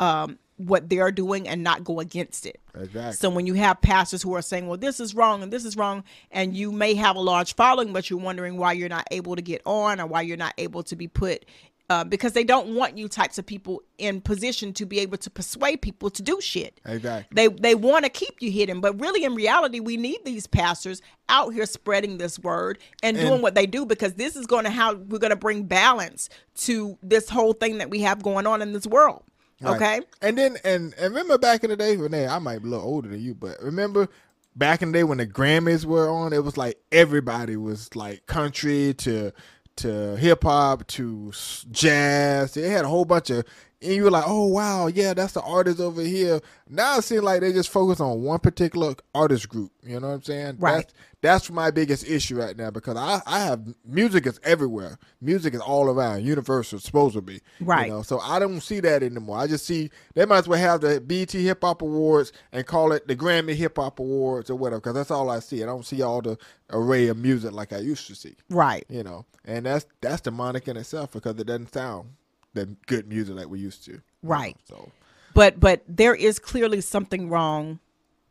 um, 0.00 0.38
what 0.56 0.88
they're 0.88 1.12
doing 1.12 1.46
and 1.46 1.62
not 1.62 1.84
go 1.84 2.00
against 2.00 2.46
it. 2.46 2.60
Exactly. 2.74 3.12
So 3.12 3.28
when 3.28 3.46
you 3.46 3.54
have 3.54 3.80
pastors 3.80 4.22
who 4.22 4.34
are 4.34 4.42
saying, 4.42 4.66
"Well, 4.66 4.78
this 4.78 5.00
is 5.00 5.14
wrong 5.14 5.42
and 5.42 5.52
this 5.52 5.64
is 5.64 5.76
wrong," 5.76 6.04
and 6.30 6.56
you 6.56 6.72
may 6.72 6.94
have 6.94 7.16
a 7.16 7.20
large 7.20 7.54
following, 7.54 7.92
but 7.92 8.08
you're 8.08 8.18
wondering 8.18 8.56
why 8.56 8.72
you're 8.72 8.88
not 8.88 9.06
able 9.10 9.36
to 9.36 9.42
get 9.42 9.60
on 9.66 10.00
or 10.00 10.06
why 10.06 10.22
you're 10.22 10.36
not 10.36 10.54
able 10.58 10.82
to 10.84 10.96
be 10.96 11.08
put, 11.08 11.44
uh, 11.90 12.04
because 12.04 12.32
they 12.32 12.44
don't 12.44 12.74
want 12.74 12.96
you 12.98 13.08
types 13.08 13.38
of 13.38 13.46
people 13.46 13.82
in 13.98 14.20
position 14.20 14.72
to 14.72 14.86
be 14.86 14.98
able 14.98 15.18
to 15.18 15.30
persuade 15.30 15.82
people 15.82 16.10
to 16.10 16.22
do 16.22 16.40
shit. 16.40 16.80
Exactly. 16.86 17.34
They 17.34 17.48
they 17.48 17.74
want 17.74 18.04
to 18.04 18.10
keep 18.10 18.40
you 18.40 18.50
hidden, 18.50 18.80
but 18.80 18.98
really 18.98 19.24
in 19.24 19.34
reality, 19.34 19.80
we 19.80 19.96
need 19.96 20.24
these 20.24 20.46
pastors 20.46 21.02
out 21.28 21.52
here 21.52 21.66
spreading 21.66 22.18
this 22.18 22.38
word 22.38 22.78
and, 23.02 23.16
doing 23.16 23.42
what 23.42 23.54
they 23.54 23.66
do 23.66 23.84
because 23.84 24.14
this 24.14 24.36
is 24.36 24.46
going 24.46 24.64
to 24.64 24.70
how 24.70 24.94
we're 24.94 25.18
going 25.18 25.30
to 25.30 25.36
bring 25.36 25.64
balance 25.64 26.28
to 26.54 26.96
this 27.02 27.28
whole 27.28 27.52
thing 27.52 27.78
that 27.78 27.90
we 27.90 28.00
have 28.00 28.22
going 28.22 28.46
on 28.46 28.62
in 28.62 28.72
this 28.72 28.86
world. 28.86 29.22
Right. 29.60 29.76
Okay. 29.76 30.00
And 30.22 30.36
then 30.36 30.56
and, 30.64 30.94
and 30.94 31.14
remember 31.14 31.38
back 31.38 31.64
in 31.64 31.70
the 31.70 31.76
day, 31.76 31.96
Renae, 31.96 32.28
I 32.28 32.38
might 32.38 32.62
be 32.62 32.68
a 32.68 32.70
little 32.72 32.86
older 32.86 33.08
than 33.08 33.20
you, 33.20 33.34
but 33.34 33.60
remember 33.62 34.08
back 34.54 34.82
in 34.82 34.92
the 34.92 34.98
day 34.98 35.04
when 35.04 35.18
the 35.18 35.26
Grammys 35.26 35.84
were 35.84 36.08
on, 36.08 36.32
it 36.32 36.44
was 36.44 36.56
like 36.56 36.78
everybody 36.92 37.56
was 37.56 37.94
like 37.96 38.26
country 38.26 38.94
to 38.94 39.32
to 39.76 40.16
hip 40.16 40.44
hop 40.44 40.86
to 40.88 41.32
jazz. 41.70 42.54
They 42.54 42.68
had 42.68 42.84
a 42.84 42.88
whole 42.88 43.04
bunch 43.04 43.30
of 43.30 43.44
and 43.82 43.92
you're 43.92 44.10
like, 44.10 44.24
oh 44.26 44.46
wow, 44.46 44.86
yeah, 44.86 45.12
that's 45.12 45.34
the 45.34 45.42
artist 45.42 45.80
over 45.80 46.00
here. 46.00 46.40
Now 46.68 46.98
it 46.98 47.02
seems 47.02 47.22
like 47.22 47.40
they 47.40 47.52
just 47.52 47.68
focus 47.68 48.00
on 48.00 48.22
one 48.22 48.38
particular 48.38 48.94
artist 49.14 49.48
group. 49.48 49.70
You 49.82 50.00
know 50.00 50.08
what 50.08 50.14
I'm 50.14 50.22
saying? 50.22 50.56
Right. 50.58 50.76
That's, 50.76 50.94
that's 51.20 51.50
my 51.50 51.70
biggest 51.70 52.08
issue 52.08 52.36
right 52.36 52.56
now 52.56 52.70
because 52.70 52.96
I, 52.96 53.20
I 53.26 53.40
have 53.40 53.66
music 53.84 54.26
is 54.26 54.40
everywhere. 54.42 54.98
Music 55.20 55.54
is 55.54 55.60
all 55.60 55.88
around. 55.88 56.24
Universal, 56.24 56.78
supposed 56.78 57.14
to 57.14 57.20
be. 57.20 57.40
Right. 57.60 57.86
You 57.86 57.94
know, 57.94 58.02
so 58.02 58.18
I 58.20 58.38
don't 58.38 58.60
see 58.60 58.80
that 58.80 59.02
anymore. 59.02 59.38
I 59.38 59.46
just 59.46 59.66
see 59.66 59.90
they 60.14 60.24
might 60.24 60.38
as 60.38 60.48
well 60.48 60.58
have 60.58 60.80
the 60.80 61.00
BT 61.00 61.44
Hip 61.44 61.62
Hop 61.62 61.82
Awards 61.82 62.32
and 62.52 62.66
call 62.66 62.92
it 62.92 63.06
the 63.06 63.16
Grammy 63.16 63.54
Hip 63.54 63.76
Hop 63.76 63.98
Awards 63.98 64.48
or 64.48 64.56
whatever, 64.56 64.80
because 64.80 64.94
that's 64.94 65.10
all 65.10 65.28
I 65.28 65.40
see. 65.40 65.62
I 65.62 65.66
don't 65.66 65.84
see 65.84 66.00
all 66.00 66.22
the 66.22 66.38
array 66.70 67.08
of 67.08 67.18
music 67.18 67.52
like 67.52 67.72
I 67.72 67.78
used 67.78 68.06
to 68.06 68.14
see. 68.14 68.36
Right. 68.48 68.86
You 68.88 69.02
know, 69.02 69.26
and 69.44 69.66
that's 69.66 69.86
that's 70.00 70.22
demonic 70.22 70.66
in 70.66 70.78
itself 70.78 71.12
because 71.12 71.38
it 71.38 71.46
doesn't 71.46 71.74
sound 71.74 72.10
the 72.56 72.66
good 72.86 73.06
music 73.08 73.36
like 73.36 73.48
we 73.48 73.60
used 73.60 73.84
to. 73.84 73.92
you 73.92 73.96
know, 73.98 74.02
Right. 74.22 74.56
So 74.64 74.90
but 75.34 75.60
but 75.60 75.82
there 75.86 76.14
is 76.14 76.38
clearly 76.38 76.80
something 76.80 77.28
wrong 77.28 77.78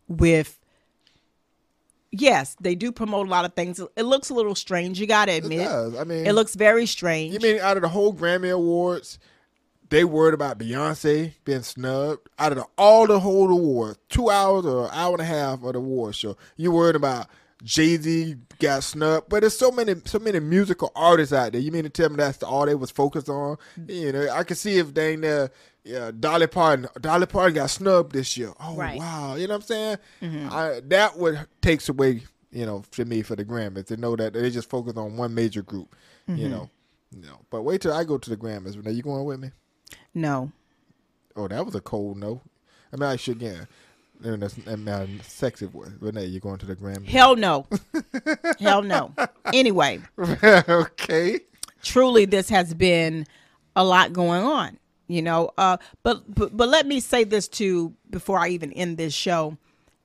with 0.08 0.60
yes 2.12 2.56
they 2.60 2.76
do 2.76 2.92
promote 2.92 3.28
a 3.28 3.30
lot 3.30 3.46
of 3.46 3.54
things 3.54 3.80
it 3.96 4.04
looks 4.04 4.30
a 4.30 4.34
little 4.34 4.56
strange 4.56 5.00
you 5.00 5.08
gotta 5.08 5.34
it 5.34 5.44
admit 5.44 5.60
does. 5.60 5.96
I 5.96 6.04
mean, 6.04 6.26
it 6.26 6.34
looks 6.34 6.56
very 6.56 6.86
strange 6.86 7.34
You 7.34 7.40
mean 7.40 7.60
out 7.60 7.78
of 7.78 7.84
the 7.84 7.90
whole 7.90 8.14
Grammy 8.14 8.52
Awards, 8.52 9.20
they 9.90 10.04
worried 10.04 10.34
about 10.34 10.58
Beyonce 10.58 11.34
being 11.44 11.62
snubbed? 11.62 12.28
Out 12.40 12.52
of 12.54 12.58
the, 12.60 12.66
all 12.78 13.06
the 13.08 13.20
whole 13.20 13.52
awards, 13.52 14.00
two 14.10 14.30
hours 14.30 14.66
or 14.66 14.86
an 14.86 14.92
hour 14.94 15.14
and 15.14 15.22
a 15.22 15.26
half 15.26 15.64
of 15.64 15.74
the 15.74 15.80
award 15.80 16.16
show, 16.16 16.38
you 16.58 16.72
worried 16.72 16.96
about 16.96 17.28
Jay 17.65 17.97
Z 17.97 18.36
got 18.60 18.84
snubbed? 18.84 19.28
But 19.28 19.41
there's 19.41 19.58
so 19.58 19.71
many, 19.71 19.95
so 20.06 20.19
many 20.19 20.39
musical 20.39 20.91
artists 20.95 21.34
out 21.34 21.51
there. 21.51 21.60
You 21.60 21.71
mean 21.71 21.84
to 21.84 21.89
tell 21.89 22.10
me 22.10 22.17
that's 22.17 22.41
all 22.43 22.65
they 22.65 22.75
was 22.75 22.91
focused 22.91 23.28
on? 23.28 23.58
You 23.88 24.12
know, 24.12 24.30
I 24.30 24.43
can 24.43 24.56
see 24.56 24.78
if 24.78 24.93
they 24.93 25.13
ain't 25.13 25.23
there. 25.23 25.51
Yeah, 25.84 26.12
Dolly 26.17 26.47
Parton. 26.47 26.88
Dolly 27.01 27.25
Parton 27.25 27.56
got 27.56 27.69
snubbed 27.69 28.13
this 28.13 28.38
year. 28.38 28.54
Oh 28.60 28.75
Right. 28.75 28.97
wow, 28.97 29.36
you 29.36 29.47
know 29.47 29.56
what 29.56 29.63
I'm 29.63 29.67
saying? 29.67 29.97
Mm-hmm. 30.21 30.49
I, 30.51 30.82
that 30.86 31.17
would 31.17 31.45
takes 31.62 31.89
away, 31.89 32.23
you 32.51 32.65
know, 32.65 32.84
for 32.91 33.04
me 33.04 33.23
for 33.23 33.36
the 33.36 33.45
Grammys 33.45 33.88
to 33.88 33.97
know 33.97 34.15
that 34.15 34.34
they 34.34 34.49
just 34.51 34.69
focus 34.69 34.93
on 34.95 35.17
one 35.17 35.34
major 35.34 35.62
group. 35.62 35.95
You 36.28 36.36
mm-hmm. 36.36 36.51
know, 36.51 36.69
no. 37.15 37.41
But 37.49 37.63
wait 37.63 37.82
till 37.82 37.93
I 37.93 38.04
go 38.04 38.17
to 38.17 38.30
the 38.30 38.38
Grammys. 38.38 38.84
Now 38.84 38.91
you 38.91 39.04
going 39.04 39.25
with 39.25 39.39
me? 39.39 39.51
no 40.13 40.51
Oh, 41.36 41.47
that 41.47 41.65
was 41.65 41.75
a 41.75 41.82
cold 41.82 42.17
no. 42.17 42.41
I 42.93 42.97
mean, 42.97 43.10
I 43.10 43.15
should 43.15 43.38
again. 43.38 43.67
In 44.23 44.41
a, 44.41 44.71
in 44.71 44.88
a 44.88 45.08
sexy 45.23 45.65
voice. 45.67 45.89
Renae, 45.99 46.32
you're 46.32 46.39
going 46.39 46.58
to 46.60 46.65
the 46.65 46.75
Grammy? 46.75 47.06
Hell 47.06 47.36
no. 47.36 47.67
Hell 48.60 48.82
no. 48.82 49.13
Anyway, 49.54 49.99
okay. 50.43 51.39
truly 51.84 52.25
this 52.25 52.49
has 52.49 52.73
been 52.73 53.28
a 53.75 53.84
lot 53.84 54.13
going 54.13 54.43
on, 54.43 54.80
you 55.08 55.21
know. 55.21 55.51
Uh 55.58 55.78
but, 56.04 56.23
but 56.34 56.56
but 56.56 56.69
let 56.69 56.88
me 56.88 56.99
say 56.99 57.23
this 57.23 57.47
too 57.47 57.93
before 58.10 58.39
I 58.39 58.49
even 58.49 58.71
end 58.73 58.97
this 58.97 59.13
show. 59.13 59.58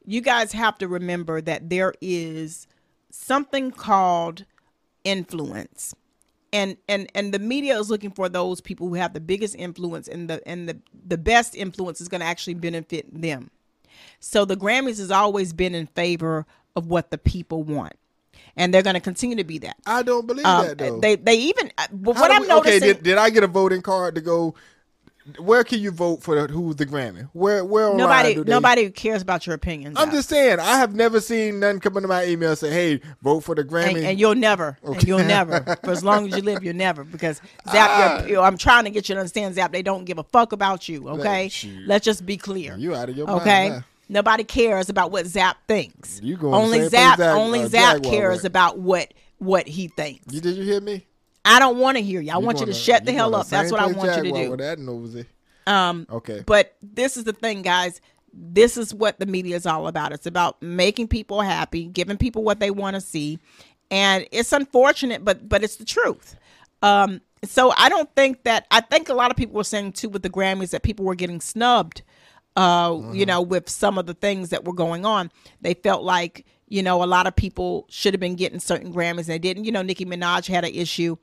You 0.05 0.21
guys 0.21 0.53
have 0.53 0.77
to 0.79 0.89
remember 0.89 1.41
that 1.41 1.71
there 1.71 1.95
is 2.01 2.67
something 3.11 3.71
called 3.71 4.45
influence. 5.05 5.95
And 6.53 6.77
and 6.89 7.09
and 7.15 7.33
the 7.33 7.39
media 7.39 7.79
is 7.79 7.91
looking 7.91 8.11
for 8.11 8.29
those 8.29 8.61
people 8.61 8.89
who 8.89 8.95
have 8.95 9.13
the 9.13 9.21
biggest 9.21 9.55
influence 9.55 10.09
and 10.09 10.29
the 10.29 10.47
and 10.49 10.69
the 10.69 10.79
the 11.07 11.17
best 11.17 11.55
influence 11.55 12.01
is 12.01 12.09
going 12.09 12.23
to 12.23 12.27
actually 12.27 12.55
benefit 12.55 13.07
them. 13.13 13.51
So 14.21 14.45
the 14.45 14.57
Grammys 14.57 14.99
has 14.99 15.11
always 15.11 15.53
been 15.53 15.75
in 15.75 15.87
favor 15.87 16.47
of 16.77 16.87
what 16.87 17.11
the 17.11 17.19
people 17.19 17.63
want. 17.63 17.95
And 18.57 18.75
they're 18.75 18.83
going 18.83 18.95
to 18.95 19.01
continue 19.01 19.37
to 19.37 19.45
be 19.45 19.59
that. 19.59 19.77
I 19.87 20.03
don't 20.03 20.27
believe 20.27 20.45
Um, 20.45 20.67
that 20.67 20.79
though. 20.79 20.99
they 21.01 21.17
they 21.17 21.35
even 21.37 21.71
uh, 21.79 21.87
what 21.93 22.31
I'm 22.31 22.43
we- 22.43 22.49
noticing 22.49 22.77
Okay, 22.83 22.93
did, 22.95 23.03
did 23.03 23.19
I 23.19 23.31
get 23.31 23.43
a 23.45 23.47
voting 23.47 23.81
card 23.83 24.15
to 24.17 24.21
go? 24.21 24.55
Where 25.39 25.65
can 25.65 25.81
you 25.81 25.91
vote 25.91 26.23
for 26.23 26.35
the, 26.35 26.53
who's 26.53 26.77
the 26.77 26.87
Grammy? 26.87 27.29
Where 27.35 27.63
where 27.65 27.95
nobody 27.95 28.35
they- 28.35 28.51
nobody 28.51 28.91
cares 28.91 29.21
about 29.21 29.47
your 29.47 29.55
opinions. 29.55 29.97
I'm 29.99 30.11
just 30.11 30.31
saying. 30.31 30.59
I 30.59 30.79
have 30.79 30.95
never 30.95 31.21
seen 31.21 31.61
none 31.61 31.79
come 31.79 31.97
into 31.97 32.09
my 32.09 32.25
email 32.25 32.57
say, 32.57 32.71
"Hey, 32.71 33.01
vote 33.23 33.41
for 33.41 33.55
the 33.55 33.63
Grammy." 33.63 33.97
and, 33.97 34.07
and 34.07 34.21
you'll 34.21 34.35
never, 34.35 34.79
and 34.83 35.03
you'll 35.03 35.19
never, 35.19 35.61
for 35.85 35.91
as 35.91 36.03
long 36.03 36.27
as 36.27 36.37
you 36.37 36.43
live, 36.43 36.65
you'll 36.65 36.75
never, 36.75 37.05
because 37.05 37.41
Zap, 37.71 38.29
you're, 38.29 38.43
I'm 38.43 38.57
trying 38.57 38.85
to 38.85 38.91
get 38.91 39.09
you 39.09 39.15
to 39.15 39.21
understand, 39.21 39.55
Zap, 39.55 39.73
they 39.73 39.83
don't 39.83 40.05
give 40.05 40.19
a 40.19 40.25
fuck 40.25 40.53
about 40.53 40.89
you. 40.89 41.09
Okay, 41.09 41.49
shoot. 41.49 41.87
let's 41.87 42.05
just 42.05 42.25
be 42.25 42.39
clear. 42.39 42.77
You 42.77 42.95
out 42.95 43.11
of 43.11 43.17
your 43.17 43.27
mind 43.27 43.41
okay, 43.43 43.69
now. 43.69 43.85
nobody 44.09 44.45
cares 44.45 44.89
about 44.89 45.11
what 45.11 45.27
Zap 45.27 45.59
thinks. 45.69 46.21
You 46.23 46.39
going 46.39 46.55
only 46.55 46.89
Zap, 46.89 47.21
only 47.21 47.63
uh, 47.63 47.69
Zap 47.69 47.97
Jaguar 47.97 48.13
cares 48.13 48.45
about 48.47 48.79
what 48.79 49.13
what 49.39 49.67
he 49.67 49.89
thinks. 49.89 50.33
You 50.33 50.41
did 50.41 50.57
you 50.57 50.65
hear 50.65 50.81
me? 50.81 51.07
I 51.45 51.59
don't 51.59 51.79
want 51.79 51.97
to 51.97 52.03
hear 52.03 52.21
you. 52.21 52.33
I 52.33 52.37
want 52.39 52.61
you 52.61 52.67
to 52.67 52.73
shut 52.73 53.05
the 53.05 53.13
hell 53.13 53.35
up. 53.35 53.49
That's 53.49 53.73
what 53.73 53.81
I 53.81 53.87
want 53.87 54.17
you 54.17 54.33
to 54.33 54.43
do. 54.45 54.51
With 54.51 54.61
that 54.61 54.79
nosy. 54.79 55.27
Um, 55.67 56.07
Okay. 56.11 56.43
But 56.45 56.77
this 56.83 57.17
is 57.17 57.25
the 57.25 57.33
thing, 57.33 57.63
guys. 57.63 58.01
This 58.33 58.77
is 58.77 58.95
what 58.95 59.19
the 59.19 59.27
media 59.27 59.57
is 59.57 59.67
all 59.67 59.89
about. 59.89 60.13
It's 60.13 60.27
about 60.27 60.61
making 60.63 61.09
people 61.09 61.41
happy, 61.41 61.87
giving 61.87 62.17
people 62.17 62.43
what 62.45 62.61
they 62.61 62.71
want 62.71 62.95
to 62.95 63.01
see, 63.01 63.39
and 63.91 64.27
it's 64.31 64.53
unfortunate, 64.53 65.25
but 65.25 65.49
but 65.49 65.65
it's 65.65 65.77
the 65.77 65.85
truth. 65.85 66.37
Um, 66.83 67.21
so 67.45 67.73
I 67.77 67.89
don't 67.89 68.09
think 68.15 68.45
that 68.45 68.67
I 68.71 68.83
think 68.83 69.09
a 69.09 69.15
lot 69.15 69.31
of 69.31 69.37
people 69.37 69.55
were 69.57 69.65
saying 69.65 69.93
too 69.93 70.09
with 70.09 70.23
the 70.23 70.31
Grammys 70.31 70.71
that 70.71 70.83
people 70.83 71.05
were 71.05 71.15
getting 71.17 71.41
snubbed. 71.41 72.03
Uh, 72.57 73.01
you 73.13 73.25
know, 73.27 73.41
with 73.41 73.69
some 73.69 73.97
of 73.97 74.07
the 74.07 74.15
things 74.15 74.51
that 74.51 74.65
were 74.65 74.73
going 74.75 75.05
on, 75.07 75.31
they 75.61 75.75
felt 75.75 76.03
like 76.03 76.45
you 76.69 76.83
know 76.83 77.03
a 77.03 77.07
lot 77.07 77.27
of 77.27 77.35
people 77.35 77.87
should 77.89 78.13
have 78.15 78.21
been 78.21 78.37
getting 78.37 78.61
certain 78.61 78.93
Grammys 78.93 79.19
and 79.19 79.27
they 79.29 79.39
didn't. 79.39 79.65
You 79.65 79.73
know, 79.73 79.83
Nicki 79.83 80.05
Minaj 80.05 80.47
had 80.47 80.65
an 80.65 80.75
issue 80.75 81.17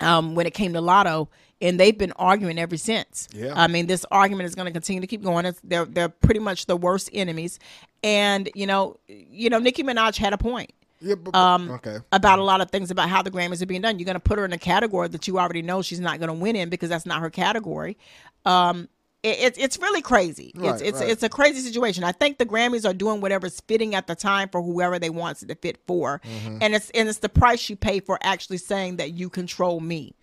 um, 0.00 0.34
when 0.34 0.46
it 0.46 0.54
came 0.54 0.72
to 0.74 0.80
Latto, 0.80 1.28
and 1.60 1.78
they've 1.80 1.96
been 1.96 2.12
arguing 2.12 2.58
ever 2.58 2.76
since. 2.76 3.28
Yeah. 3.32 3.52
I 3.54 3.68
mean, 3.68 3.86
this 3.86 4.04
argument 4.10 4.46
is 4.48 4.54
going 4.54 4.66
to 4.66 4.72
continue 4.72 5.00
to 5.00 5.06
keep 5.06 5.22
going. 5.22 5.46
It's, 5.46 5.60
they're 5.64 5.84
they're 5.86 6.08
pretty 6.08 6.40
much 6.40 6.66
the 6.66 6.76
worst 6.76 7.10
enemies, 7.12 7.58
and 8.02 8.50
you 8.54 8.66
know, 8.66 8.98
you 9.08 9.50
know, 9.50 9.58
Nicki 9.58 9.82
Minaj 9.82 10.16
had 10.16 10.32
a 10.32 10.38
point 10.38 10.72
Yeah, 11.00 11.14
but, 11.14 11.34
um, 11.34 11.70
okay. 11.70 11.98
about 12.12 12.38
a 12.38 12.42
lot 12.44 12.60
of 12.60 12.70
things 12.70 12.90
about 12.90 13.08
how 13.08 13.22
the 13.22 13.30
Grammys 13.30 13.62
are 13.62 13.66
being 13.66 13.82
done. 13.82 13.98
You're 13.98 14.06
going 14.06 14.14
to 14.14 14.20
put 14.20 14.38
her 14.38 14.44
in 14.44 14.52
a 14.52 14.58
category 14.58 15.08
that 15.08 15.26
you 15.28 15.38
already 15.38 15.62
know 15.62 15.80
she's 15.82 16.00
not 16.00 16.18
going 16.18 16.28
to 16.28 16.34
win 16.34 16.56
in 16.56 16.68
because 16.68 16.88
that's 16.88 17.06
not 17.06 17.20
her 17.20 17.30
category. 17.30 17.96
Um, 18.44 18.88
it's 19.24 19.58
it's 19.58 19.78
really 19.78 20.02
crazy. 20.02 20.52
it's 20.54 20.58
Right, 20.58 20.80
it's 20.82 21.00
right. 21.00 21.08
it's 21.08 21.22
a 21.22 21.28
crazy 21.28 21.60
situation. 21.60 22.04
I 22.04 22.12
think 22.12 22.38
the 22.38 22.46
Grammys 22.46 22.88
are 22.88 22.94
doing 22.94 23.20
whatever's 23.20 23.60
fitting 23.62 23.94
at 23.94 24.06
the 24.06 24.14
time 24.14 24.48
for 24.50 24.62
whoever 24.62 24.98
they 24.98 25.10
want 25.10 25.42
it 25.42 25.48
to 25.48 25.54
fit 25.54 25.78
for, 25.86 26.20
Mm-hmm. 26.24 26.58
and 26.60 26.74
it's 26.74 26.90
and 26.90 27.08
it's 27.08 27.18
the 27.18 27.28
price 27.28 27.68
you 27.68 27.76
pay 27.76 28.00
for 28.00 28.18
actually 28.22 28.58
saying 28.58 28.96
that 28.96 29.12
you 29.12 29.28
control 29.30 29.80
me. 29.80 30.14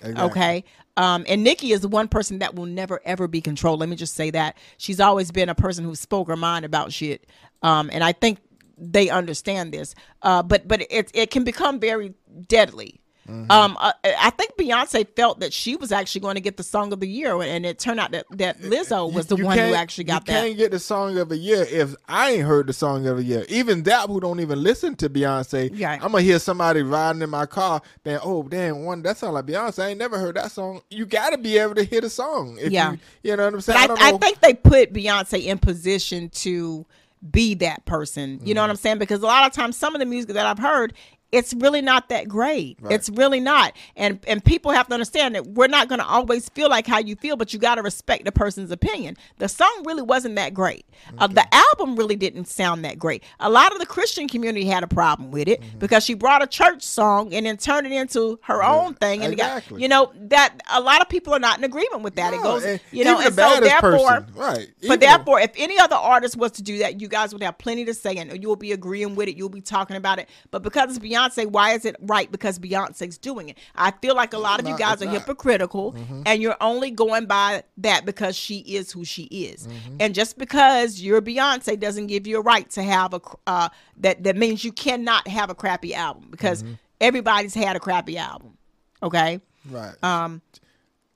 Exactly. 0.00 0.24
Okay. 0.30 0.64
Um, 0.96 1.24
and 1.28 1.42
Nicki 1.44 1.72
is 1.72 1.80
the 1.80 1.88
one 1.88 2.08
person 2.08 2.40
that 2.40 2.54
will 2.54 2.66
never 2.66 3.00
ever 3.04 3.28
be 3.28 3.40
controlled. 3.40 3.80
Let 3.80 3.88
me 3.88 3.96
just 3.96 4.14
say 4.14 4.30
that 4.30 4.56
she's 4.76 5.00
always 5.00 5.30
been 5.30 5.48
a 5.48 5.54
person 5.54 5.84
who 5.84 5.94
spoke 5.94 6.28
her 6.28 6.36
mind 6.36 6.64
about 6.64 6.92
shit. 6.92 7.26
Um, 7.62 7.88
and 7.92 8.02
I 8.04 8.12
think 8.12 8.38
they 8.76 9.08
understand 9.10 9.72
this. 9.72 9.94
Uh, 10.22 10.42
but 10.42 10.66
but 10.68 10.82
it 10.90 11.10
it 11.14 11.30
can 11.30 11.44
become 11.44 11.80
very 11.80 12.14
deadly. 12.46 13.00
Mm-hmm. 13.28 13.50
Um, 13.50 13.76
uh, 13.78 13.92
I 14.04 14.30
think 14.30 14.56
Beyonce 14.56 15.06
felt 15.14 15.40
that 15.40 15.52
she 15.52 15.76
was 15.76 15.92
actually 15.92 16.22
going 16.22 16.36
to 16.36 16.40
get 16.40 16.56
the 16.56 16.62
song 16.62 16.92
of 16.92 17.00
the 17.00 17.06
year, 17.08 17.40
and 17.42 17.66
it 17.66 17.78
turned 17.78 18.00
out 18.00 18.10
that, 18.12 18.24
that 18.38 18.60
Lizzo 18.60 19.12
was 19.12 19.26
the 19.26 19.36
You 19.36 19.44
one 19.44 19.58
who 19.58 19.74
actually 19.74 20.04
got 20.04 20.26
you 20.26 20.32
that. 20.34 20.42
can't 20.44 20.56
get 20.56 20.70
the 20.70 20.78
song 20.78 21.18
of 21.18 21.28
the 21.28 21.36
year 21.36 21.66
if 21.70 21.94
I 22.08 22.30
ain't 22.32 22.44
heard 22.46 22.66
the 22.66 22.72
song 22.72 23.06
of 23.06 23.18
the 23.18 23.24
year. 23.24 23.44
Even 23.48 23.82
that 23.84 24.08
who 24.08 24.18
don't 24.20 24.40
even 24.40 24.62
listen 24.62 24.94
to 24.96 25.10
Beyonce. 25.10 25.70
I'm 25.84 26.12
gonna 26.12 26.22
hear 26.22 26.38
somebody 26.38 26.82
riding 26.82 27.22
in 27.22 27.30
my 27.30 27.44
car. 27.46 27.82
Then 28.04 28.18
oh 28.22 28.42
damn, 28.44 28.84
one 28.84 29.02
that 29.02 29.18
sound 29.18 29.34
like 29.34 29.44
Beyonce. 29.46 29.82
I 29.84 29.88
ain't 29.88 29.98
never 29.98 30.18
heard 30.18 30.36
that 30.36 30.50
song. 30.50 30.80
You 30.90 31.04
got 31.04 31.30
to 31.30 31.38
be 31.38 31.58
able 31.58 31.74
to 31.74 31.84
hear 31.84 32.00
the 32.00 32.10
song. 32.10 32.56
If 32.60 32.72
Yeah. 32.72 32.92
you, 32.92 32.98
you 33.24 33.36
know 33.36 33.44
what 33.44 33.54
I'm 33.54 33.60
saying. 33.60 33.90
I, 33.90 33.94
I, 33.94 34.08
I 34.08 34.18
think 34.18 34.40
they 34.40 34.54
put 34.54 34.92
Beyonce 34.92 35.44
in 35.44 35.58
position 35.58 36.30
to 36.30 36.86
be 37.30 37.54
that 37.56 37.84
person. 37.84 38.40
You 38.44 38.54
know 38.54 38.60
Mm-hmm. 38.60 38.64
what 38.64 38.70
I'm 38.70 38.76
saying? 38.76 38.98
Because 38.98 39.22
a 39.22 39.26
lot 39.26 39.46
of 39.46 39.52
times, 39.52 39.76
some 39.76 39.94
of 39.94 39.98
the 39.98 40.06
music 40.06 40.32
that 40.34 40.46
I've 40.46 40.58
heard, 40.58 40.92
it's 41.30 41.52
really 41.54 41.82
not 41.82 42.08
that 42.08 42.26
great. 42.28 42.78
It's 42.88 43.10
really 43.10 43.40
not. 43.40 43.74
And 43.96 44.18
and 44.26 44.42
people 44.42 44.70
have 44.72 44.86
to 44.88 44.94
understand 44.94 45.34
that 45.34 45.46
we're 45.46 45.66
not 45.68 45.88
going 45.88 45.98
to 45.98 46.06
always 46.06 46.48
feel 46.48 46.70
like 46.70 46.86
how 46.86 46.98
you 46.98 47.16
feel, 47.16 47.36
but 47.36 47.52
you 47.52 47.58
got 47.58 47.74
to 47.74 47.82
respect 47.82 48.24
the 48.24 48.32
person's 48.32 48.70
opinion. 48.70 49.16
The 49.36 49.48
song 49.48 49.82
really 49.84 50.02
wasn't 50.02 50.36
that 50.36 50.54
great. 50.54 50.86
Uh, 51.18 51.26
the 51.26 51.46
album 51.54 51.96
really 51.96 52.16
didn't 52.16 52.46
sound 52.46 52.84
that 52.84 52.98
great. 52.98 53.22
A 53.40 53.50
lot 53.50 53.72
of 53.72 53.78
the 53.78 53.86
Christian 53.86 54.26
community 54.26 54.64
had 54.66 54.82
a 54.82 54.88
problem 54.88 55.30
with 55.30 55.48
it 55.48 55.58
Mm-hmm. 55.58 55.78
because 55.78 56.04
she 56.04 56.14
brought 56.14 56.42
a 56.42 56.46
church 56.46 56.82
song 56.82 57.34
and 57.34 57.44
then 57.44 57.56
turned 57.56 57.86
it 57.86 57.92
into 57.92 58.38
her 58.42 58.62
own 58.62 58.94
thing. 58.94 59.22
And 59.22 59.32
it 59.32 59.36
got, 59.36 59.58
exactly. 59.58 59.82
you 59.82 59.88
know 59.88 60.12
that 60.28 60.54
a 60.70 60.80
lot 60.80 61.00
of 61.02 61.08
people 61.08 61.34
are 61.34 61.38
not 61.38 61.58
in 61.58 61.64
agreement 61.64 62.02
with 62.02 62.14
that. 62.16 62.32
it 62.32 62.42
goes, 62.42 62.64
you 62.92 63.04
know, 63.04 63.14
even 63.20 63.26
and 63.26 63.34
so 63.34 63.60
therefore, 63.60 64.20
person, 64.20 64.34
right? 64.34 64.68
but 64.86 65.00
therefore, 65.00 65.40
if 65.40 65.50
any 65.56 65.78
other 65.78 65.96
artist 65.96 66.36
was 66.36 66.52
to 66.52 66.62
do 66.62 66.78
that, 66.78 67.00
you 67.00 67.08
guys 67.08 67.32
would 67.32 67.42
have 67.42 67.58
plenty 67.58 67.84
to 67.86 67.94
say, 67.94 68.16
and 68.16 68.40
you'll 68.42 68.56
be 68.56 68.72
agreeing 68.72 69.14
with 69.14 69.28
it. 69.28 69.36
You'll 69.36 69.48
be 69.48 69.60
talking 69.60 69.96
about 69.96 70.18
it. 70.18 70.28
But 70.50 70.62
because 70.62 70.90
it's 70.90 70.98
Beyonce, 71.18 71.46
why 71.46 71.72
is 71.72 71.84
it 71.84 71.96
right? 72.00 72.30
Because 72.30 72.58
Beyonce's 72.58 73.18
doing 73.18 73.48
it. 73.50 73.58
I 73.74 73.90
feel 73.90 74.14
like 74.14 74.32
a 74.32 74.38
lot 74.38 74.60
of 74.60 74.68
you 74.68 74.76
guys 74.78 75.02
are 75.02 75.06
not. 75.06 75.14
hypocritical, 75.14 75.92
Mm-hmm. 75.92 76.22
and 76.26 76.40
you're 76.42 76.56
only 76.60 76.90
going 76.90 77.26
by 77.26 77.62
that 77.78 78.04
because 78.06 78.36
she 78.36 78.58
is 78.60 78.92
who 78.92 79.04
she 79.04 79.24
is. 79.24 79.66
Mm-hmm. 79.66 79.96
And 80.00 80.14
just 80.14 80.38
because 80.38 81.00
you're 81.00 81.20
Beyonce 81.22 81.78
doesn't 81.78 82.06
give 82.08 82.26
you 82.26 82.38
a 82.38 82.42
right 82.42 82.68
to 82.70 82.82
have 82.82 83.14
a 83.14 83.20
uh, 83.46 83.68
that. 83.98 84.22
That 84.24 84.36
means 84.36 84.64
you 84.64 84.72
cannot 84.72 85.26
have 85.28 85.50
a 85.50 85.54
crappy 85.54 85.94
album 85.94 86.28
because 86.30 86.62
Mm-hmm. 86.62 86.72
everybody's 87.00 87.54
had 87.54 87.76
a 87.76 87.80
crappy 87.80 88.16
album. 88.18 88.56
Okay. 89.02 89.40
right. 89.70 89.94
Um. 90.02 90.42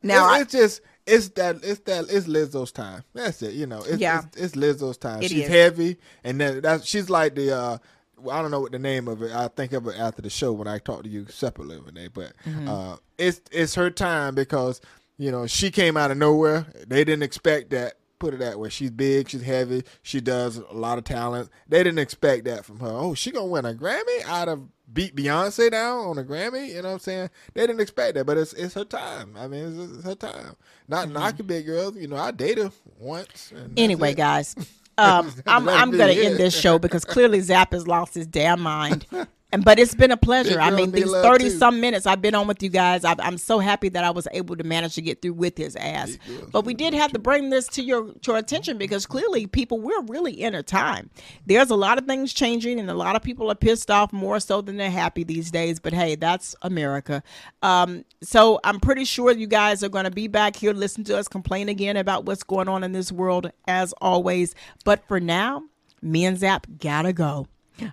Now, 0.03 0.27
it's, 0.27 0.35
I, 0.35 0.41
it's 0.41 0.53
just 0.53 0.81
it's 1.07 1.29
that 1.31 1.57
it's 1.63 1.81
that 1.81 2.05
it's 2.11 2.27
Lizzo's 2.27 2.73
time. 2.73 3.03
That's 3.15 3.43
it. 3.43 3.55
You 3.55 3.67
know, 3.67 3.83
it's 3.83 3.99
Yeah. 4.01 4.23
it's, 4.33 4.37
it's 4.37 4.55
Lizzo's 4.57 4.97
time. 4.97 5.23
It 5.23 5.29
she's 5.31 5.45
is. 5.45 5.49
heavy, 5.49 5.97
and 6.25 6.41
then 6.41 6.61
that 6.63 6.85
she's 6.85 7.09
like 7.11 7.35
the. 7.35 7.57
uh 7.57 7.79
well, 8.23 8.37
I 8.37 8.43
don't 8.43 8.51
know 8.51 8.61
what 8.61 8.73
the 8.73 8.79
name 8.79 9.09
of 9.09 9.23
it. 9.23 9.33
I 9.33 9.49
think 9.49 9.73
of 9.73 9.87
it 9.87 9.97
after 9.99 10.23
the 10.23 10.31
show 10.31 10.53
when 10.53 10.69
I 10.69 10.79
talk 10.79 11.03
to 11.05 11.09
you 11.09 11.27
separately, 11.29 11.77
Renae. 11.79 12.11
But 12.13 12.33
Mm-hmm. 12.45 12.69
uh, 12.69 12.97
it's 13.19 13.41
it's 13.51 13.75
her 13.75 13.91
time 13.91 14.35
because 14.35 14.81
you 15.19 15.31
know 15.31 15.47
she 15.47 15.71
came 15.71 15.97
out 15.97 16.11
of 16.11 16.17
nowhere. 16.17 16.67
They 16.87 17.05
didn't 17.05 17.23
expect 17.23 17.71
that. 17.71 17.95
Put 18.19 18.35
it 18.35 18.39
that 18.41 18.59
way. 18.61 18.69
She's 18.69 18.91
big. 18.93 19.29
She's 19.29 19.43
heavy. 19.43 19.83
She 20.03 20.21
does 20.21 20.57
a 20.57 20.73
lot 20.73 20.97
of 20.97 21.03
talent. 21.03 21.51
They 21.69 21.83
didn't 21.83 21.99
expect 21.99 22.45
that 22.45 22.65
from 22.65 22.79
her. 22.79 22.87
Oh, 22.89 23.15
she 23.15 23.33
gonna 23.33 23.47
win 23.47 23.65
a 23.65 23.75
Grammy 23.75 24.25
out 24.27 24.49
of 24.49 24.69
beat 24.93 25.17
Beyonce 25.17 25.73
down 25.73 26.07
on 26.07 26.19
a 26.19 26.23
Grammy. 26.23 26.69
You 26.69 26.83
know 26.83 26.89
what 26.89 26.95
I'm 26.95 26.99
saying? 27.01 27.31
They 27.55 27.67
didn't 27.67 27.81
expect 27.81 28.15
that, 28.15 28.25
but 28.25 28.39
it's 28.39 28.53
it's 28.53 28.75
her 28.75 28.85
time. 28.85 29.35
I 29.37 29.49
mean, 29.49 29.65
it's, 29.77 29.97
it's 29.97 30.05
her 30.05 30.15
time. 30.15 30.55
Not 30.87 31.11
knocking 31.11 31.47
big 31.47 31.67
girls. 31.67 31.97
You 31.97 32.07
know, 32.07 32.17
I 32.17 32.31
dated 32.31 32.67
her 32.67 32.73
once. 32.99 33.51
and 33.51 33.71
Mm-hmm. 33.71 33.75
anyway, 33.79 34.15
guys, 34.15 34.55
um, 34.99 35.33
I'm 35.47 35.69
I'm 35.69 35.91
gonna 35.91 36.13
end 36.13 36.39
this 36.39 36.59
show 36.59 36.79
because 36.79 37.05
clearly 37.05 37.41
Zap 37.41 37.73
has 37.73 37.87
lost 37.87 38.15
his 38.15 38.27
damn 38.27 38.61
mind. 38.61 39.07
And 39.53 39.65
but 39.65 39.79
it's 39.79 39.95
been 39.95 40.11
a 40.11 40.17
pleasure. 40.17 40.61
I 40.61 40.71
mean, 40.71 40.93
these 40.93 41.11
thirty 41.11 41.45
too. 41.45 41.59
some 41.59 41.81
minutes 41.81 42.07
I've 42.07 42.23
been 42.23 42.35
on 42.35 42.47
with 42.47 42.63
you 42.63 42.71
guys, 42.71 43.05
I, 43.05 43.15
I'm 43.19 43.37
so 43.37 43.59
happy 43.59 43.91
that 43.91 44.03
I 44.03 44.11
was 44.11 44.27
able 44.33 44.57
to 44.57 44.65
manage 44.65 44.95
to 44.95 45.03
get 45.03 45.21
through 45.21 45.35
with 45.35 45.59
his 45.59 45.77
ass. 45.77 46.17
But 46.51 46.65
we 46.65 46.75
did 46.75 46.95
have 46.95 47.13
to 47.13 47.19
bring 47.19 47.51
this 47.51 47.67
to 47.69 47.83
your 47.83 48.13
to 48.13 48.33
your 48.33 48.39
attention 48.39 48.79
because 48.79 49.05
clearly, 49.07 49.47
people, 49.47 49.79
we're 49.79 50.03
really 50.03 50.33
in 50.33 50.55
a 50.55 50.63
time. 50.63 51.11
There's 51.47 51.71
a 51.71 51.77
lot 51.77 51.99
of 51.99 52.07
things 52.07 52.33
changing, 52.33 52.81
and 52.81 52.91
a 52.91 52.95
lot 52.95 53.15
of 53.15 53.23
people 53.23 53.51
are 53.51 53.55
pissed 53.55 53.91
off 53.91 54.13
more 54.13 54.41
so 54.41 54.63
than 54.63 54.77
they're 54.79 54.91
happy 54.91 55.25
these 55.25 55.51
days. 55.51 55.79
But 55.79 55.93
hey, 55.93 56.15
that's 56.15 56.57
America. 56.63 57.23
Um, 57.63 58.05
so 58.23 58.59
I'm 58.65 58.81
pretty 58.81 59.05
sure 59.05 59.33
you 59.33 59.47
guys 59.47 59.85
are 59.85 59.89
going 59.89 60.05
to 60.05 60.11
be 60.11 60.29
back 60.29 60.57
here, 60.57 60.73
listen 60.73 61.05
to 61.05 61.19
us 61.19 61.29
complain 61.29 61.69
again 61.69 61.97
about 61.97 62.25
what's 62.25 62.43
going 62.43 62.69
on 62.69 62.85
in 62.85 62.93
this 62.93 63.13
world, 63.13 63.51
as 63.67 63.93
always. 64.01 64.55
But 64.85 65.07
for 65.09 65.21
now, 65.21 65.65
me 66.01 66.25
and 66.25 66.39
Zap 66.39 66.67
gotta 66.79 67.13
go. 67.13 67.47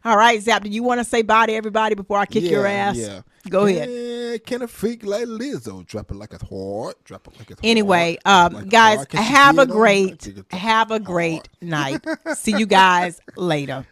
All 0.05 0.17
right, 0.17 0.41
Zap, 0.41 0.63
do 0.63 0.69
you 0.69 0.83
want 0.83 0.99
to 0.99 1.03
say 1.03 1.21
bye 1.21 1.45
to 1.45 1.53
everybody 1.53 1.95
before 1.95 2.17
I 2.17 2.25
kick 2.25 2.43
your 2.43 2.65
ass? 2.65 2.95
Yeah. 2.97 3.21
Go 3.49 3.65
ahead. 3.65 3.87
Can 3.87 4.59
can 4.59 4.61
a 4.61 4.67
freak 4.67 5.05
like 5.05 5.25
Lizzo 5.25 5.85
drop 5.85 6.11
it 6.11 6.15
like 6.15 6.33
a 6.33 6.45
heart, 6.45 7.03
drop 7.03 7.27
it 7.27 7.39
like 7.39 7.51
a 7.51 7.55
Anyway, 7.63 8.17
heart, 8.25 8.53
um, 8.53 8.61
like 8.61 8.69
guys, 8.69 8.97
heart. 8.97 9.09
Can 9.09 9.23
she 9.23 9.29
have 9.29 9.57
a 9.57 9.65
great, 9.65 10.27
Like 10.27 10.45
a 10.51 10.55
have 10.55 10.91
a 10.91 10.99
great 10.99 11.47
night. 11.61 12.05
See 12.35 12.55
you 12.55 12.65
guys 12.65 13.21
later. 13.35 13.85